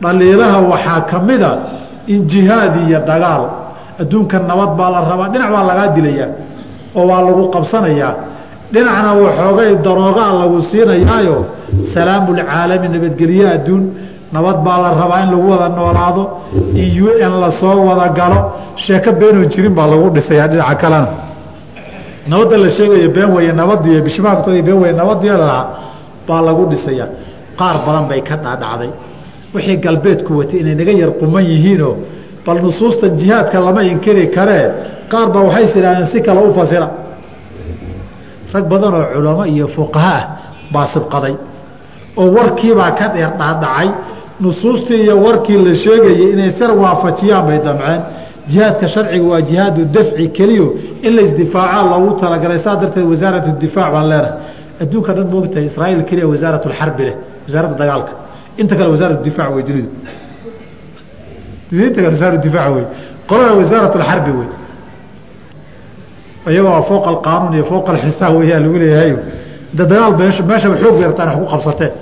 Dhaliilaha 0.02 0.58
waxaa 0.72 1.00
ka 1.10 1.18
mida 1.28 1.52
in 2.06 2.26
jihaad 2.30 2.74
iyo 2.88 3.00
dagaal 3.10 3.42
adduunka 4.00 4.38
nabad 4.50 4.70
baa 4.78 4.90
la 4.94 5.00
rabaa 5.10 5.28
dhinac 5.32 5.50
baa 5.54 5.64
lagaa 5.70 5.88
dilayaa 5.96 6.30
oo 6.96 7.06
waa 7.10 7.22
lagu 7.26 7.42
qabsanayaa. 7.54 8.14
Dhinacna 8.72 9.10
waxoogay 9.24 9.70
daroogaa 9.86 10.32
lagu 10.40 10.58
siinayaayo. 10.70 11.36
Salaamulcaalami 11.94 12.88
nabadgelye 12.94 13.44
adduun. 13.56 13.84
Nabad 14.32 14.58
baa 14.66 14.78
la 14.84 14.90
rabaa 15.00 15.20
in 15.24 15.30
lagu 15.34 15.46
wada 15.52 15.68
noolaado 15.76 16.24
in 16.74 17.06
n 17.30 17.34
la 17.42 17.50
soo 17.50 17.78
wada 17.88 18.08
galo. 18.18 18.40
Sheeko 18.76 19.12
beenoon 19.20 19.48
jirin 19.52 19.74
baa 19.78 19.86
lagu 19.86 20.10
dhisayaa 20.16 20.48
dhinaca 20.48 20.74
kalena. 20.82 21.08
Nabadda 22.26 22.56
la 22.58 22.68
sheegayo 22.68 23.08
been 23.16 23.30
weye 23.36 23.52
nabadiyo 23.52 24.02
bishmaagtooda 24.02 24.62
been 24.62 24.78
weye 24.82 24.92
nabadiyo 24.92 25.36
lalahaa 25.36 25.68
baa 26.28 26.40
lagu 26.42 26.62
dhisayaa 26.72 27.08
qaar 27.58 27.76
badan 27.86 28.08
bay 28.08 28.20
ka 28.22 28.36
dhaadhacday. 28.36 28.90
Wixii 29.54 29.76
galbeedku 29.84 30.30
watay 30.38 30.60
inay 30.60 30.74
naga 30.74 30.92
yar 30.92 31.10
quman 31.20 31.44
yihiinoo 31.44 31.94
bal 32.46 32.58
nusuustan 32.66 33.10
jihaadka 33.20 33.58
lama 33.66 33.82
inkiri 33.92 34.24
karee 34.36 34.64
qaar 35.12 35.26
baa 35.34 35.42
waxays 35.48 35.72
idhahdeen 35.78 36.06
si 36.12 36.18
kale 36.26 36.40
u 36.48 36.52
fasira. 36.58 36.88
Rag 38.54 38.64
badan 38.72 38.94
oo 38.94 39.06
culamo 39.14 39.44
iyo 39.54 39.66
fuqaha 39.76 40.14
ah 40.18 40.22
baa 40.72 40.86
sibqaday. 40.94 41.34
Oo 42.20 42.28
warkiibaa 42.36 42.90
ka 42.98 43.06
dheer 43.14 43.30
dhaadhacay 43.40 43.88
nusuustii 44.44 45.00
iyo 45.04 45.14
warkii 45.26 45.58
la 45.66 45.74
sheegayay 45.82 46.32
inay 46.34 46.50
sar 46.58 46.70
waafajiyaan 46.82 47.44
bay 47.48 47.58
damceen. 47.66 48.00
Jihaadka 48.50 48.86
sharciga 48.94 49.26
waa 49.32 49.40
jihaadu 49.48 49.80
dafci 49.96 50.24
keliyo 50.36 50.66
in 51.06 51.12
laisdifaaca 51.16 51.82
loogu 51.90 52.10
talagalay. 52.20 52.58
Saa 52.66 52.76
darteed 52.82 53.06
wasaarat 53.12 53.46
difaac 53.62 53.90
baan 53.94 54.06
leenahay. 54.10 54.32
Adduunka 54.82 55.10
dhan 55.16 55.26
moogtahay 55.32 55.64
israa'iil 55.70 56.02
keliya 56.08 56.26
wasaarat 56.32 56.64
lxarbi 56.72 57.02
leh 57.08 57.16
wasaaradda 57.46 57.76
dagaalka. 57.82 58.12
Inta 58.60 58.74
kale 58.78 58.90
wasaarat 58.94 59.20
difaac 59.26 59.50
wey 59.56 59.62
dunidu 59.68 59.88
inta 61.86 62.00
kale 62.02 62.08
wasaarat 62.14 62.40
difaac 62.46 62.70
wey 62.76 62.84
qolada 63.28 63.52
wasaarat 63.60 63.92
alxarbi 63.98 64.30
wey 64.38 64.48
iyagoo 66.52 66.82
fooqa 66.90 67.08
alqaanuun 67.14 67.52
iyo 67.56 67.64
fooqa 67.70 67.88
alxisaab 67.94 68.32
weyaa 68.40 68.60
lagu 68.64 68.78
leeyahay. 68.82 69.12
De 69.76 69.84
dagaal 69.90 70.12
meeshaba 70.18 70.76
xoog 70.82 70.94
bay 70.98 71.06
rabtaan 71.10 71.28
wax 71.28 71.36
ku 71.40 71.46
qabsateen 71.52 71.92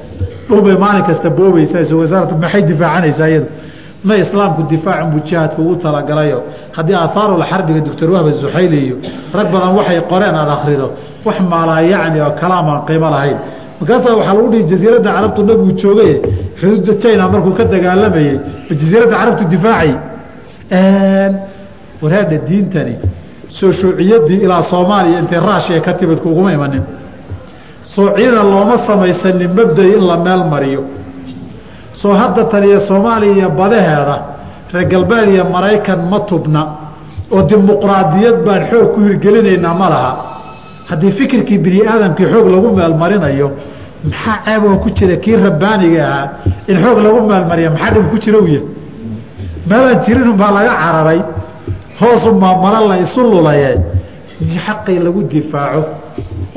dhul 0.48 0.60
bay 0.66 0.76
maalin 0.84 1.04
kasta 1.08 1.28
boobaysaa 1.38 1.94
wasaaratu 2.00 2.34
maxay 2.42 2.62
difaacanaysaa 2.70 3.28
iyadu? 3.32 3.46
Ma 4.04 4.14
islaamku 4.22 4.62
difaacan 4.72 5.06
buu 5.12 5.20
jihaadka 5.28 5.58
ugu 5.62 5.74
talagalayo 5.84 6.38
haddii 6.76 6.96
aathaarul 7.02 7.44
xarbiga 7.50 7.80
doctor 7.86 8.08
wahba 8.14 8.30
zuxayli 8.40 8.78
iyo 8.86 8.96
rag 9.36 9.46
badan 9.52 9.72
waxay 9.78 9.98
qoreen 10.10 10.34
aada 10.40 10.52
akhrido 10.58 10.86
wax 11.26 11.36
maalaa 11.52 11.80
yacni 11.92 12.18
oo 12.26 12.32
kalaam 12.40 12.66
aan 12.72 12.80
qiimo 12.88 13.08
lahayn. 13.14 13.38
Markaasaa 13.80 14.14
waxaa 14.18 14.34
lagu 14.36 14.48
dhihi 14.52 14.64
jasiiradda 14.70 15.10
carabtu 15.16 15.40
nabigu 15.48 15.72
joogay 15.82 16.12
xuduudda 16.62 16.94
china 17.02 17.28
markuu 17.28 17.52
ka 17.58 17.64
dagaalamayey 17.64 18.36
jasiiradda 18.70 19.16
carabtu 19.20 19.44
difaacay. 19.52 19.92
Waraadha 22.02 22.38
diintani 22.48 22.94
soo 23.48 23.72
shuuciyadii 23.72 24.40
ilaa 24.46 24.62
soomaaliya 24.62 25.18
intay 25.22 25.40
raashiya 25.40 25.80
ka 25.80 25.92
timid 25.94 26.18
kuguma 26.24 26.52
imanin. 26.52 26.82
Soociyana 27.82 28.42
looma 28.42 28.78
samaysanin 28.86 29.50
mabday 29.58 29.90
in 29.96 30.06
la 30.06 30.16
meel 30.16 30.44
mariyo. 30.52 30.82
Soo 31.92 32.12
hadda 32.14 32.44
taliya 32.44 32.80
soomaaliya 32.80 33.48
badaheeda 33.50 34.16
reer 34.72 34.86
galbeed 34.88 35.28
iyo 35.34 35.44
maraykan 35.44 36.00
ma 36.10 36.20
tubna. 36.20 36.62
Oo 37.30 37.42
dimuqraadiyad 37.42 38.38
baan 38.46 38.62
xoog 38.70 38.92
ku 38.94 39.00
hirgelinaynaa 39.00 39.74
ma 39.74 39.88
laha. 39.90 40.12
Haddii 40.90 41.12
fikirkii 41.18 41.58
bini 41.58 41.80
aadamkii 41.86 42.26
xoog 42.32 42.46
lagu 42.54 42.68
meelmarinayo 42.76 43.48
maxaa 44.10 44.38
ceeboo 44.44 44.76
ku 44.82 44.88
jira 44.96 45.16
kii 45.24 45.36
rabbaaniga 45.46 46.02
ahaa 46.08 46.28
in 46.70 46.76
xoog 46.82 46.98
lagu 47.04 47.20
meelmariya 47.30 47.70
maxaa 47.70 47.90
dhib 47.94 48.06
ku 48.12 48.16
jira 48.24 48.38
uya 48.46 48.60
meelaan 49.68 49.98
jirinunbaa 50.04 50.50
laga 50.56 50.72
cararay. 50.82 51.20
Hoosunbaa 52.00 52.54
mala 52.62 52.80
la 52.90 52.96
isu 53.04 53.20
lulaye. 53.32 53.70
Xaqii 54.64 54.98
lagu 55.06 55.22
difaaco 55.32 55.82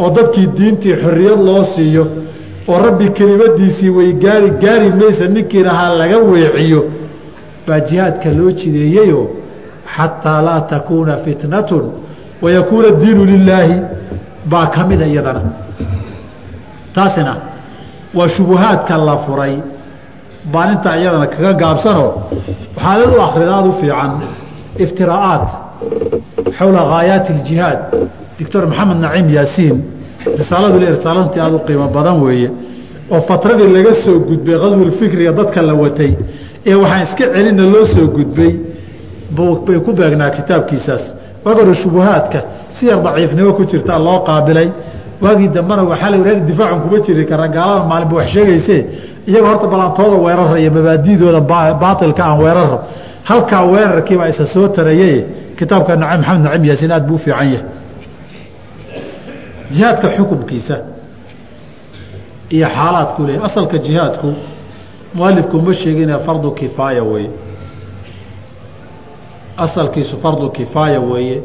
oo 0.02 0.10
dadkii 0.16 0.48
diintii 0.58 0.96
xorriyad 1.02 1.40
loo 1.48 1.64
siiyo 1.76 2.04
oo 2.68 2.78
rabbi 2.86 3.06
kelimadiisii 3.18 3.90
way 3.98 4.14
gaari 4.24 4.50
gaari 4.64 4.90
maysa 5.00 5.26
ninkii 5.28 5.64
lahaa 5.68 5.90
laga 6.00 6.18
weeciyo 6.18 6.82
baa 7.68 7.80
jihaadka 7.88 8.30
loo 8.38 8.52
jideeyeyo. 8.60 9.22
Xataa 9.96 10.42
laa 10.48 10.62
takuuna 10.72 11.18
fitnatun 11.18 11.86
wayakuuna 12.42 12.90
diinu 13.02 13.26
lilaahi 13.26 13.78
baa 14.52 14.66
ka 14.74 14.84
mida 14.88 15.06
iyadana 15.06 15.42
taasina 16.96 17.34
waa 18.18 18.28
shubuhaadka 18.36 18.98
la 19.08 19.16
furay. 19.26 19.56
Baan 20.54 20.70
intaa 20.76 20.96
iyadana 21.02 21.28
kaga 21.34 21.54
gaabsanoo 21.62 22.12
waxaad 22.76 23.02
ad 23.08 23.14
u 23.18 23.22
akrida 23.28 23.52
aada 23.58 23.70
u 23.70 23.74
fiican 23.82 24.12
iftiraa'aat 24.84 25.48
xowla 26.58 26.82
haayaati 26.92 27.30
اljihaad 27.38 27.80
doctor 28.40 28.62
maxamed 28.72 28.98
naciim 29.06 29.28
yaasiin 29.38 29.78
risaaladu 30.40 30.78
le 30.82 30.88
risaalantii 30.96 31.42
aada 31.46 31.56
u 31.56 31.60
qiimo 31.68 31.88
badan 31.98 32.18
weeye 32.26 32.50
oo 33.14 33.22
fatradii 33.30 33.70
laga 33.78 33.94
soo 34.04 34.18
gudbay 34.30 34.56
qaswulfikriga 34.64 35.32
dadka 35.40 35.60
la 35.70 35.74
watay 35.84 36.12
ee 36.70 36.76
waxaan 36.82 37.02
iska 37.08 37.26
celina 37.34 37.64
loo 37.74 37.86
soo 37.94 38.08
gudbay 38.18 38.52
bay 39.66 39.80
ku 39.86 39.92
beegnaa 40.00 40.30
kitaabkiisaas. 40.38 41.04
Waag 41.46 41.58
hore 41.62 41.74
shubuhaadka 41.82 42.40
si 42.76 42.82
yar 42.90 43.00
daciifnimo 43.06 43.52
ku 43.58 43.64
jirtaa 43.72 44.00
loo 44.08 44.20
qaabilay 44.28 44.68
waagii 45.22 45.48
dambena 45.56 45.84
waxaa 45.92 46.10
la 46.14 46.18
reer 46.28 46.40
difaacun 46.50 46.80
kuma 46.84 47.00
jiri 47.06 47.26
kara 47.26 47.48
gaalada 47.56 47.84
maalinba 47.90 48.16
wax 48.20 48.28
sheegayse 48.34 48.76
iyaga 49.30 49.48
horta 49.50 49.68
balaantooda 49.74 50.18
weerara 50.26 50.60
iyo 50.60 50.72
mabaadidooda 50.72 51.42
baatilka 51.82 52.22
aan 52.26 52.40
weeraro 52.44 52.78
halkaa 53.30 53.64
weerarkiibaa 53.72 54.28
isa 54.34 54.46
soo 54.54 54.68
taraye 54.68 55.12
kitaabka 55.58 55.98
maxamed 55.98 56.44
nacim 56.46 56.66
yaasiin 56.70 56.92
aad 56.92 57.06
buu 57.08 57.16
u 57.16 57.18
fiican 57.18 57.48
yahay. 57.54 57.64
Jihaadka 59.72 60.08
xukumkiisa 60.16 60.76
iyo 62.56 62.68
xaalaadku 62.76 63.20
leeyahy 63.28 63.46
asalka 63.48 63.78
jihaadku 63.86 64.30
mualifku 65.18 65.58
ma 65.66 65.74
sheegine 65.74 66.14
fardu 66.26 66.52
kifaaya 66.52 67.04
weeye. 67.04 67.32
Asalkiisu 69.58 70.18
fardu 70.18 70.50
kifaaya 70.50 71.00
weeye. 71.00 71.42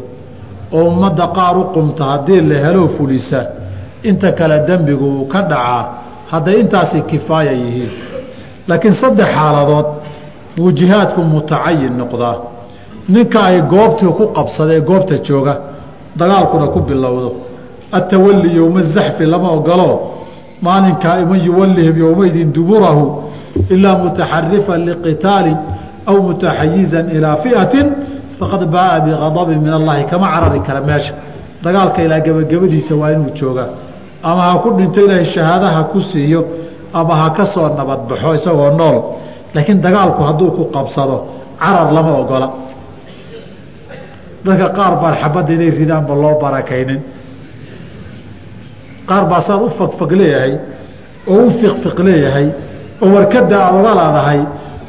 Oo 0.73 0.85
ummadda 0.85 1.27
qaar 1.37 1.57
u 1.59 1.65
qumta 1.75 2.05
haddii 2.05 2.41
la 2.51 2.59
helo 2.65 2.89
fulisa 2.89 3.41
inta 4.03 4.33
kale 4.33 4.59
dembigu 4.67 5.05
uu 5.05 5.25
ka 5.33 5.43
dhacaa 5.43 5.89
hadday 6.31 6.61
intaasi 6.61 7.03
kifaaya 7.03 7.53
yihiin. 7.53 7.91
Laakiin 8.69 8.95
saddex 8.95 9.27
xaaladood 9.37 9.87
buu 10.57 10.71
jihaadku 10.73 11.21
mutacayin 11.23 11.95
noqdaa. 12.01 12.37
Ninka 13.09 13.41
ay 13.45 13.63
goobtii 13.63 14.13
ku 14.19 14.25
qabsadee 14.37 14.81
goobta 14.81 15.17
jooga 15.27 15.55
dagaalkuna 16.17 16.67
ku 16.75 16.81
bilowdo. 16.81 17.31
Atawali 17.93 18.57
yowma 18.57 18.83
zaxfi 18.83 19.25
lama 19.27 19.51
ogolo. 19.59 19.91
Maalinkaa 20.63 21.25
man 21.31 21.41
yuwalihim 21.47 21.97
yowmaydin 21.99 22.53
duburahu 22.53 23.05
ilaa 23.71 23.97
mutaxarifan 24.05 24.81
liqitaali 24.89 25.53
aw 26.07 26.17
mutaxayizan 26.29 27.07
ilaa 27.17 27.37
fiatin 27.43 27.87
faqad 28.39 28.63
baaa 28.75 29.01
bigadabin 29.01 29.59
min 29.65 29.73
allahi 29.73 30.05
kama 30.11 30.27
carari 30.33 30.61
kara 30.67 30.81
meesha. 30.81 31.15
Dagaalka 31.65 32.03
ilaa 32.03 32.21
gebagabadiisa 32.21 32.95
waa 33.01 33.11
inuu 33.13 33.31
joogaa 33.41 33.69
ama 34.29 34.43
ha 34.49 34.59
ku 34.63 34.69
dhinto 34.79 35.01
ilaahay 35.05 35.25
shahaadaha 35.35 35.81
ku 35.93 35.99
siiyo 36.01 36.41
ama 36.93 37.15
ha 37.21 37.27
ka 37.37 37.45
soo 37.47 37.69
nabadbaxo 37.79 38.35
isagoo 38.39 38.71
nool. 38.81 38.97
Laakiin 39.55 39.81
dagaalku 39.85 40.23
hadduu 40.29 40.51
ku 40.57 40.63
qabsado 40.75 41.17
carar 41.61 41.89
lama 41.97 42.13
ogola. 42.23 42.49
Dadka 44.45 44.69
qaar 44.77 44.93
baan 45.03 45.15
xabadda 45.23 45.53
inay 45.57 45.71
ridaanba 45.79 46.15
loo 46.23 46.35
barakaynin. 46.43 47.01
Qaar 49.09 49.25
baa 49.31 49.41
saad 49.47 49.63
u 49.63 49.69
fagfag 49.79 50.13
leeyahay 50.21 50.53
oo 51.33 51.47
u 51.47 51.51
fiqfiq 51.61 51.99
leeyahay 52.07 52.47
oo 53.03 53.09
warkada 53.15 53.57
aad 53.67 53.75
oga 53.81 53.93
laadahay. 54.01 54.41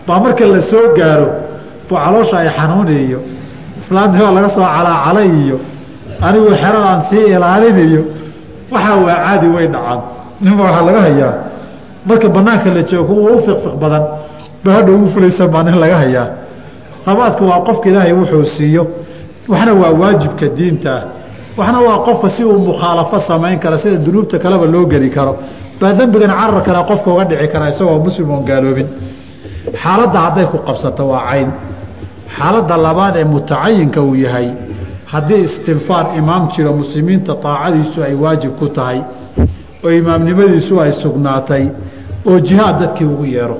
Baa 0.08 0.20
marka 0.24 0.46
la 0.54 0.62
soo 0.72 0.86
gaaro 0.98 1.28
buu 1.88 1.98
caloosha 2.04 2.38
ay 2.44 2.50
xanuuniyo. 2.58 3.20
Islaamnimo 3.80 4.30
laga 4.38 4.50
soo 4.56 4.66
calaacalay 4.76 5.30
iyo 5.44 5.58
anigu 6.28 6.50
xeradaan 6.62 7.02
sii 7.10 7.26
ilaalinayo 7.36 8.02
waxaa 8.74 8.96
waa 9.06 9.16
caadi 9.26 9.48
way 9.56 9.68
dhacaan. 9.74 10.00
Ninba 10.44 10.64
waxaa 10.68 10.86
laga 10.88 11.02
hayaa? 11.08 11.34
Marka 12.08 12.28
banaanka 12.36 12.70
la 12.76 12.82
joogo 12.90 13.14
kuwa 13.16 13.32
u 13.38 13.42
fiqfiq 13.48 13.76
badan. 13.82 14.04
Ba 14.64 14.70
hadha 14.76 14.92
ugu 14.96 15.08
fulaysan 15.14 15.48
baa 15.54 15.64
nin 15.64 15.76
laga 15.84 15.98
hayaa. 16.04 16.28
Sabaadku 17.06 17.44
waa 17.52 17.62
qofka 17.68 17.86
ilaahay 17.90 18.14
wuxuu 18.20 18.46
siiyo. 18.56 18.84
Waxna 19.52 19.74
waa 19.82 19.92
waajibka 20.02 20.46
diintaah 20.58 21.02
waxna 21.58 21.80
waa 21.88 22.00
qofka 22.08 22.28
si 22.36 22.44
uu 22.44 22.60
mukhaalafo 22.68 23.18
samayn 23.30 23.60
kara 23.64 23.78
sida 23.82 23.98
dunuubta 24.06 24.38
kaleba 24.44 24.66
loo 24.74 24.86
geli 24.92 25.10
karo. 25.10 25.34
Baa 25.82 25.94
dembigan 26.00 26.30
carar 26.40 26.62
kale 26.66 26.80
qofka 26.90 27.10
uga 27.14 27.24
dhici 27.30 27.48
kara 27.54 27.66
isagoo 27.72 28.00
muslim 28.06 28.28
oon 28.34 28.44
gaaloobin. 28.50 28.88
Xaaladda 29.82 30.20
hadday 30.26 30.46
ku 30.52 30.58
qabsato 30.68 31.04
waa 31.12 31.24
cayn. 31.30 31.50
Xaaladda 32.38 32.76
labaad 32.86 33.16
ee 33.22 33.26
mutacayinka 33.34 34.00
uu 34.08 34.16
yahay 34.26 34.48
haddii 35.12 35.42
istinfaar 35.48 36.06
imaam 36.22 36.44
jiro 36.54 36.72
muslimiinta 36.82 37.34
aacadiisu 37.44 38.04
ay 38.08 38.14
waajib 38.24 38.52
ku 38.60 38.68
tahay 38.78 39.00
oo 39.84 39.90
imaamnimadiisu 40.02 40.74
ay 40.84 40.92
sugnaatay 41.04 41.64
oo 42.30 42.40
jihaad 42.48 42.76
dadkii 42.82 43.06
ugu 43.14 43.26
yeero. 43.26 43.58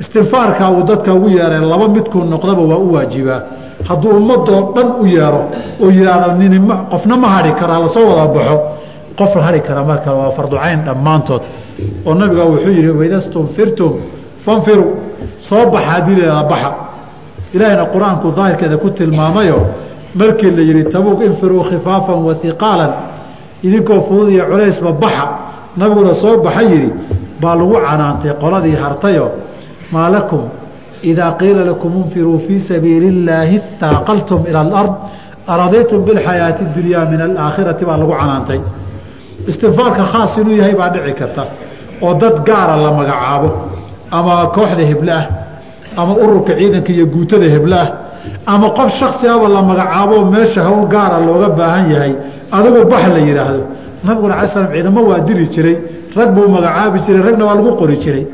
Istinfaarka 0.00 0.70
uu 0.70 0.82
dadka 0.90 1.14
ugu 1.14 1.28
yeereen 1.36 1.64
laba 1.72 1.88
midkuu 1.88 2.24
noqdaba 2.24 2.62
waa 2.70 2.78
u 2.78 2.92
waajibaa 2.94 3.40
hadduu 3.88 4.10
ummadoo 4.20 4.60
dhan 4.76 4.88
u 5.00 5.06
yeero 5.06 5.40
oo 5.82 5.90
yidhaahdo 5.96 6.32
nin 6.40 6.62
qofna 6.92 7.16
ma 7.22 7.28
hadhi 7.34 7.52
karaa 7.60 7.78
la 7.84 7.88
soo 7.88 8.06
wada 8.10 8.26
baxo. 8.36 8.56
Qof 9.18 9.32
hadhi 9.46 9.60
kara 9.66 9.82
marka 9.90 10.10
waa 10.18 10.30
farducayn 10.36 10.80
dhammaantood. 10.86 11.42
Oo 12.06 12.14
nabiga 12.14 12.44
wuxuu 12.50 12.70
yihi 12.78 12.88
waida 13.00 13.20
stunfirtum 13.20 13.92
fanfiruu 14.44 14.90
soo 15.48 15.64
baxa 15.72 15.90
haddii 15.90 16.16
lahaa 16.22 16.44
baxa. 16.52 16.70
Ilaahayna 17.54 17.84
qur'aanku 17.94 18.26
daahirkeeda 18.36 18.76
ku 18.76 18.88
tilmaamayo 18.90 19.58
markii 20.20 20.50
la 20.56 20.62
yihi 20.68 20.84
tabuuk 20.94 21.20
infiruu 21.28 21.62
khifaafan 21.70 22.18
wa 22.26 22.34
hiqaalan 22.42 22.92
idinkoo 23.66 24.00
fudud 24.08 24.28
iyo 24.34 24.44
culaysba 24.50 24.92
baxa. 25.02 25.26
Nabiguna 25.76 26.14
soo 26.22 26.34
baxa 26.44 26.62
yidhi 26.70 26.90
baa 27.40 27.54
lagu 27.58 27.74
canaantay 27.86 28.32
qoladii 28.42 28.76
hartayo. 28.82 29.26
Maa 29.92 30.08
lakum 30.14 30.42
idaa 31.10 31.32
qiila 31.40 31.62
lakum 31.70 31.92
infiruu 32.02 32.38
fii 32.46 32.60
sabiili 32.68 33.06
illaahi 33.12 33.56
haaqaltum 33.80 34.40
ila 34.50 34.60
alard 34.66 34.92
aradiitum 35.52 36.00
bilxayaati 36.06 36.64
dunyaa 36.76 37.04
min 37.10 37.20
alaakhirati? 37.26 37.82
Baa 37.88 37.96
lagu 38.02 38.12
canaantay. 38.20 38.60
Istinfaarka 39.50 40.02
khaas 40.12 40.32
inuu 40.40 40.56
yahay 40.60 40.74
baa 40.80 40.88
dhici 40.94 41.12
karta 41.20 41.42
oo 42.04 42.14
dad 42.22 42.36
gaara 42.48 42.76
la 42.84 42.90
magacaabo 42.98 43.48
ama 44.10 44.34
kooxda 44.56 44.84
hebleah 44.90 45.22
ama 46.00 46.12
ururka 46.22 46.52
ciidanka 46.58 46.90
iyo 46.96 47.06
guutada 47.14 47.46
hebleah 47.54 47.86
ama 48.46 48.70
qof 48.70 48.90
shaksi 49.00 49.26
aba 49.28 49.48
la 49.48 49.62
magacaabo 49.62 50.24
meesha 50.32 50.62
hawl 50.66 50.86
gaara 50.94 51.18
looga 51.20 51.48
baahan 51.58 51.90
yahay 51.94 52.12
adigu 52.56 52.84
bax 52.92 53.02
la 53.14 53.20
yidhaahdo 53.28 53.62
nabiguna 54.04 54.34
ala 54.38 54.48
slam 54.48 54.68
ciidamo 54.72 55.00
waa 55.10 55.20
diri 55.28 55.44
jiray 55.54 55.76
rag 56.16 56.30
buu 56.34 56.48
magacaabi 56.48 56.98
jiray 57.06 57.22
ragna 57.28 57.44
waa 57.48 57.54
lagu 57.54 57.72
qori 57.76 57.96
jiray. 58.04 58.26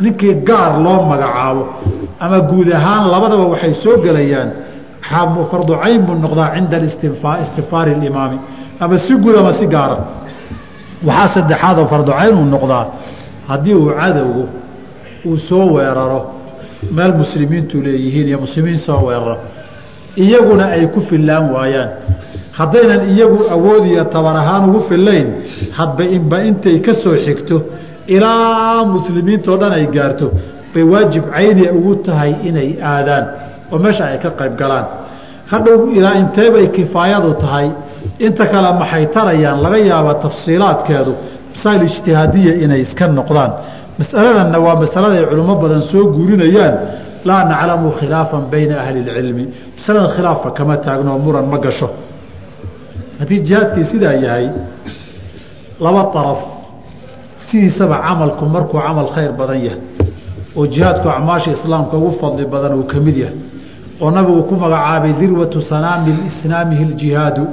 Ninkii 0.00 0.34
gaar 0.48 0.80
loo 0.80 1.02
magacaabo. 1.10 1.62
Ama 2.20 2.40
guud 2.40 2.68
ahaan 2.72 3.10
labadaba 3.12 3.44
waxay 3.52 3.74
soo 3.74 3.96
gelayaan. 4.04 4.50
Farducayn 5.50 6.00
buu 6.06 6.14
noqdaa 6.24 6.54
cinda 6.54 6.78
istinfaari 7.44 7.92
imaami 8.06 8.38
ama 8.80 8.98
si 8.98 9.14
guud 9.22 9.36
ama 9.36 9.52
si 9.52 9.66
gaara 9.66 9.98
waxaa 11.04 11.28
saddexaadoo 11.34 11.86
farducayn 11.86 12.34
uu 12.34 12.44
noqdaa. 12.54 12.86
Haddii 13.48 13.74
uu 13.74 13.90
cadowgu 14.00 14.44
uu 15.26 15.36
soo 15.36 15.66
weeraro 15.74 16.20
meel 16.96 17.12
muslimiintu 17.22 17.76
leeyihiin 17.86 18.28
iyo 18.28 18.38
muslimiin 18.44 18.78
soo 18.86 19.00
weeraro 19.06 19.36
iyaguna 20.16 20.64
ay 20.76 20.86
ku 20.94 21.00
fillaan 21.00 21.44
waayaan. 21.54 21.90
Haddaynan 22.58 23.02
iyagu 23.12 23.38
awood 23.54 23.84
iyo 23.92 24.04
tabar 24.14 24.36
ahaan 24.42 24.64
ugu 24.70 24.80
fillayn 24.88 25.26
hadba 25.78 26.04
inba 26.16 26.38
intay 26.48 26.76
ka 26.86 26.92
soo 27.02 27.14
xigto 27.26 27.56
ilaa 28.06 28.84
muslimiintao 28.94 29.56
dhan 29.60 29.72
ay 29.78 29.86
gaarto 29.96 30.26
bay 30.74 30.82
waajib 30.92 31.24
cayniya 31.34 31.72
ugu 31.78 31.92
tahay 32.06 32.32
inay 32.48 32.70
aadaan 32.92 33.24
oo 33.72 33.78
meesha 33.84 34.04
ay 34.12 34.18
ka 34.24 34.30
qayb 34.40 34.54
galaan. 34.60 34.86
Hadhow 35.52 35.78
ilaa 35.98 36.14
inteebay 36.22 36.66
kifaayadu 36.76 37.30
tahay 37.42 37.68
inta 38.26 38.44
kale 38.52 38.70
maxay 38.80 39.06
tarayaan 39.14 39.58
laga 39.64 39.78
yaaba 39.90 40.12
tafsiilaadkeedu 40.24 41.12
masaa'il 41.54 41.82
ijtihaadiya 41.90 42.52
inay 42.64 42.80
iska 42.86 43.06
noqdaan 43.18 43.50
masaladanna 44.00 44.58
waa 44.66 44.76
masalada 44.82 45.14
ay 45.20 45.26
badan 45.62 45.82
soo 45.90 46.04
guurinayaan. 46.14 46.74
Laa 47.28 47.42
naclamu 47.50 47.88
khilaafan 47.98 48.42
bayna 48.52 48.74
ahli 48.82 48.98
اlcilmi 49.04 49.44
masalada 49.76 50.08
khilaafka 50.16 50.48
kama 50.58 50.74
taagno 50.84 51.12
muran 51.24 51.46
ma 51.52 51.58
gasho. 51.64 51.88
Haddii 53.20 53.40
jihaadkii 53.46 53.84
sidaa 53.92 54.16
yahay 54.24 54.46
laba 55.84 56.02
araf 56.20 56.40
sidiisaba 57.46 57.96
camalku 58.06 58.44
markuu 58.54 58.80
camal 58.86 59.08
khayr 59.14 59.32
badan 59.40 59.60
yahay 59.66 59.80
oo 60.56 60.66
jihaadku 60.74 61.08
acmaasha 61.08 61.50
islaamka 61.56 61.94
ugu 61.96 62.10
fadli 62.20 62.44
badan 62.54 62.72
uu 62.78 62.84
ka 62.92 62.98
yahay 63.22 63.36
oo 64.02 64.10
nabigu 64.16 64.42
ku 64.48 64.54
magacaabay 64.62 65.12
dirwatu 65.20 65.58
sanaami 65.70 66.12
snaamihi 66.38 66.82
اljihaadu 66.88 67.44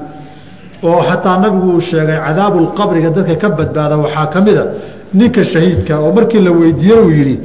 oo 0.84 1.00
xataa 1.10 1.38
nabigu 1.44 1.68
uu 1.76 1.80
sheegay 1.90 2.20
cadaabu 2.28 2.58
lqabriga 2.68 3.10
dadka 3.16 3.36
ka 3.42 3.50
badbaada 3.50 3.96
waxaa 4.04 4.28
ka 4.34 4.40
mida 4.46 4.64
ninka 5.14 5.44
shahiidka 5.44 5.94
oo 6.00 6.12
markii 6.18 6.42
la 6.48 6.52
weydiiyey 6.52 7.00
uu 7.06 7.10
yidhi 7.20 7.36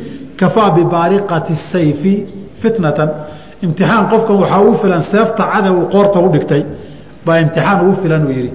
kafaa 0.41 0.71
bibaariqati 0.77 1.55
sayfi 1.73 2.15
fitnatan. 2.63 3.09
Imtixaan 3.65 4.05
qofkan 4.11 4.37
waxaa 4.43 4.61
ugu 4.61 4.75
filan 4.83 5.03
seefta 5.13 5.45
cadow 5.53 5.77
qoorta 5.93 6.19
u 6.21 6.29
dhigtay 6.35 6.63
baa 7.27 7.39
imtixaan 7.45 7.79
ugu 7.87 7.95
filan 8.03 8.23
uu 8.27 8.31
yidhi. 8.39 8.51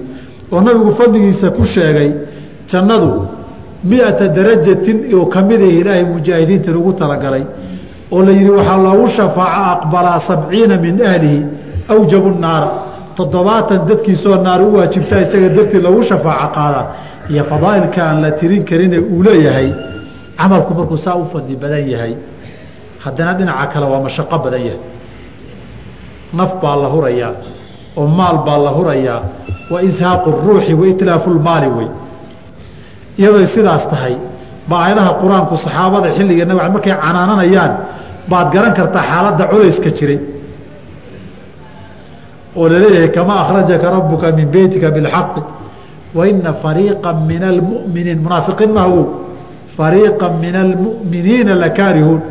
Oo 0.51 0.61
nabigu 0.61 0.91
fadligiisa 0.99 1.47
ku 1.57 1.63
sheegay 1.63 2.09
jannadu 2.71 3.09
miata 3.89 4.25
darajatin 4.37 4.97
oo 5.17 5.25
kamida 5.35 5.65
ilaahay 5.79 6.03
mujaahidiintan 6.13 6.75
ugu 6.81 6.91
talagalay 6.99 7.43
oo 8.11 8.21
la 8.25 8.31
yidhi 8.31 8.49
waxaa 8.57 8.77
loogu 8.85 9.07
shafaaco 9.17 9.63
aqbalaa 9.73 10.19
sabciina 10.27 10.75
min 10.85 10.95
ahlihi 11.11 11.39
awjabu 11.93 12.29
naara 12.43 12.69
toddobaatan 13.17 13.79
dadkiisoo 13.89 14.35
naar 14.45 14.61
u 14.61 14.75
waajibtaa 14.77 15.19
isaga 15.25 15.49
dartii 15.57 15.81
loogu 15.85 16.01
shafaaco 16.09 16.49
qaadaa 16.57 16.85
iyo 17.31 17.43
fadaa'ilka 17.51 17.99
aan 18.09 18.17
la 18.23 18.31
tirin 18.39 18.63
karine 18.69 18.97
uu 18.99 19.21
leeyahay 19.27 19.69
camalku 20.39 20.71
markuu 20.79 20.97
saa 21.05 21.15
u 21.15 21.25
fadli 21.33 21.55
badan 21.63 21.83
yahay 21.93 22.13
haddana 23.03 23.33
dhinaca 23.37 23.65
kale 23.73 23.85
waa 23.91 24.01
mashaqo 24.07 24.37
badan 24.45 24.61
yahay. 24.67 24.81
Naf 26.37 26.51
baa 26.61 26.75
la 26.83 26.87
hurayaa 26.93 27.33
oo 27.99 28.07
maal 28.19 28.37
baa 28.47 28.57
la 28.65 28.71
hurayaa 28.77 29.21
wa 29.71 29.77
ishaaqu 29.89 30.29
ruuxi 30.45 30.73
wa 30.79 30.85
itlaafu 30.91 31.29
lmaali 31.37 31.67
wey 31.77 31.87
iyadooy 33.19 33.47
sidaas 33.55 33.83
tahay 33.91 34.15
ba 34.69 34.75
aayadaha 34.83 35.11
qur'aanku 35.21 35.55
saxaabada 35.65 36.07
xilliga 36.17 36.43
nabig 36.49 36.71
markay 36.75 36.93
canaananayaan 37.03 37.71
baad 38.31 38.47
garan 38.53 38.73
kartaa 38.79 39.03
xaaladda 39.11 39.43
culayska 39.51 39.89
jiray. 39.97 40.19
Oo 42.57 42.65
la 42.71 42.77
leeyahay 42.83 43.09
kamaa 43.17 43.39
akhrajaka 43.43 43.85
rabuka 43.95 44.27
min 44.37 44.47
beytika 44.55 44.87
bilxaqi 44.95 45.41
waina 46.15 46.53
fariiqa 46.53 47.13
min 47.13 47.43
almuminiin 47.43 48.19
munaafiqiin 48.25 48.71
mahagow 48.73 49.05
fariiqa 49.77 50.29
min 50.41 50.55
almu'miniina 50.55 51.55
lakaarihuun 51.55 52.21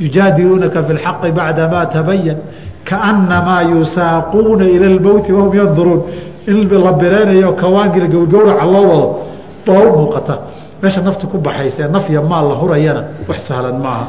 yujaadiluunaka 0.00 0.82
fi 0.82 0.92
lxaqi 0.92 1.30
bacdamaa 1.32 1.86
tabayan 1.86 2.38
kaanamaa 2.84 3.62
yusaaquuna 3.62 4.64
ila 4.64 4.86
lmowti 4.96 5.32
wahum 5.32 5.54
yanduruun 5.54 6.02
in 6.46 6.68
la 6.68 6.92
bireynayo 6.92 7.52
kawaangila 7.52 8.06
gowrgowraca 8.06 8.64
loo 8.64 8.86
wado. 8.92 9.08
U 9.68 9.96
muuqata. 9.98 10.38
Meesha 10.82 11.02
nafti 11.02 11.26
ku 11.26 11.38
baxaysa 11.38 11.82
ee 11.84 11.88
naf 11.88 12.08
maal 12.30 12.48
la 12.48 12.54
hurayana 12.54 13.04
wax 13.28 13.40
sahlan 13.48 13.78
maaha. 13.82 14.06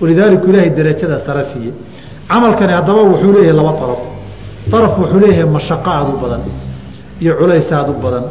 Walidaalika 0.00 0.46
ilaahay 0.48 0.70
darajada 0.70 1.18
sare 1.18 1.44
siiye 1.44 1.72
camalkani 2.28 2.72
haddaba 2.72 3.02
wuxuu 3.02 3.32
leeyahay 3.32 3.56
laba 3.56 3.72
araf 3.84 4.02
araf 4.72 4.98
wuxuu 4.98 5.20
leeyahay 5.20 5.44
mashaqo 5.44 5.90
aada 5.90 6.10
u 6.10 6.18
badan 6.22 6.40
iyo 7.24 7.32
culays 7.40 7.68
aada 7.76 7.90
u 7.90 7.96
badan 8.04 8.24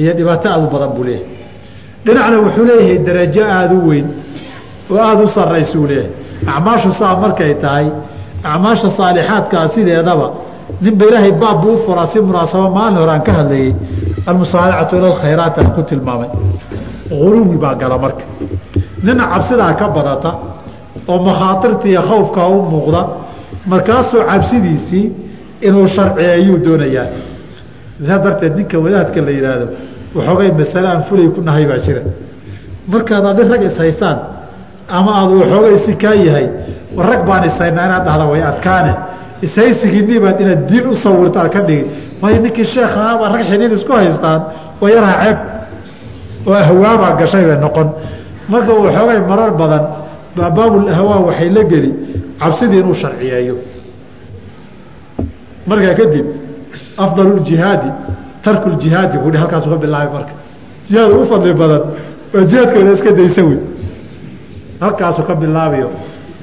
iyo 0.00 0.12
dhibaato 0.18 0.46
aada 0.52 0.64
u 0.66 0.70
badan 0.74 0.90
buu 0.96 1.04
leeyahay. 1.08 1.26
Dhinacna 2.04 2.36
wuxuu 2.44 2.64
leeyahay 2.70 2.98
darajo 3.06 3.42
aada 3.56 3.74
u 3.74 3.88
weyn 3.88 4.06
oo 4.92 4.98
aada 5.08 5.22
u 5.24 5.28
sarraysuu 5.36 5.86
leeyahay. 5.90 6.12
Acmaashu 6.52 6.90
saa 7.00 7.14
markay 7.22 7.52
tahay 7.64 7.86
acmaasha 8.52 8.88
saalixaadkaa 8.98 9.64
sideedaba 9.74 10.26
ninba 10.84 11.04
ilaahay 11.08 11.32
baab 11.42 11.56
buu 11.62 11.74
u 11.74 11.78
furaa 11.86 12.06
si 12.12 12.18
munaasabo 12.26 12.66
maalin 12.76 12.98
hore 13.00 13.12
aan 13.16 13.22
ka 13.28 13.32
hadlayey 13.38 13.70
almusaaracatu 14.28 14.92
ila 14.98 15.06
alkhayraat 15.12 15.54
aan 15.60 15.70
ku 15.76 15.82
tilmaamay. 15.90 16.28
Guluwi 17.20 17.56
baa 17.62 17.74
gala 17.80 17.96
marka. 18.04 18.24
Nina 19.04 19.24
cabsidaa 19.32 19.72
ka 19.80 19.86
badata 19.96 20.30
oo 21.10 21.18
makhaatirta 21.28 21.84
iyo 21.92 22.02
khawfkaa 22.08 22.46
u 22.54 22.58
muuqda 22.72 23.00
markaasuu 23.70 24.22
cabsidiisii 24.30 25.04
inuu 25.66 25.86
sharciyeeyuu 25.94 26.58
doonayaa 26.64 27.06
saa 28.06 28.18
darteed 28.24 28.54
ninka 28.56 28.76
wadaadka 28.84 29.20
la 29.26 29.30
yidhaahdo 29.36 29.66
waxoogay 30.16 30.50
masale 30.60 30.88
aan 30.88 31.02
fulay 31.08 31.28
ku 31.34 31.40
nahay 31.40 31.64
baa 31.70 31.78
jira. 31.84 32.02
Markaad 32.92 33.24
adi 33.30 33.42
rag 33.52 33.62
ishaysaan 33.70 34.18
ama 34.88 35.10
aad 35.20 35.30
waxoogay 35.40 35.76
si 35.84 35.92
kaa 36.02 36.14
yahay 36.14 36.46
rag 37.10 37.22
baan 37.28 37.44
ishaynaa 37.50 37.84
inaad 37.88 38.04
dhahda 38.06 38.24
way 38.32 38.42
adkaane. 38.50 38.92
Ishaysigiinibaad 39.46 40.40
inaad 40.40 40.62
diin 40.70 40.86
u 40.86 40.94
sawirta 41.04 41.38
aad 41.42 41.50
ka 41.54 41.60
dhigi. 41.68 41.84
Waayo 42.22 42.38
ninkii 42.42 42.64
sheekha 42.64 42.98
ahaabaa 43.04 43.28
rag 43.34 43.42
xiniin 43.50 43.72
isku 43.76 43.92
haystaan 43.92 44.40
waa 44.80 44.90
yaraa 44.94 45.16
ceeb 45.24 45.38
oo 46.48 46.54
ahwaabaa 46.54 47.12
gashay 47.20 47.44
bay 47.48 47.58
noqon. 47.64 47.88
Marka 48.52 48.72
waxoogay 48.84 49.20
marar 49.30 49.50
badan 49.60 49.84
baabaabul 50.36 50.88
ahwaa 50.94 51.18
waxay 51.28 51.48
la 51.56 51.62
geli 51.72 51.90
cabsidii 52.40 52.78
inuu 52.82 52.94
sharciyeeyo. 53.02 53.54
Markaa 55.68 55.94
kadib 56.00 56.26
afdal 57.04 57.40
jihaadi 57.48 57.90
tarku 58.42 58.70
jihaadi 58.82 59.18
buu 59.18 59.32
halkaasu 59.42 59.70
ka 59.70 59.76
bilaabay 59.76 60.12
marka. 60.12 60.32
Jihaad 60.88 61.10
ugu 61.12 61.24
fadli 61.30 61.52
badan 61.60 61.82
waa 62.34 62.44
jihaadkooda 62.50 62.92
iska 62.92 63.10
daysa 63.18 63.42
wey 63.48 63.58
halkaasu 64.80 65.22
ka 65.22 65.34
bilaabayo 65.34 65.90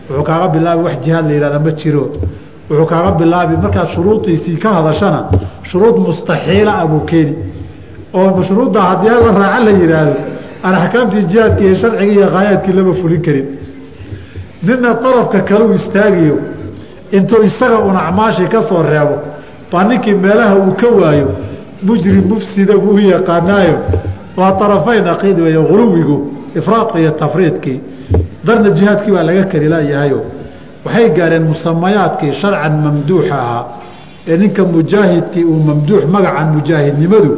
wuxuu 0.10 0.24
kaaga 0.24 0.47
bilaabi 0.47 0.84
wax 0.84 0.97
jihaad 1.06 1.26
la 1.28 1.34
yihahda 1.34 1.60
ma 1.60 1.72
jiro. 1.72 2.03
Wuxuu 2.70 2.86
kaaga 2.86 3.12
bilaabi 3.12 3.58
markaad 3.64 3.88
shuruudiisii 3.93 4.58
ka 4.64 4.70
hadashana 4.78 5.20
shuruud 5.64 5.97
mustaxiila 6.08 6.72
ah 6.82 6.88
buu 6.88 6.99
keeni. 7.10 7.36
Oo 8.14 8.30
mashruudda 8.38 8.82
haddii 8.82 9.10
hala 9.10 9.32
raaca 9.39 9.64
la 9.66 9.72
yihaahdo 9.72 10.16
aan 10.64 10.76
axkaamtii 10.76 11.24
jihaadka 11.32 11.62
iyo 11.64 11.76
sharciga 11.76 12.12
iyo 12.14 12.28
khaayaadkii 12.34 12.74
lama 12.74 12.93
fulin 12.93 13.22
karin. 13.22 13.47
Nina 14.64 14.93
darafka 14.93 15.39
kaleu 15.41 15.74
istaagiyo 15.74 16.38
intuu 17.12 17.43
isaga 17.43 17.78
un 17.80 17.95
acmaashii 17.95 18.47
ka 18.47 18.62
soo 18.62 18.84
reebo 18.84 19.16
baa 19.76 19.84
ninkii 19.84 20.13
meelaha 20.23 20.55
uu 20.55 20.71
ka 20.82 20.88
waayo 20.99 21.28
mujrim 21.84 22.23
mufsida 22.32 22.78
buu 22.84 22.99
yaqaanaayo 22.99 23.78
waa 24.38 24.55
arafayn 24.65 25.07
aqiid 25.07 25.39
weeye 25.39 25.61
guluwigu 25.69 26.17
ifraadka 26.55 26.99
iyo 26.99 27.11
tafriidkii 27.11 27.80
darna 28.45 28.69
jihaadkii 28.69 29.11
baa 29.11 29.23
laga 29.23 29.43
kari 29.51 29.67
laayahayo 29.73 30.19
waxay 30.86 31.09
gaareen 31.17 31.43
musamayaadkii 31.51 32.32
sharcan 32.41 32.73
mamduuxa 32.86 33.36
ahaa 33.41 33.65
ee 34.28 34.38
ninka 34.38 34.63
mujaahidkii 34.63 35.43
uu 35.43 35.59
mamduux 35.69 36.03
magacan 36.15 36.47
mujaahidnimadu 36.55 37.32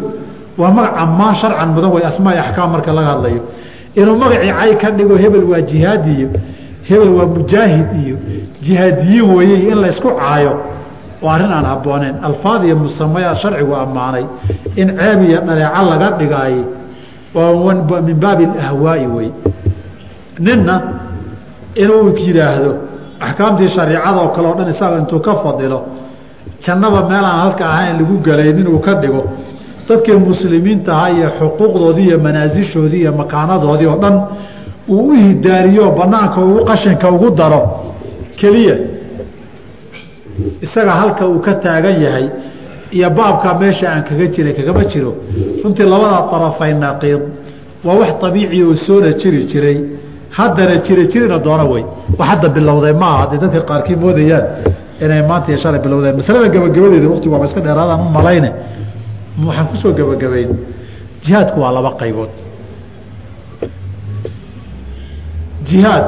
waa 0.57 0.71
magac 0.71 0.93
ammaan 1.03 1.35
sharcan 1.35 1.69
mudan 1.75 1.91
way 1.95 2.03
asmaai 2.11 2.37
axkaam 2.37 2.71
marka 2.71 2.91
laga 2.93 3.07
hadlayo. 3.07 3.41
Inuu 3.95 4.15
magacii 4.23 4.53
cay 4.59 4.75
ka 4.81 4.91
dhigo 4.91 5.15
hebel 5.23 5.43
waa 5.51 5.61
jihaadi 5.61 6.11
iyo 6.19 6.29
hebel 6.89 7.09
waa 7.09 7.25
mujaahid 7.25 7.87
iyo 8.05 8.17
jihaadiyiin 8.61 9.35
weeye 9.35 9.57
in 9.71 9.77
laysku 9.83 10.09
caayo 10.19 10.53
waa 11.21 11.33
arrin 11.35 11.51
aan 11.51 11.65
habbooneyn 11.65 12.15
alfaad 12.27 12.63
iyo 12.63 12.75
musamayaad 12.75 13.37
sharcigu 13.43 13.73
ammaanay 13.75 14.25
in 14.75 14.87
ceeb 14.99 15.19
iyo 15.29 15.39
dhaleeco 15.47 15.81
laga 15.91 16.07
dhigaayey 16.19 16.63
waa 17.35 18.01
min 18.07 18.15
baabi 18.23 18.45
ahwaai 18.67 19.07
wey. 19.15 19.29
Ninna 20.39 20.75
inuu 21.75 22.13
yidhaahdo 22.25 22.71
axkaamtii 23.19 23.67
shariicadoo 23.75 24.27
kale 24.35 24.47
o 24.47 24.55
dhan 24.57 24.69
isaga 24.73 24.97
intuu 25.01 25.19
ka 25.19 25.33
fadilo 25.43 25.79
jannaba 26.65 26.99
meelaan 27.09 27.39
halka 27.43 27.65
ahayn 27.73 27.97
lagu 27.99 28.15
galaynin 28.27 28.59
inuu 28.61 28.79
ka 28.79 28.93
dhigo. 29.01 29.23
Dadkii 29.87 30.17
muslimiinta 30.29 30.91
ahaa 30.95 31.09
iyo 31.09 31.27
xuquuqdoodii 31.39 32.07
iyo 32.09 32.17
manaasishoodii 32.25 33.01
iyo 33.03 33.11
makaanadoodii 33.21 33.85
oo 33.93 33.97
dhan 34.03 34.15
uu 34.87 35.07
u 35.09 35.11
hidaariyo 35.11 35.91
banaanka 35.99 36.41
ugu 36.41 36.65
qashinka 36.65 37.07
ugu 37.11 37.29
daro. 37.39 37.61
Keliya 38.39 38.75
isaga 40.65 40.91
halka 41.01 41.23
uu 41.27 41.39
ka 41.45 41.53
taagan 41.63 41.95
yahay 42.05 42.27
iyo 42.91 43.09
baabkaa 43.17 43.53
meesha 43.59 43.85
aan 43.93 44.03
kaga 44.09 44.25
jiray 44.35 44.53
kagama 44.59 44.83
jiro. 44.91 45.11
Runtii 45.63 45.83
labadaa 45.93 46.29
arafay 46.35 46.73
naqiid 46.73 47.21
waa 47.85 47.95
wax 48.01 48.09
abiici 48.27 48.63
oo 48.63 48.75
soona 48.85 49.09
jiri 49.21 49.41
jiray. 49.51 49.77
Haddana 50.37 50.75
jira 50.85 51.03
jirina 51.11 51.37
doona 51.45 51.63
wey 51.71 51.83
wax 52.19 52.27
hadda 52.29 52.49
bilowday 52.55 52.93
ma 53.01 53.07
aha. 53.13 53.17
Hadday 53.23 53.39
dadka 53.43 53.61
qaarkii 53.69 53.95
moodayaan 54.03 54.45
inay 55.03 55.21
maanta 55.29 55.47
iyo 55.51 55.57
shalay 55.63 55.79
bilowdeen 55.85 56.15
masalada 56.19 56.47
gabagabadeeda 56.55 57.07
waqtigu 57.13 57.33
waaba 57.35 57.45
iska 57.49 57.61
dheeraadaan 57.65 57.99
u 58.07 58.09
malayne. 58.17 58.49
Waxaan 59.47 59.67
ku 59.71 59.75
soo 59.81 59.91
gabagabayn 59.99 60.49
jihaadku 61.23 61.57
waa 61.63 61.71
laba 61.77 61.91
qaybood. 62.01 62.31
Jihaad 65.69 66.05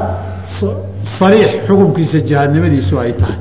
sariix 1.18 1.50
xukunkiisa 1.66 2.18
jihaadnimadiisu 2.28 2.94
ay 3.02 3.12
tahay 3.20 3.38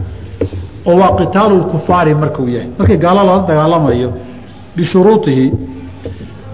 oo 0.89 0.95
waa 1.01 1.11
qitaalu 1.19 1.55
kufaari 1.71 2.13
markuu 2.23 2.47
yahay. 2.55 2.69
Markii 2.79 2.97
gaalo 3.03 3.21
lala 3.27 3.43
dagaalamayo 3.49 4.09
bishuruuihi 4.75 5.45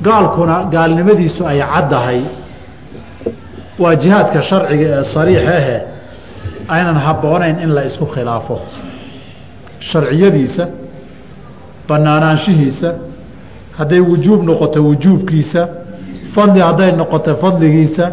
gaalkuna 0.06 0.56
gaalnimadiisu 0.74 1.42
ay 1.52 1.60
caddahay. 1.74 2.20
Waa 3.82 3.96
jihaadka 4.02 4.40
sharciga 4.50 4.86
ee 5.00 5.04
sariix 5.14 5.44
ahe 5.58 5.78
aynan 6.76 6.98
habboonayn 7.06 7.58
in 7.64 7.70
la 7.76 7.82
isku 7.90 8.06
khilaafo. 8.14 8.56
Sharciyadiisa 9.90 10.66
banaanaanshihiisa 11.88 12.90
hadday 13.78 14.00
wujuub 14.10 14.42
noqoto 14.50 14.80
wujuubkiisa 14.88 15.62
fadli 16.34 16.60
hadday 16.68 16.92
noqoto 17.02 17.32
fadligiisa 17.44 18.06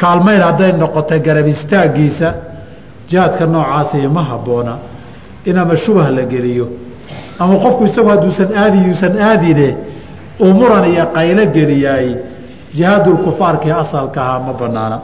kaalmayn 0.00 0.40
hadday 0.48 0.72
noqoto 0.82 1.14
garab 1.26 1.46
istaaggiisa 1.54 2.28
jihaadka 3.08 3.44
noocaasi 3.54 4.08
ma 4.16 4.22
habboona 4.30 4.74
in 5.48 5.56
ama 5.58 5.76
shubah 5.76 6.10
la 6.16 6.22
geliyo. 6.32 6.66
Ama 7.38 7.54
qofku 7.64 7.84
isagu 7.84 8.08
hadduusan 8.08 8.48
aadi 8.62 8.78
yuusan 8.86 9.14
aadine 9.28 9.68
uu 10.40 10.52
muran 10.58 10.84
iyo 10.92 11.04
qaylo 11.16 11.44
geliyaay 11.56 12.08
jihaadulkufaarkii 12.76 13.70
asalka 13.82 14.20
ahaa 14.22 14.38
ma 14.46 14.52
banaana 14.60 14.98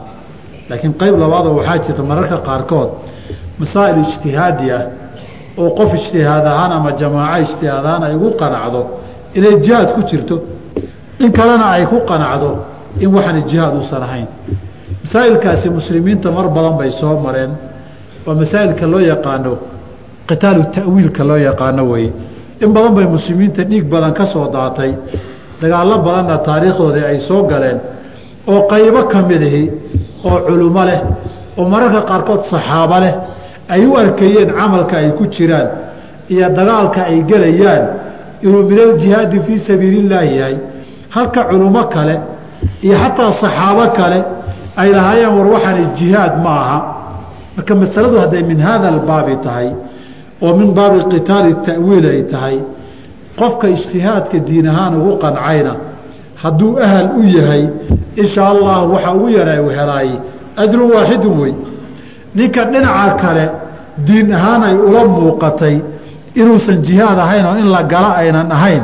laakiin 0.69 0.93
qayb 1.01 1.15
labaadoo 1.23 1.53
waxaa 1.59 1.77
jirta 1.85 2.03
mararka 2.09 2.37
qaarkood 2.47 2.89
masaa'il 3.59 3.97
ijtihaadi 4.05 4.67
ah 4.77 4.83
oo 5.61 5.69
qof 5.79 5.89
ijtihaad 5.99 6.45
ahaan 6.53 6.71
ama 6.77 6.91
jamaaco 7.01 7.39
ijtihaad 7.45 7.85
ahaan 7.89 8.03
ay 8.07 8.15
ugu 8.19 8.29
qanacdo 8.41 8.81
inay 9.37 9.55
jihaad 9.65 9.89
ku 9.95 10.01
jirto 10.09 10.35
in 11.23 11.31
kalena 11.37 11.65
ay 11.75 11.85
ku 11.91 11.97
qanacdo 12.11 12.49
in 13.03 13.09
waxaan 13.15 13.43
jihaad 13.51 13.73
uusan 13.79 14.03
ahayn. 14.07 14.27
Masaa'ilkaasi 15.03 15.67
muslimiinta 15.77 16.27
mar 16.37 16.47
badan 16.55 16.75
bay 16.79 16.91
soo 16.91 17.15
mareen 17.25 17.51
waa 18.25 18.35
masaa'ilka 18.41 18.85
loo 18.93 18.99
yaqaano 19.11 19.53
qitaalu 20.31 20.63
ta'wiilka 20.75 21.23
loo 21.29 21.37
yaqaano 21.49 21.83
weye 21.91 22.11
in 22.63 22.69
badan 22.75 22.93
bay 22.97 23.05
muslimiinta 23.15 23.63
dhiig 23.69 23.85
badan 23.93 24.13
ka 24.19 24.25
soo 24.33 24.47
daatay. 24.55 24.91
Dagaallo 25.61 25.95
badanna 26.07 26.37
taariikhdoodii 26.47 27.05
ay 27.11 27.19
soo 27.27 27.41
galeen. 27.51 27.79
Oo 28.51 28.61
qaybo 28.71 29.01
ka 29.11 29.19
midahi 29.29 29.63
oo 30.29 30.37
culummo 30.47 30.83
leh 30.89 30.99
oo 31.57 31.65
mararka 31.73 32.01
qaarkood 32.09 32.41
saxaabo 32.51 32.97
leh 33.03 33.13
ay 33.73 33.85
u 33.85 33.95
arkayeen 34.03 34.49
camalka 34.59 34.95
ay 35.01 35.09
ku 35.17 35.23
jiraan 35.35 35.67
iyo 36.33 36.47
dagaalka 36.57 37.01
ay 37.11 37.17
gelayaan. 37.29 37.83
Inuu 38.45 38.63
min 38.69 38.79
aljihaadi 38.87 39.37
fii 39.45 39.59
sabiilillaahi 39.67 40.37
yahay. 40.39 40.57
Halka 41.15 41.41
culummo 41.49 41.83
kale 41.93 42.15
iyo 42.85 42.95
xataa 43.03 43.31
saxaabo 43.41 43.85
kale 43.97 44.19
ay 44.81 44.89
lahaayeen 44.97 45.33
war 45.37 45.47
waxaani 45.55 45.83
jihaad 45.97 46.33
ma 46.43 46.53
aha. 46.63 46.79
Marka 47.55 47.73
masaladu 47.75 48.17
hadday 48.23 48.43
min 48.51 48.59
haada 48.67 48.87
albaabi 48.93 49.35
tahay 49.45 49.69
oo 50.41 50.53
min 50.59 50.69
baabi 50.77 50.99
qitaali 51.13 51.51
ta'wiil 51.67 52.05
ay 52.13 52.21
tahay 52.31 52.57
qofka 53.39 53.67
ijtihaadka 53.75 54.37
diin 54.47 54.67
ahaan 54.67 54.93
ugu 54.99 55.13
qancayna 55.23 55.73
hadduu 56.43 56.77
ahal 56.85 57.07
u 57.19 57.23
yahay 57.37 57.63
insha 58.21 58.41
allah 58.53 58.77
waxa 58.93 59.09
ugu 59.17 59.29
yara 59.37 59.61
u 59.61 59.69
helaay 59.77 60.09
ajrun 60.63 60.91
waaxidun 60.95 61.39
wey 61.41 61.53
ninka 62.35 62.61
dhinaca 62.71 63.13
kale 63.21 63.45
diin 64.07 64.33
ahaan 64.33 64.61
ay 64.69 64.75
ula 64.87 65.01
muuqatay 65.15 65.75
inuusan 66.35 66.81
jihaad 66.87 67.19
ahayn 67.25 67.45
oo 67.45 67.55
in 67.61 67.69
la 67.75 67.83
gala 67.83 68.09
aynan 68.21 68.51
ahayn 68.51 68.83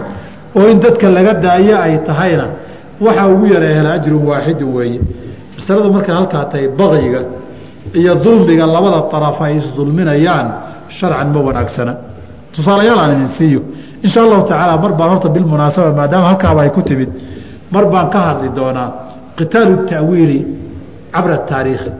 oo 0.57 0.67
in 0.71 0.79
dadka 0.79 1.09
laga 1.09 1.33
daayo 1.33 1.75
ay 1.85 1.97
tahayna 2.07 2.45
waxa 3.05 3.23
ugu 3.33 3.45
yara 3.53 3.67
hela 3.77 3.89
ajrun 3.97 4.23
waaxidun 4.29 4.69
weeye 4.77 4.99
masaladu 5.57 5.89
markay 5.95 6.15
halkaa 6.15 6.45
tahay 6.51 6.67
bakyiga 6.79 7.21
iyo 7.93 8.15
dulmiga 8.23 8.65
labada 8.65 8.99
araf 9.17 9.41
ay 9.41 9.57
isdulminayaan 9.57 10.47
sharcan 10.89 11.27
ma 11.33 11.39
wanaagsana. 11.47 11.93
Tusaalayaal 12.55 12.99
aan 12.99 13.11
idin 13.15 13.29
siiyo. 13.37 13.61
Insha 14.05 14.19
allahu 14.25 14.43
tacaala 14.49 14.77
mar 14.83 14.91
baan 14.99 15.09
horta 15.13 15.29
bilmunaasaba 15.35 15.91
maadaama 15.99 16.27
halkaaba 16.31 16.61
ay 16.65 16.69
ku 16.69 16.81
timid 16.81 17.09
mar 17.71 17.85
baan 17.93 18.09
ka 18.13 18.19
hadli 18.27 18.49
doonaa 18.59 18.89
qitaalu 19.37 19.75
ta'wiili 19.91 20.39
cabra 21.13 21.37
taariikhi. 21.49 21.91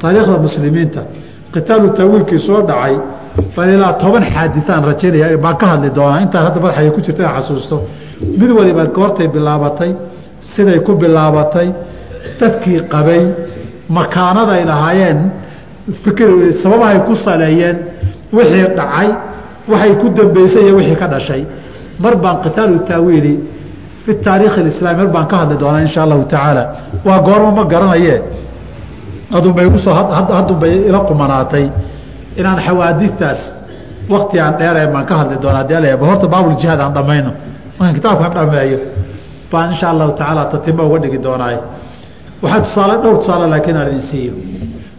Taariikhda 0.00 0.38
muslimiinta 0.46 1.00
qitaalu 1.54 1.86
ta'wiilkii 1.98 2.38
soo 2.48 2.60
dhacay 2.68 2.94
baan 3.56 3.70
ilaa 3.74 3.92
toban 4.02 4.24
xaadiaan 4.34 4.82
rajaynaya 4.90 5.38
baan 5.44 5.56
ka 5.60 5.66
hadli 5.72 5.90
doonaa. 5.98 6.20
Intaan 6.24 6.44
hadda 6.46 6.60
madaxay 6.64 6.90
ku 6.96 7.00
jirta 7.06 7.22
xasuusto. 7.36 7.76
Mid 8.40 8.50
waliba 8.58 8.84
goortay 8.96 9.28
bilaabatay 9.34 9.90
siday 10.52 10.78
ku 10.86 10.92
bilaabatay 11.02 11.68
dadkii 12.40 12.80
qabay 12.92 13.22
makaanaday 13.98 14.62
lahaayeen 14.70 15.18
fikr 16.04 16.28
sababahay 16.62 16.98
ku 17.08 17.14
saleeyeen 17.26 17.76
wixii 18.32 18.66
dhacay 18.76 19.08
waxay 19.68 19.92
ku 20.00 20.08
dambeysay 20.10 20.62
iyo 20.66 20.76
wixii 20.76 20.96
ka 20.96 21.06
dhashay. 21.06 21.42
Mar 21.98 22.14
baan 22.16 22.36
qitaalu 22.44 22.78
taawiili 22.88 23.34
fi 24.04 24.14
taariikhi 24.14 24.60
islaami 24.72 24.98
mar 25.02 25.08
baan 25.14 25.26
ka 25.26 25.36
hadli 25.36 25.56
doonaa 25.58 25.80
insha 25.80 26.02
allahu 26.02 26.24
tacaala. 26.24 26.62
Waa 27.04 27.20
goormo 27.26 27.50
ma 27.50 27.64
garanaye? 27.64 28.22
Adunbay 29.36 29.66
ugusoo 29.66 29.94
haddunbay 29.94 30.74
ila 30.88 31.00
qumanaatay. 31.08 31.66
Inaan 32.36 32.58
xawaadistaas 32.66 33.40
wakti 34.08 34.40
aan 34.40 34.54
dheereen 34.58 34.92
baan 34.92 35.06
ka 35.06 35.14
hadli 35.20 35.36
doonaa. 35.42 35.64
Ala 35.78 36.06
horta 36.10 36.26
baabuljihaad 36.26 36.80
aan 36.80 36.94
dhammayno. 36.94 37.32
Markaan 37.78 37.94
kitaabkaan 37.94 38.32
dhameeyo 38.34 38.78
baan 39.52 39.70
insha 39.72 39.90
allahu 39.90 40.12
tacaala 40.12 40.44
tatima 40.52 40.82
uga 40.88 40.98
dhigi 41.02 41.18
doonaaye 41.26 41.58
waxaa 42.42 42.60
tusaale 42.60 42.94
dhowr 43.02 43.18
tusaale 43.18 43.46
laakiin 43.52 43.76
aan 43.76 43.88
idin 43.88 44.02
siiyo. 44.10 44.32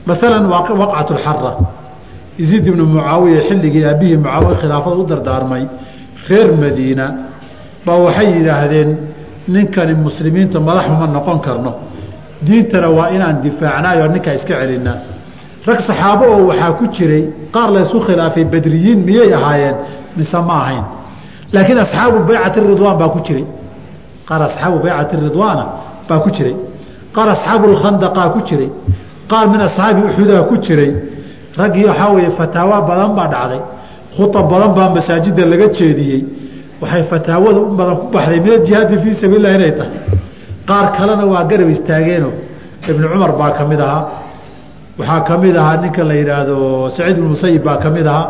Maalan 0.07 0.43
waqcat 0.51 1.09
lxara 1.17 1.51
yasiid 2.39 2.67
ibnu 2.67 2.85
mucaawiya 2.85 3.41
xilligii 3.49 3.85
aabihii 3.91 4.17
mucaawiya 4.23 4.55
khilaafada 4.61 4.95
u 4.95 5.05
dardaarmay 5.11 5.63
reer 6.29 6.49
madiina 6.63 7.05
baa 7.85 7.97
waxay 8.05 8.27
yidhaahdeen 8.37 8.89
ninkani 9.47 9.93
muslimiinta 10.05 10.59
madaxuma 10.59 11.07
noqon 11.07 11.39
karno. 11.45 11.71
Diintana 12.45 12.89
waa 12.97 13.09
inaan 13.15 13.41
difaacnaay 13.41 13.99
ninkaa 14.13 14.33
iska 14.39 14.53
celinaa 14.61 14.97
rag 15.67 15.79
saxaabo 15.87 16.25
oo 16.33 16.41
waxaa 16.49 16.71
ku 16.79 16.85
jiray 16.95 17.23
qaar 17.55 17.69
laysku 17.75 17.99
khilaafay 18.07 18.45
badriyiin 18.53 18.99
miyay 19.07 19.33
ahaayeen 19.37 19.75
mise 20.17 20.39
ma 20.47 20.55
ahayn. 20.63 20.85
Laakiin 21.53 21.79
asxaabu 21.85 22.17
baycati 22.29 22.59
ridwaan 22.59 22.97
baa 23.01 23.09
ku 23.15 23.19
jiray. 23.27 23.45
Qaar 24.27 24.41
asxaabu 24.47 24.77
baycati 24.85 25.15
ridwaana 25.25 25.65
baa 26.09 26.19
ku 26.23 26.29
jiray. 26.35 26.55
Qaar 27.15 27.27
asxaabu 27.35 27.65
lkhandaqaa 27.73 28.29
ku 28.35 28.39
jiray. 28.47 28.69
Qaar 29.31 29.45
min 29.53 29.61
asxaabi 29.67 30.01
uxudaa 30.07 30.43
ku 30.49 30.55
jiray 30.65 30.91
raggii 31.59 31.85
waxaa 31.89 32.09
weeye 32.15 32.31
fataawa 32.39 32.81
badan 32.89 33.11
baa 33.17 33.27
dhacday. 33.33 33.61
Khuab 34.15 34.49
badan 34.51 34.71
baa 34.77 34.89
masaajida 34.95 35.43
laga 35.51 35.67
jeediyey. 35.77 36.21
Waxay 36.81 37.03
fataawada 37.11 37.59
u 37.59 37.75
badan 37.79 37.95
ku 38.01 38.05
baxday. 38.13 38.39
Min 38.45 38.51
ajihaadi 38.59 38.95
fii 39.03 39.13
sabiililah 39.21 39.51
inay 39.57 39.71
tahay. 39.79 39.99
Qaar 40.69 40.85
kalena 40.97 41.25
waa 41.25 41.43
garab 41.49 41.69
istaageeno 41.75 42.29
ibnu 42.89 43.05
cumar 43.11 43.31
baa 43.39 43.51
ka 43.57 43.63
mid 43.71 43.81
ahaa. 43.81 44.03
Waxaa 44.99 45.21
ka 45.27 45.37
mid 45.43 45.55
ahaa 45.61 45.77
ninka 45.83 46.03
la 46.09 46.13
yidhaahdo 46.19 46.55
saciid 46.95 47.17
ibnu 47.17 47.29
musayib 47.35 47.63
baa 47.67 47.77
ka 47.83 47.89
mid 47.89 48.07
ahaa. 48.07 48.27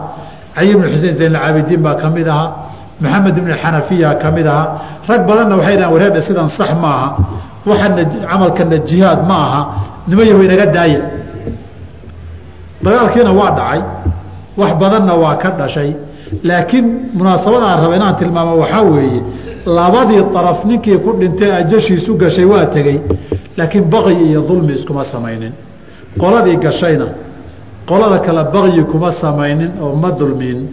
Cali 0.56 0.70
ibnu 0.76 0.86
xusein 0.94 1.16
zaynalcaabidiin 1.20 1.82
baa 1.86 1.96
ka 2.02 2.08
mid 2.16 2.28
ahaa. 2.28 2.50
Maxamed 3.02 3.38
ibnu 3.38 3.54
xanafiya 3.62 4.10
ka 4.22 4.32
mid 4.32 4.48
ahaa. 4.48 4.68
Rag 5.10 5.22
badanna 5.30 5.56
waxay 5.60 5.76
dhahan 5.80 5.92
wareedha 5.94 6.22
sidan 6.28 6.48
sax 6.58 6.70
ma 6.82 6.90
aha. 6.98 7.10
Waxana 7.70 8.02
camalkana 8.30 8.78
jihaad 8.90 9.22
ma 9.30 9.38
aha. 9.48 9.62
Nima 10.08 10.24
yaho 10.30 10.42
inaga 10.48 10.66
daaya 10.76 11.02
dagaalkiina 12.84 13.32
waa 13.40 13.52
dhacay 13.52 13.82
wax 14.58 14.72
badanna 14.80 15.14
waa 15.16 15.36
ka 15.36 15.50
dhashay. 15.52 15.96
Laakiin 16.44 16.86
munaasabada 17.14 17.66
aan 17.66 17.80
raba 17.84 17.96
inaan 17.96 18.16
tilmaamo 18.16 18.58
waxaa 18.58 18.82
weeye 18.82 19.22
labadii 19.66 20.24
araf 20.36 20.66
ninkii 20.66 20.98
ku 20.98 21.14
dhintay 21.20 21.52
ajashiisu 21.52 22.18
gashay 22.18 22.46
waa 22.46 22.66
tegey. 22.66 23.00
Laakiin 23.58 23.86
baqyi 23.90 24.30
iyo 24.30 24.42
dulmi 24.48 24.74
iskuma 24.74 25.04
samaynin. 25.06 25.54
Qoladii 26.20 26.58
gashayna 26.58 27.08
qolada 27.90 28.20
kale 28.20 28.44
baqyi 28.54 28.84
kuma 28.92 29.12
samaynin 29.12 29.72
oo 29.82 29.96
ma 29.96 30.12
dulmin 30.12 30.68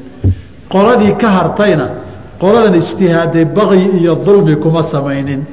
qoladii 0.72 1.14
ka 1.16 1.28
hartayna 1.28 1.86
qoladan 2.40 2.74
ijtihaaday 2.74 3.44
baqyi 3.44 3.88
iyo 4.00 4.14
dulmi 4.26 4.57
kuma 4.57 4.82
samaynin. 4.82 5.46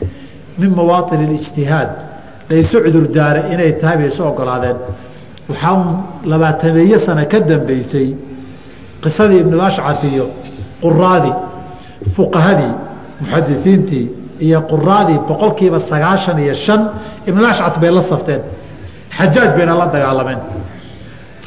Min 0.58 0.72
mawaaطin 0.76 1.22
اlijtihaad 1.28 1.90
laysu 2.50 2.78
cudurdaaray 2.84 3.54
inay 3.54 3.72
tahay 3.80 3.98
bay 3.98 4.12
ogolaadeen 4.20 4.78
waxaa 5.52 6.04
labaatameeye 6.32 6.98
sano 7.06 7.24
ka 7.32 7.40
dambeysay 7.50 8.08
qisadii 9.04 9.40
ibnulashcar 9.44 9.98
iyo 10.12 10.26
quraadii 10.84 11.36
fuqahadii 12.16 12.74
muxadisiintii 13.22 14.06
iyo 14.46 14.60
quraadii 14.72 15.20
boqolkiiba 15.30 15.80
sagaashan 15.92 16.38
iyo 16.46 16.54
shan 16.66 16.82
ibnulashcar 17.30 17.80
bay 17.82 17.92
la 17.98 18.02
safteen. 18.12 18.42
Xajaaj 19.18 19.50
bayna 19.58 19.74
la 19.82 19.86
dagaalameen. 19.94 20.40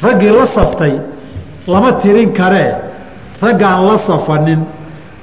Raggii 0.03 0.31
la 0.39 0.45
saftay 0.55 0.93
lama 1.67 1.91
tirin 2.01 2.31
karee 2.39 2.71
raggaan 3.41 3.79
la 3.89 3.97
safanin 4.07 4.61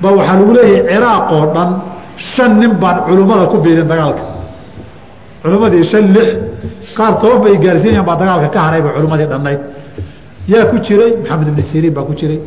ba 0.03 0.09
waxaa 0.19 0.37
lagu 0.39 0.53
leeyahay 0.57 0.85
ciraaq 0.91 1.25
oo 1.37 1.47
dhan 1.55 1.71
shan 2.17 2.53
nin 2.61 2.73
baan 2.83 2.97
culummada 3.07 3.47
ku 3.53 3.57
biirin 3.65 3.89
dagaalka. 3.93 4.25
Culummadii 5.43 5.85
shan 5.85 6.05
lix 6.15 6.29
qaar 6.97 7.13
toban 7.23 7.41
bay 7.45 7.55
gaarsiinayan 7.65 8.05
baa 8.09 8.17
dagaalka 8.21 8.49
ka 8.55 8.61
harayba 8.67 8.89
culummadii 8.97 9.29
dhannayd 9.33 9.61
yaa 10.53 10.65
ku 10.71 10.77
jiray 10.87 11.11
maxamed 11.21 11.49
ibni 11.53 11.63
siriin 11.71 11.95
baa 11.97 12.05
ku 12.09 12.15
jiray 12.21 12.39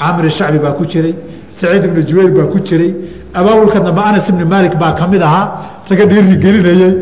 caamir 0.00 0.24
shacbi 0.38 0.58
baa 0.64 0.74
ku 0.78 0.84
jiray 0.92 1.14
saciid 1.58 1.84
ibnu 1.88 2.00
jubayr 2.08 2.30
baa 2.38 2.46
ku 2.52 2.58
jiray 2.68 2.90
abaabulka 3.38 3.78
dambe 3.86 4.00
anas 4.10 4.26
ibni 4.32 4.44
maalik 4.52 4.74
baa 4.82 4.92
ka 4.98 5.04
mid 5.12 5.22
ahaa 5.28 5.46
ragga 5.88 6.04
dhiiri 6.10 6.36
gelinayey 6.44 6.92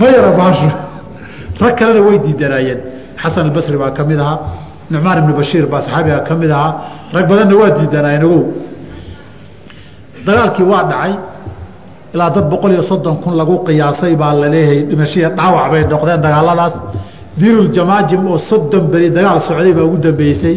ma 0.00 0.06
yara 0.14 0.30
baasho 0.40 0.68
rag 1.62 1.74
kalena 1.78 2.00
way 2.06 2.18
diidanaayeen. 2.24 2.80
Xasan 3.22 3.44
albasri 3.48 3.76
baa 3.82 3.90
ka 3.96 4.02
mid 4.10 4.18
ahaa 4.24 4.38
nucmaan 4.92 5.18
ibnu 5.22 5.32
bashiir 5.40 5.64
baa 5.72 5.82
saxaabiga 5.86 6.18
ka 6.28 6.34
mid 6.42 6.50
ahaa 6.50 6.72
rag 7.14 7.24
badanna 7.30 7.54
waa 7.60 7.70
diidanaayeen 7.78 8.24
ogow. 8.28 8.42
Dagaalkii 10.26 10.66
waa 10.72 10.82
dhacay 10.90 11.12
ilaa 12.14 12.30
dad 12.34 12.46
boqol 12.52 12.72
iyo 12.76 12.82
soddon 12.90 13.16
kun 13.22 13.34
lagu 13.40 13.54
qiyaasay 13.66 14.14
baa 14.22 14.32
la 14.42 14.48
leeyahay 14.54 14.80
dhimashiya 14.90 15.28
dhaawac 15.38 15.66
bay 15.72 15.82
noqdeen 15.92 16.20
dagaaladaas. 16.26 16.74
Diiruljamaajim 17.40 18.22
oo 18.32 18.38
soddon 18.50 18.84
beri 18.92 19.08
dagaal 19.16 19.38
socday 19.48 19.72
baa 19.78 19.84
ugu 19.88 19.98
dambeysay. 20.06 20.56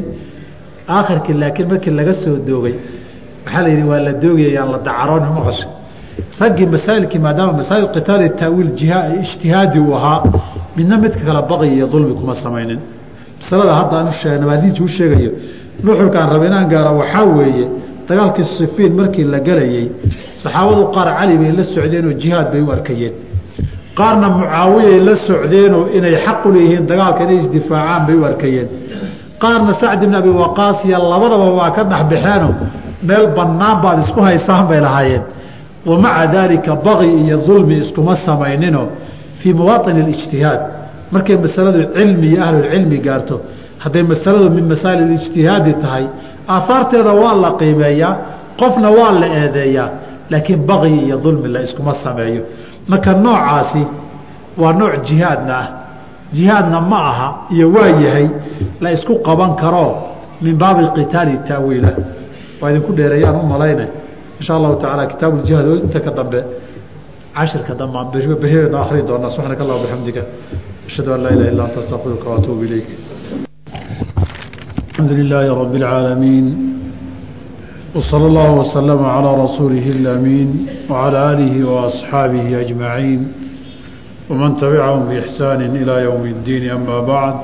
Aakhirkii 0.95 1.33
laakiin 1.41 1.67
markii 1.71 1.93
laga 1.99 2.13
soo 2.23 2.35
doogay 2.47 2.75
waxaa 3.45 3.61
la 3.65 3.69
yidhi 3.73 3.85
waa 3.91 3.99
la 4.07 4.11
doogayayaan 4.23 4.69
la 4.73 4.79
dacaroon 4.87 5.23
maqasha 5.37 5.67
raggii 6.41 6.67
masaa'ilkii 6.75 7.19
maadaama 7.25 7.53
masaa'il 7.61 7.87
qitaali 7.95 8.27
taawiil 8.41 8.71
jiha 8.79 8.99
ijtihaadi 9.23 9.79
uu 9.85 9.93
ahaa 9.99 10.19
midna 10.77 10.95
midka 11.03 11.23
kale 11.27 11.41
baqi 11.51 11.67
iyo 11.77 11.85
dulmi 11.93 12.13
kuma 12.19 12.33
samaynin. 12.43 12.79
Masalada 13.39 13.73
hadda 13.79 13.95
aan 13.99 14.07
usheeg 14.13 14.35
nabaadiinta 14.43 14.81
u 14.83 14.87
sheegayo. 14.97 15.31
Nuxurkaan 15.85 16.27
raba 16.33 16.45
inaan 16.49 16.67
gaaro 16.73 16.91
waxaa 17.01 17.25
weeye 17.37 17.65
dagaalkii 18.09 18.45
sifiin 18.57 18.93
markii 18.99 19.23
la 19.33 19.39
gelayey 19.47 19.87
saxaabadu 20.41 20.83
qaar 20.95 21.07
cali 21.17 21.35
bay 21.41 21.51
la 21.59 21.63
socdeenoo 21.75 22.13
jihaad 22.21 22.47
bay 22.53 22.61
u 22.61 22.71
arkayeen. 22.77 23.13
Qaarna 23.99 24.27
mucaawiyay 24.37 24.99
la 25.07 25.15
socdeenoo 25.27 25.83
inay 25.97 26.15
xaq 26.25 26.41
leeyihiin 26.53 26.85
dagaalka 26.91 27.21
inay 27.25 27.37
isdifaacaan 27.43 28.01
bay 28.07 28.15
u 28.21 28.23
arkayeen. 28.31 28.67
Qaarna 29.43 29.73
sacd 29.81 30.01
ibn 30.05 30.15
abi 30.21 30.29
waqaas 30.43 30.77
iyo 30.87 30.97
labadaba 31.11 31.47
waa 31.59 31.71
ka 31.75 31.81
dhexbaxeeno 31.91 32.49
meel 33.07 33.25
bannaan 33.37 33.77
baad 33.83 33.97
isku 34.03 34.19
haysaan 34.27 34.65
bay 34.69 34.79
lahaayeen. 34.85 35.23
Wa 35.89 35.95
maca 36.03 36.25
daalika 36.35 36.71
baqi 36.85 37.07
iyo 37.23 37.37
dulmi 37.47 37.75
iskuma 37.83 38.15
samayninoo 38.25 38.87
fii 39.39 39.53
muwaaطini 39.59 39.99
اlijtihaad 40.05 40.61
markay 41.13 41.37
masaladu 41.45 41.79
cilmi 41.95 42.27
iyo 42.31 42.39
ahlulcilmi 42.45 42.97
gaarto 43.05 43.35
hadday 43.83 44.03
masaladu 44.13 44.47
min 44.57 44.65
masaa'il 44.73 45.11
ijtihaadi 45.19 45.73
tahay 45.83 46.05
aahaarteeda 46.47 47.13
waa 47.13 47.33
la 47.33 47.51
qiimeeyaa 47.51 48.17
qofna 48.59 48.89
waa 48.89 49.11
la 49.11 49.27
eedeeyaa 49.27 49.89
laakiin 50.29 50.65
baqyi 50.65 50.99
iyo 51.05 51.17
dulmi 51.23 51.47
la 51.47 51.61
iskuma 51.61 51.93
sameeyo. 51.93 52.43
Marka 52.87 53.13
noocaasi 53.13 53.87
waa 54.57 54.73
nooc 54.73 55.03
jihaadna 55.03 55.57
ah. 55.59 55.67
Jihaadna 56.33 56.81
ma 56.81 56.99
aha 57.09 57.27
iyo 57.51 57.71
waa 57.71 57.87
yahay 57.87 58.29
la 58.81 58.91
isku 58.91 59.19
qaban 59.23 59.55
karo 59.55 60.17
min 60.41 60.57
baabi 60.57 60.87
qitaali 60.95 61.37
taawiila 61.47 61.89
waa 62.61 62.69
idinku 62.71 62.93
dheereeyaan 62.93 63.35
u 63.35 63.45
malayne? 63.45 63.87
Insha 64.39 64.55
allahu 64.55 64.75
tacaala 64.75 65.05
kitaabu 65.05 65.37
jihaad 65.47 65.67
inta 65.83 65.99
ka 65.99 66.11
dambe 66.11 66.43
cashirka 67.35 67.75
dambaan 67.75 68.11
berina 68.11 68.81
akhrin 68.81 69.07
doonaa. 69.07 69.29
Subxaanaka 69.29 69.63
allah 69.63 69.77
bixamdika 69.81 70.21
ashhadu 70.87 71.13
an 71.13 71.23
laa 71.23 71.31
ilaha 71.31 71.49
illa 71.51 71.63
anta 71.63 71.79
astaqfiruka 71.79 72.29
waatuubu 72.29 72.63
ilayk 72.63 73.12
الحمد 75.02 75.12
لله 75.12 75.60
رب 75.60 75.74
العالمين 75.74 76.46
وصلى 77.94 78.26
الله 78.26 78.50
وسلم 78.60 79.04
على 79.04 79.44
رسوله 79.44 79.86
الأمين 79.90 80.66
وعلى 80.90 81.32
آله 81.32 81.68
وأصحابه 81.70 82.60
أجمعين 82.60 83.32
ومن 84.30 84.56
تبعهم 84.56 85.02
بإحسان 85.08 85.60
إلى 85.60 86.02
يوم 86.02 86.24
الدين 86.24 86.70
أما 86.70 87.00
بعد 87.00 87.34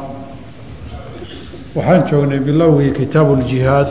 waxaan 1.77 2.07
joognay 2.11 2.39
bilowgii 2.39 2.93
kitaabu 2.93 3.33
الجihaad 3.35 3.87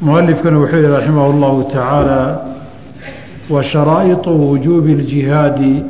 mualifkana 0.00 0.58
wuxuu 0.58 0.76
yihi 0.76 0.92
raximah 0.96 1.24
اllahu 1.32 1.64
taعaalى 1.76 2.24
wa 3.50 3.62
sharaa'iطu 3.62 4.30
wujuubi 4.50 4.92
اljihaadi 4.98 5.84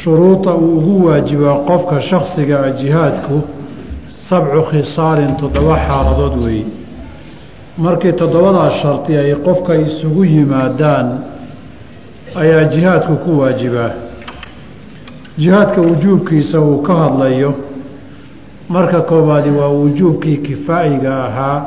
shuruuda 0.00 0.52
uu 0.54 0.78
ugu 0.78 1.06
waajibaa 1.06 1.54
qofka 1.70 2.00
shaksiga 2.10 2.56
a 2.68 2.70
jihaadku 2.80 3.36
sabcu 4.33 4.61
khisaalin 4.69 5.35
toddoba 5.41 5.75
xaaladood 5.87 6.35
weeye 6.43 6.65
markii 7.77 8.13
toddobadaas 8.21 8.73
shardi 8.81 9.13
ay 9.17 9.31
qofka 9.45 9.73
isugu 9.85 10.23
yimaadaan 10.25 11.07
ayaa 12.41 12.63
jihaadku 12.73 13.15
ku 13.23 13.31
waajibaa. 13.39 13.91
Jihaadka 15.37 15.81
wujuubkiisa 15.81 16.57
uu 16.61 16.81
ka 16.87 16.93
hadlayo. 16.95 17.51
Marka 18.69 19.01
koobaadi 19.01 19.49
waa 19.59 19.67
wujuubkii 19.79 20.37
kifaa'iga 20.37 21.13
ahaa 21.27 21.57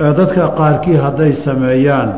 ee 0.00 0.12
dadka 0.18 0.48
qaarkii 0.58 0.96
hadday 1.04 1.32
sameeyaan. 1.32 2.08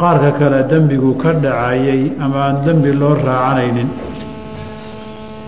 Qaarka 0.00 0.30
kale 0.38 0.62
dembigu 0.70 1.14
ka 1.22 1.32
dhacayay 1.32 2.02
ama 2.24 2.38
aan 2.46 2.56
dembi 2.66 2.92
loo 2.92 3.14
raacanaynin 3.26 3.88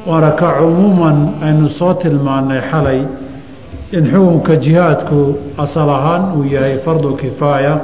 waana 0.09 0.31
ka 0.41 0.49
cumuuman 0.59 1.19
aynu 1.47 1.69
soo 1.79 1.95
tilmaannay 2.03 2.61
xalay 2.71 3.01
in 3.97 4.05
xukunka 4.13 4.55
jihaadku 4.65 5.21
asal 5.65 5.89
ahaan 5.99 6.23
uu 6.37 6.45
yahay 6.55 6.77
fardu 6.85 7.11
kifaaya 7.21 7.75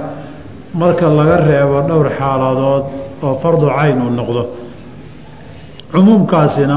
marka 0.81 1.07
laga 1.19 1.37
reebo 1.49 1.79
dhowr 1.89 2.09
xaaladood 2.19 2.85
oo 3.27 3.35
fardu 3.43 3.67
cayn 3.77 3.99
uu 4.07 4.11
noqdo. 4.21 4.43
Cumuumkaasina 5.93 6.77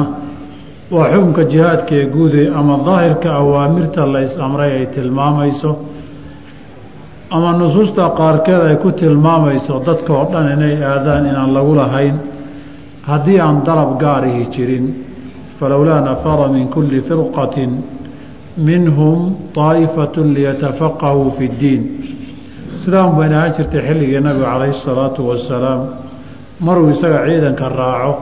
waa 0.95 1.07
xukunka 1.13 1.43
jihaadka 1.51 1.93
ee 2.01 2.05
guuday 2.15 2.47
ama 2.59 2.75
daahirka 2.87 3.29
awaamirta 3.41 4.01
la 4.13 4.19
is-amray 4.27 4.71
ay 4.79 4.85
tilmaamayso 4.95 5.71
ama 7.35 7.49
nusuusta 7.59 8.03
qaarkeed 8.19 8.61
ay 8.69 8.75
ku 8.83 8.89
tilmaamayso 9.01 9.73
dadka 9.87 10.13
dhan 10.31 10.45
inay 10.55 10.75
aadaan 10.91 11.23
inaan 11.31 11.51
lagu 11.57 11.73
lahayn 11.81 12.15
haddii 13.09 13.39
aan 13.45 13.57
dalab 13.67 13.91
gaarihi 14.03 14.43
jirin 14.55 14.85
falowlaa 15.58 16.00
nafara 16.00 16.48
min 16.48 16.68
kulli 16.74 17.00
firqatin 17.08 17.70
minhum 18.68 19.18
طaa'ifatu 19.54 20.20
liyatafaqahuu 20.34 21.30
fi 21.36 21.44
اddiin 21.50 21.82
sidaan 22.82 23.10
bayna 23.16 23.36
ahaan 23.38 23.52
jirtay 23.56 23.80
xilligii 23.88 24.20
nabiga 24.26 24.46
calayhi 24.52 24.74
الsalaatu 24.76 25.20
wasalaam 25.30 25.80
maruu 26.66 26.90
isaga 26.94 27.18
ciidanka 27.28 27.68
raaco 27.80 28.14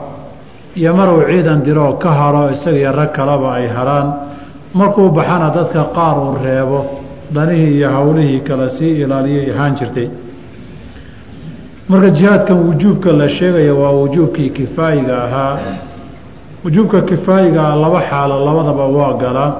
iyo 0.79 0.91
maruu 0.99 1.21
ciidan 1.29 1.59
diroo 1.65 1.93
ka 2.03 2.09
haro 2.19 2.43
isaga 2.55 2.77
iyo 2.77 2.91
rag 2.99 3.11
kaleba 3.17 3.49
ay 3.59 3.67
haraan 3.67 4.07
markuu 4.79 5.09
baxana 5.17 5.47
dadka 5.57 5.81
qaar 5.97 6.15
uu 6.25 6.35
reebo 6.45 6.79
danihii 7.35 7.75
iyo 7.77 7.89
howlihii 7.95 8.39
kale 8.47 8.69
sii 8.69 8.93
ilaaliyay 9.03 9.51
ahaan 9.53 9.73
jirtay 9.79 10.07
marka 11.89 12.09
jihaadkan 12.09 12.57
wujuubka 12.67 13.11
la 13.11 13.27
sheegaya 13.29 13.73
waa 13.81 13.91
wujuubkii 13.91 14.49
kifaayiga 14.49 15.23
ahaa 15.23 15.57
wujuubka 16.66 17.00
kifaayiga 17.02 17.74
laba 17.76 18.00
xaalo 18.10 18.44
labadaba 18.44 18.84
waa 18.86 19.12
galaa 19.22 19.52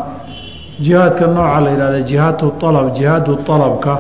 jihaadka 0.81 1.27
nooca 1.27 1.61
la 1.61 1.71
yidhahda 1.71 2.01
jihaadu 2.03 2.53
alab 2.69 2.93
jihaadu 2.95 3.39
alabka 3.55 3.93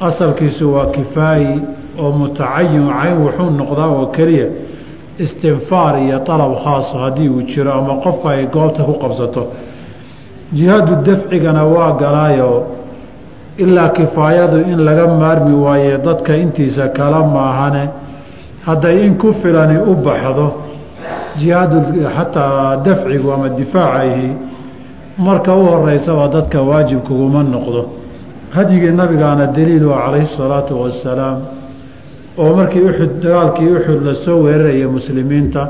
asalkiisu 0.00 0.74
waa 0.74 0.86
kifaayi 0.86 1.62
oo 2.02 2.12
mutacayin 2.12 2.86
cayn 2.98 3.16
wuxuu 3.24 3.50
noqdaa 3.60 3.86
oo 3.96 4.06
keliya 4.16 4.46
istinfaar 5.18 5.94
iyo 6.04 6.18
alab 6.34 6.52
khaaso 6.64 6.98
haddii 6.98 7.28
uu 7.28 7.42
jiro 7.42 7.72
ama 7.72 7.94
qofka 8.04 8.28
ay 8.30 8.46
goobta 8.46 8.82
ku 8.88 8.94
qabsato 9.02 9.42
jihaadu 10.56 10.92
dafcigana 11.06 11.64
waa 11.64 11.92
galaayo 12.02 12.66
ilaa 13.58 13.88
kifaayadu 13.88 14.58
in 14.72 14.78
laga 14.86 15.06
maarmi 15.20 15.54
waaye 15.64 15.98
dadka 15.98 16.36
intiisa 16.36 16.88
kala 16.88 17.18
maahane 17.34 17.84
hadday 18.66 19.06
in 19.06 19.14
ku 19.18 19.32
filani 19.32 19.76
u 19.90 19.94
baxdo 20.06 20.67
jihaadu 21.40 21.78
xataa 22.16 22.76
dafcigu 22.86 23.32
ama 23.32 23.48
difaacahi 23.48 24.28
marka 25.18 25.52
u 25.54 25.62
horeysaba 25.66 26.28
dadka 26.28 26.58
waajib 26.62 27.00
kuguma 27.06 27.42
noqdo. 27.42 27.82
Hadyigii 28.56 28.92
nabigaana 29.00 29.46
daliilu 29.46 29.88
calayhi 29.90 30.26
salaatu 30.26 30.74
wasalaam 30.82 31.38
oo 32.38 32.56
markii 32.56 32.80
uxud 32.90 33.12
dagaalkii 33.22 33.70
uxud 33.78 34.00
la 34.06 34.14
soo 34.14 34.38
weeraraya 34.44 34.88
muslimiinta 34.88 35.62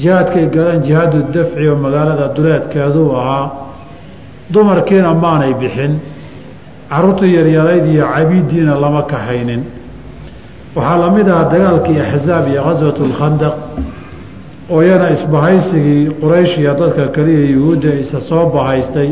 jihaadkay 0.00 0.46
galeen 0.54 0.80
jihaadu 0.86 1.18
dafci 1.34 1.68
oo 1.68 1.76
magaalada 1.84 2.26
duleedkeeduu 2.36 3.08
ahaa 3.20 3.46
dumarkiina 4.52 5.14
maanay 5.14 5.54
bixin 5.60 5.92
caruurtii 6.90 7.34
yaryarayd 7.36 7.86
iyo 7.94 8.04
cabiiddiina 8.14 8.74
lama 8.80 9.02
kaxaynin 9.12 9.62
waxaa 10.76 10.98
la 11.02 11.08
mid 11.16 11.28
ahaa 11.28 11.48
dagaalkii 11.52 12.00
axzaab 12.00 12.44
iyo 12.52 12.62
khaswatu 12.66 13.02
lkhandaq 13.10 13.54
oo 14.70 14.82
iyana 14.82 15.10
isbahaysigii 15.16 16.02
quraysh 16.20 16.54
iyo 16.62 16.72
dadka 16.80 17.04
kaliya 17.16 17.44
yuhuudda 17.54 17.90
isa 18.02 18.20
soo 18.20 18.44
bahaystay 18.54 19.10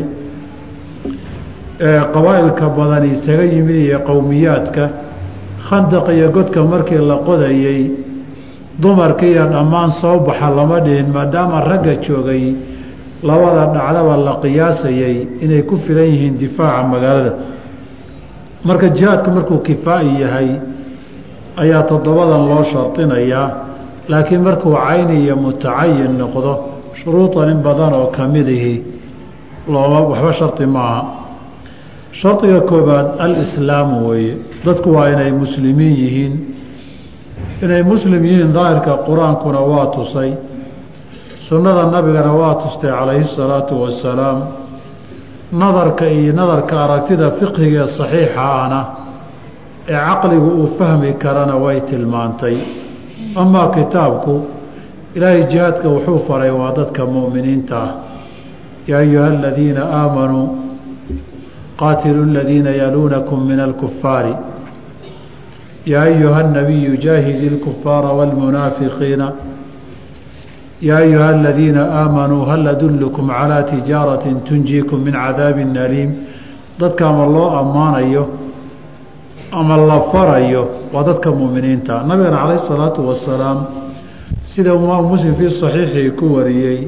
ee 1.87 2.01
qabaa'ilka 2.15 2.65
badan 2.77 3.03
isaga 3.13 3.43
yimid 3.53 3.75
iyo 3.87 3.99
qowmiyaadka 4.09 4.83
khandaq 5.69 6.05
iyo 6.17 6.27
godka 6.35 6.59
markii 6.73 7.01
la 7.11 7.17
qodayey 7.27 7.81
dumarkiiyo 8.81 9.43
dhammaan 9.53 9.91
soo 10.01 10.19
baxa 10.27 10.49
lama 10.57 10.77
dhihin 10.85 11.09
maadaama 11.15 11.57
ragga 11.69 11.93
joogay 12.05 12.43
labada 13.29 13.63
dhacdaba 13.75 14.13
la 14.27 14.33
qiyaasayay 14.43 15.15
inay 15.43 15.61
ku 15.69 15.75
filan 15.77 16.05
yihiin 16.11 16.37
difaaca 16.37 16.83
magaalada. 16.93 17.33
Marka 18.67 18.87
jihaadku 18.97 19.29
markuu 19.37 19.59
kifaa'i 19.67 20.21
yahay 20.21 20.49
ayaa 21.63 21.83
toddobadan 21.89 22.43
loo 22.49 22.63
shardinayaa 22.71 23.66
laakiin 24.11 24.41
markuu 24.47 24.73
cayni 24.85 25.15
iyo 25.23 25.35
mutacayin 25.43 26.13
noqdo 26.21 26.51
shuruudan 26.99 27.49
in 27.53 27.59
badan 27.67 27.93
oo 27.99 28.07
ka 28.15 28.23
midihi 28.33 28.73
looma 29.73 29.99
waxba 30.09 30.31
shardi 30.39 30.65
maaha 30.75 31.01
shardiga 32.19 32.61
koobaad 32.69 33.07
alislaamu 33.25 33.95
weeye. 34.09 34.33
Dadku 34.65 34.89
waa 34.95 35.07
inay 35.13 35.31
muslimiin 35.41 35.95
yihiin. 36.01 36.33
Inay 37.63 37.83
muslim 37.91 38.21
yihiin 38.29 38.51
daahirka 38.57 38.93
qur'aankuna 39.07 39.59
waa 39.71 39.85
tusay. 39.95 40.31
Sunnada 41.47 41.83
nabigana 41.93 42.31
waa 42.41 42.55
tustay 42.61 42.91
calayhi 42.91 43.23
salaatu 43.37 43.73
wasalaam 43.83 44.39
nadarka 45.61 46.05
iyo 46.17 46.31
nadarka 46.39 46.75
aragtida 46.83 47.27
fiqhiga 47.39 47.81
ee 47.83 47.87
saxiixa 47.97 48.41
ahna 48.59 48.81
ee 49.87 49.99
caqligu 50.07 50.49
uu 50.61 50.67
fahmi 50.77 51.09
karana 51.23 51.55
way 51.63 51.77
tilmaantay 51.89 52.55
amaa 53.42 53.68
kitaabku 53.76 54.34
ilaahay 55.14 55.42
jihaadka 55.52 55.88
wuxuu 55.88 56.18
faray 56.28 56.50
waa 56.50 56.72
dadka 56.78 57.06
mu'miniinta 57.06 57.76
ah 57.86 57.90
yaa 58.90 58.98
ayuha 59.04 59.26
aladiina 59.34 59.82
aamanuu 60.00 60.46
qaatiluu 61.80 62.24
aladiina 62.30 62.70
yaluunakum 62.82 63.40
min 63.50 63.60
alkufaari 63.60 64.34
yaa 65.92 66.02
ayuha 66.10 66.38
الnabiyu 66.44 66.96
jaahidi 67.04 67.46
اlkufaara 67.52 68.10
wاlmunaafiqiina 68.18 69.26
yaa 70.88 70.98
ayuha 71.06 71.28
aladiina 71.36 71.82
aamanuu 72.02 72.44
hal 72.50 72.66
adullukum 72.74 73.26
calaa 73.38 73.62
tijaarati 73.72 74.30
tunjiikum 74.48 75.00
min 75.06 75.14
cadaabin 75.24 75.76
aliim 75.86 76.10
dadka 76.80 77.08
ama 77.10 77.26
loo 77.34 77.48
ammaanayo 77.60 78.24
ama 79.51 79.77
la 79.77 79.99
farayo 80.11 80.69
waa 80.93 81.03
dadka 81.03 81.31
muuminiinta. 81.31 82.03
Nabigana 82.07 82.37
calayh 82.37 82.59
salaatu 82.59 83.01
wasalaam 83.07 83.65
sida 84.43 84.73
imaamu 84.75 85.07
muslim 85.09 85.33
fii 85.35 85.49
saxiixii 85.51 86.11
ku 86.19 86.25
wariyey 86.35 86.87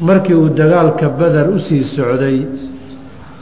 markii 0.00 0.34
uu 0.34 0.48
dagaalka 0.48 1.08
beder 1.08 1.48
u 1.50 1.58
sii 1.58 1.84
socday 1.84 2.46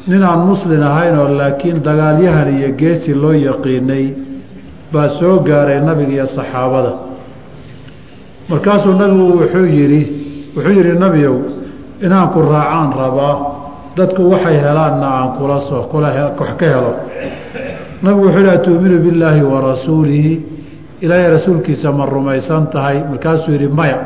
nin 0.09 0.23
aan 0.23 0.47
muslin 0.47 0.83
ahaynoo 0.83 1.29
laakiin 1.39 1.83
dagaalyahan 1.83 2.49
iyo 2.59 2.69
geesi 2.81 3.15
loo 3.15 3.33
yaqiinay 3.33 4.15
baa 4.93 5.09
soo 5.09 5.39
gaaray 5.41 5.81
nabiga 5.81 6.13
iyo 6.13 6.27
saxaabada. 6.27 6.93
Markaasuu 8.49 8.95
nabigu 8.95 9.25
wuxuu 9.39 9.67
yidhi 9.67 10.03
wuxuu 10.57 10.73
yidhi 10.73 10.99
nabiow 10.99 11.37
inaan 12.03 12.29
ku 12.35 12.41
raacaan 12.43 12.91
rabaa 13.01 13.35
dadku 13.97 14.31
waxay 14.33 14.57
helaanna 14.65 15.07
aan 15.19 15.29
kula 15.39 15.61
soo 15.61 15.83
kula 15.91 16.09
wax 16.39 16.51
ka 16.59 16.67
helo 16.67 16.93
nabigu 18.03 18.26
wuxuu 18.26 18.38
yidhi 18.40 18.51
atuuminu 18.51 18.98
billaahi 19.05 19.42
wa 19.42 19.61
rasuulihi. 19.61 20.34
Ilaahay 21.01 21.30
rasuulkiisa 21.36 21.92
ma 21.92 22.05
rumaysan 22.07 22.66
tahay. 22.70 23.05
Markaasuu 23.11 23.53
yidhi 23.53 23.68
maya. 23.68 23.98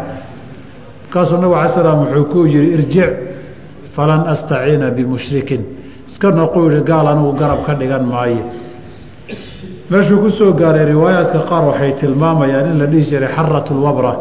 Markaasuu 1.05 1.36
nabig 1.42 1.57
alay 1.59 1.72
slam 1.74 1.99
wuxuu 2.05 2.24
ku 2.32 2.38
yidhi 2.47 2.68
irjic 2.76 3.11
falan 3.95 4.20
astaciina 4.32 4.90
bimushrikin. 4.90 5.62
Iska 6.09 6.30
noquu 6.30 6.70
yihi 6.70 6.82
gaal 6.84 7.07
anigu 7.09 7.32
garab 7.40 7.64
ka 7.66 7.74
dhigan 7.74 8.05
maayo 8.12 8.42
meeshuu 9.90 10.18
ku 10.22 10.30
soo 10.30 10.53
gaaray 10.53 10.84
riwaayaadka 10.92 11.38
qaar 11.49 11.64
waxay 11.68 11.92
tilmaamayaan 12.01 12.66
in 12.72 12.78
la 12.80 12.86
dhihi 12.86 13.05
jiray 13.11 13.28
xarat 13.36 13.68
lwabra 13.70 14.12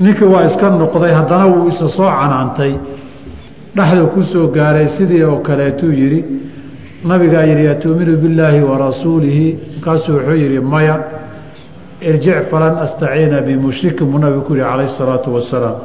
ninkii 0.00 0.24
waa 0.24 0.44
iska 0.48 0.70
noqday 0.70 1.12
haddana 1.18 1.46
wuu 1.52 1.68
isa 1.68 1.88
soo 1.88 2.08
canaantay. 2.20 2.72
Dhexduu 3.76 4.06
ku 4.14 4.22
soo 4.22 4.46
gaaray 4.56 4.88
sidii 4.88 5.22
oo 5.22 5.36
kaleetuu 5.46 5.92
yidhi 6.00 6.20
nabigaa 7.04 7.42
yidhi 7.50 7.68
atuuminu 7.68 8.16
billaahi 8.22 8.60
wa 8.70 8.78
rasuulihi. 8.78 9.46
Markaasuu 9.74 10.12
wuxuu 10.16 10.34
yidhi 10.42 10.60
maya 10.60 10.96
irjic 12.00 12.38
falan 12.50 12.74
astaciina 12.84 13.40
bimushrikin 13.46 14.06
buu 14.10 14.18
nabigu 14.18 14.42
ku 14.46 14.52
yihi 14.54 14.64
calayh 14.70 14.86
isalaatu 14.92 15.34
wasalaam 15.34 15.76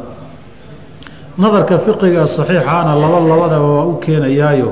nadarka 1.38 1.76
fiqiga 1.86 2.24
saxiixaana 2.38 2.94
laba 3.04 3.20
labadaba 3.32 3.68
waa 3.78 3.86
u 3.86 3.96
keenayaayo. 4.04 4.70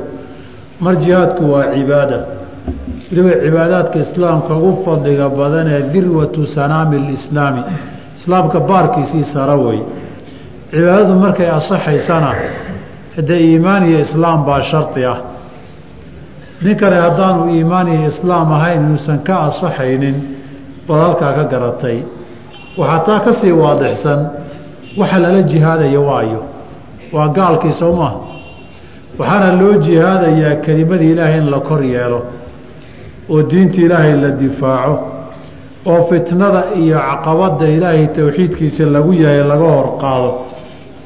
Mar 0.81 0.95
jihaadku 1.03 1.43
waa 1.53 1.65
cibaada. 1.73 2.19
Weliba 3.11 3.31
cibaadaadka 3.45 3.97
islaamka 4.05 4.53
ugu 4.55 4.83
fadliga 4.85 5.29
badan 5.29 5.67
ee 5.75 5.81
dirwatu 5.93 6.41
sanaami 6.55 6.97
lislaami 7.09 7.61
islaamka 8.17 8.59
baarkiisii 8.69 9.23
sara 9.33 9.55
wey. 9.55 9.79
Cibaadadu 10.71 11.13
markay 11.23 11.49
asaxaysana 11.59 12.31
hadee 13.15 13.39
iimaan 13.49 13.83
iyo 13.89 13.99
islaam 14.07 14.45
baa 14.47 14.61
shardi 14.61 15.05
ah 15.05 15.17
nin 16.61 16.75
kale 16.77 16.95
haddaanu 16.95 17.49
iimaan 17.55 17.87
iyo 17.87 18.07
islaam 18.07 18.51
ahayn 18.57 18.81
inuusan 18.85 19.19
ka 19.27 19.35
asaxaynin 19.47 20.15
baad 20.87 21.15
ka 21.19 21.43
garatay. 21.51 21.97
Waxaa 22.77 22.99
taa 23.05 23.19
ka 23.25 23.31
sii 23.33 23.51
waadixsan 23.51 24.19
waxa 24.99 25.19
lala 25.19 25.41
jihaadaya 25.51 25.99
waayo. 25.99 26.41
Waa 27.13 27.27
gaalkii 27.37 27.71
soo 27.71 27.93
maha. 27.99 28.17
Waxaana 29.19 29.51
loo 29.61 29.73
jihaadayaa 29.85 30.55
kelimadii 30.65 31.11
ilaahay 31.11 31.37
in 31.37 31.49
la 31.51 31.59
kor 31.59 31.81
yeelo 31.83 32.19
oo 33.29 33.41
diinta 33.43 33.81
ilaahay 33.81 34.13
la 34.23 34.29
difaaco 34.31 34.95
oo 35.85 36.01
fitnada 36.09 36.61
iyo 36.81 36.97
caqabadda 36.99 37.65
ilaahay 37.75 38.07
towxiidkiisa 38.07 38.85
lagu 38.95 39.13
yahay 39.13 39.43
laga 39.51 39.67
hor 39.75 39.87
qaado 40.01 40.31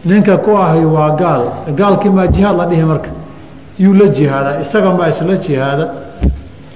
ninka 0.06 0.38
ku 0.38 0.52
ahi 0.58 0.86
waa 0.86 1.10
gaal. 1.22 1.44
Gaalkii 1.80 2.10
maa 2.10 2.28
jihaad 2.28 2.58
la 2.58 2.66
dhihi 2.66 2.84
marka 2.84 3.10
yuu 3.84 3.94
la 4.00 4.08
jihaadaa 4.18 4.56
isaga 4.64 4.90
maa 4.98 5.08
isla 5.14 5.36
jihaada. 5.46 5.86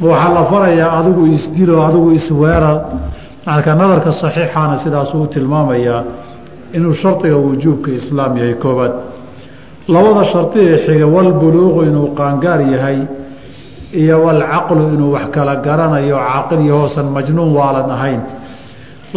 Waxaa 0.02 0.34
la 0.38 0.44
farayaa 0.52 0.92
adigu 1.00 1.24
isdilo 1.36 1.76
adigu 1.88 2.10
isweerar 2.20 2.78
marka 3.48 3.72
nadarka 3.80 4.12
saxiixaana 4.22 4.76
sidaasuu 4.84 5.26
tilmaamayaa 5.34 6.02
inuu 6.78 6.94
shardiga 7.02 7.38
wujuubka 7.46 7.90
islaam 8.00 8.32
yahay 8.40 8.56
koobaad 8.64 8.94
labada 9.94 10.24
shardi 10.32 10.60
ee 10.70 10.78
xiga 10.86 11.08
walbuluuqu 11.16 11.80
inuu 11.90 12.08
qaangaar 12.20 12.60
yahay 12.74 13.00
iyo 14.02 14.16
walcaqlu 14.26 14.84
inuu 14.96 15.12
wax 15.16 15.26
kala 15.36 15.54
garanayo 15.66 16.18
caaqil 16.28 16.60
iyo 16.68 16.78
majnuun 17.16 17.52
waalan 17.58 17.90
ahayn. 17.96 18.22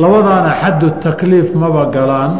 Labadaana 0.02 0.50
xaddu 0.60 0.86
takliif 1.04 1.48
maba 1.62 1.82
galaan. 1.96 2.32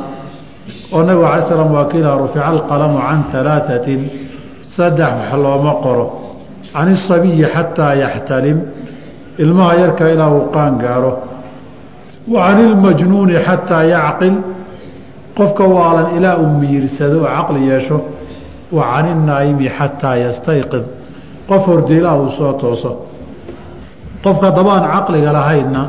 Oo 0.93 1.03
nabigu 1.09 1.25
alay 1.33 1.43
slam 1.49 1.71
waa 1.77 1.87
kiilaa 1.91 2.19
rufica 2.23 2.45
alqalamu 2.53 2.99
can 3.07 3.21
alaaatin 3.41 4.01
saddex 4.77 5.11
wax 5.19 5.33
looma 5.45 5.73
qoro. 5.85 6.07
Can 6.73 6.89
isabiyi 6.97 7.45
xataa 7.55 7.95
yaxtalim 8.05 8.59
ilmaha 9.43 9.75
yarka 9.83 10.05
ilaa 10.15 10.31
uu 10.37 10.45
qaan 10.55 10.75
gaaro. 10.85 11.13
Wa 12.33 12.41
can 12.47 12.59
ilmajnuuni 12.67 13.35
xataa 13.47 13.85
yacqil 13.95 14.35
qofka 15.39 15.65
waalan 15.75 16.09
ilaa 16.17 16.37
uu 16.43 16.51
miyirsado 16.61 17.17
oo 17.25 17.29
caqli 17.37 17.61
yeesho. 17.71 17.99
Wa 18.77 18.83
can 18.93 19.07
inaa'imi 19.15 19.69
xataa 19.79 20.17
yastayqid 20.25 20.85
qof 21.49 21.63
horda 21.69 21.95
ilaa 22.01 22.17
uu 22.23 22.29
soo 22.39 22.53
tooso. 22.63 22.91
Qofka 24.25 24.49
dabaan 24.57 24.85
caqliga 24.95 25.31
lahaynna 25.39 25.83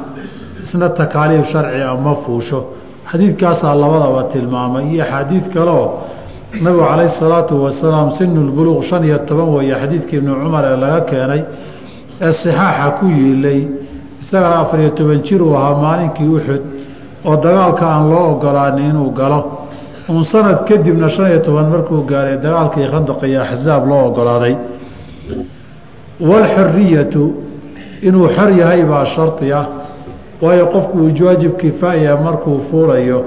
isna 0.64 0.88
takaaliif 1.00 1.46
sharci 1.52 1.82
a 1.82 1.96
ma 2.06 2.14
fuusho. 2.24 2.60
Xadiidkaasaa 3.10 3.74
labadaba 3.84 4.22
tilmaamay 4.34 4.86
iyo 4.94 5.04
axaadiid 5.06 5.46
kaleoo 5.54 5.88
nabigu 6.54 6.80
calayhi 6.80 7.10
salaatu 7.10 7.64
wasalaam 7.64 8.12
sinulbuluuq 8.12 8.84
shan 8.84 9.04
iyo 9.04 9.18
toban 9.28 9.50
weeye 9.56 9.76
xadiidkii 9.76 10.18
ibnu 10.18 10.34
cumar 10.42 10.64
ee 10.66 10.78
laga 10.78 11.02
keenay 11.02 11.44
ee 12.22 12.32
sixaaxa 12.32 12.92
ku 13.00 13.06
yiilay 13.06 13.68
isagana 14.22 14.60
afariyo 14.64 14.90
toban 14.96 15.22
jir 15.24 15.42
uu 15.42 15.56
ahaa 15.56 15.76
maalinkii 15.76 16.28
uxud 16.38 16.62
oo 17.26 17.36
dagaalka 17.36 17.86
aan 17.86 18.10
loo 18.10 18.32
ogolaanin 18.32 18.90
inuu 18.90 19.12
galo. 19.12 19.40
Uun 20.10 20.24
sanad 20.24 20.64
kadibna 20.66 21.10
shan 21.10 21.28
iyo 21.28 21.40
toban 21.40 21.70
markuu 21.70 22.02
gaaray 22.08 22.38
dagaalkii 22.38 22.88
khandaq 22.94 23.24
iyo 23.24 23.42
axsaab 23.42 23.88
loo 23.88 24.08
ogolaaday. 24.08 24.56
Walxuriyatu 26.20 27.24
inuu 28.02 28.28
xor 28.36 28.50
yahay 28.60 28.84
baa 28.84 29.06
shardi 29.06 29.52
ah 29.54 29.68
waayo 30.42 30.66
qofku 30.68 30.98
uu 30.98 31.52
kifaaya 31.60 32.16
markuu 32.18 32.60
fuulayo 32.60 33.20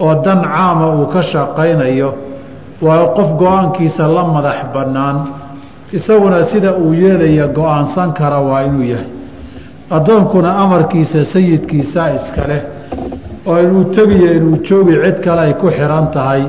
oo 0.00 0.14
dan 0.24 0.42
caama 0.42 0.94
uu 0.94 1.06
ka 1.06 1.22
shaqaynayo 1.22 2.25
waa 2.82 3.08
qof 3.16 3.30
go'aankiisa 3.40 4.08
la 4.08 4.24
madax 4.24 4.58
bannaan 4.74 5.16
isaguna 5.92 6.44
sida 6.44 6.74
uu 6.76 6.92
yeelaya 6.94 7.46
go'aansan 7.48 8.12
kara 8.12 8.40
waa 8.40 8.62
inuu 8.68 8.82
yahay. 8.92 9.08
Addoonkuna 9.90 10.50
amarkiisa 10.62 11.24
sayidkiisa 11.24 12.14
iska 12.14 12.42
leh 12.50 12.62
oo 13.46 13.58
inuu 13.62 13.84
tegiyo 13.84 14.32
inuu 14.38 14.56
joogi 14.66 14.94
cid 15.04 15.18
kale 15.24 15.40
ay 15.40 15.54
ku 15.54 15.66
xihan 15.70 16.10
tahay 16.10 16.42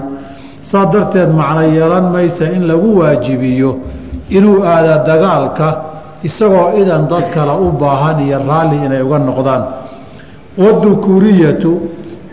saa 0.61 0.85
darteed 0.85 1.29
macno 1.39 1.61
yeelan 1.61 2.05
maysa 2.11 2.45
in 2.55 2.67
lagu 2.67 2.97
waajibiyo 2.99 3.77
inuu 4.29 4.63
aada 4.65 4.97
dagaalka 5.07 5.67
isagoo 6.23 6.73
idan 6.81 7.07
dad 7.07 7.25
kale 7.33 7.53
u 7.61 7.71
baahan 7.71 8.19
iyo 8.25 8.39
raalli 8.47 8.77
inay 8.85 9.01
uga 9.01 9.19
noqdaan. 9.19 9.63
Wadukuuriyatu 10.57 11.71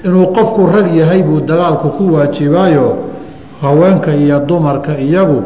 inuu 0.05 0.27
qofku 0.33 0.67
rag 0.75 0.89
yahay 0.97 1.23
buu 1.23 1.41
dagaalku 1.41 1.89
ku 1.97 2.15
waajibaayo 2.15 2.97
haweenka 3.63 4.15
iyo 4.15 4.41
dumarka 4.41 4.99
iyagu 4.99 5.43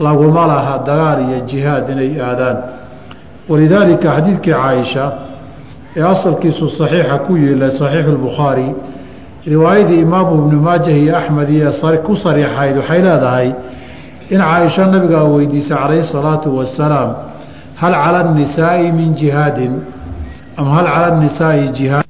laguma 0.00 0.46
laha 0.46 0.78
dagaal 0.86 1.18
iyo 1.28 1.40
jihaad 1.46 1.88
inay 1.90 2.20
aadaan. 2.20 2.56
Walidaalika 3.48 4.08
xadiidkii 4.16 4.52
caaisha 4.52 5.12
ee 5.96 6.02
asalkiisu 6.02 6.68
saxiixa 6.68 7.18
ku 7.26 7.36
yiila 7.36 7.70
saxiixu 7.70 8.12
lbukhaari 8.12 8.74
riwaayadii 9.46 10.00
imaamu 10.00 10.34
ibnu 10.46 10.60
maajah 10.60 10.96
iyo 11.02 11.16
axmed 11.16 11.48
iyo 11.50 11.70
ku 12.06 12.16
sariixayd 12.16 12.76
waxay 12.76 13.02
leedahay 13.02 13.48
in 14.30 14.40
caaisha 14.40 14.86
nabigaa 14.86 15.24
weydiisay 15.24 15.76
calayhi 15.76 16.06
salaatu 16.12 16.56
wasalaam 16.58 17.10
hal 17.80 17.92
cala 17.92 18.18
annisaa'i 18.24 18.92
min 18.92 19.14
jihaadin? 19.14 19.72
Am 20.56 20.66
hal 20.74 20.86
cala 20.86 21.06
annisaa'i 21.12 21.68
jihaad 21.68 22.03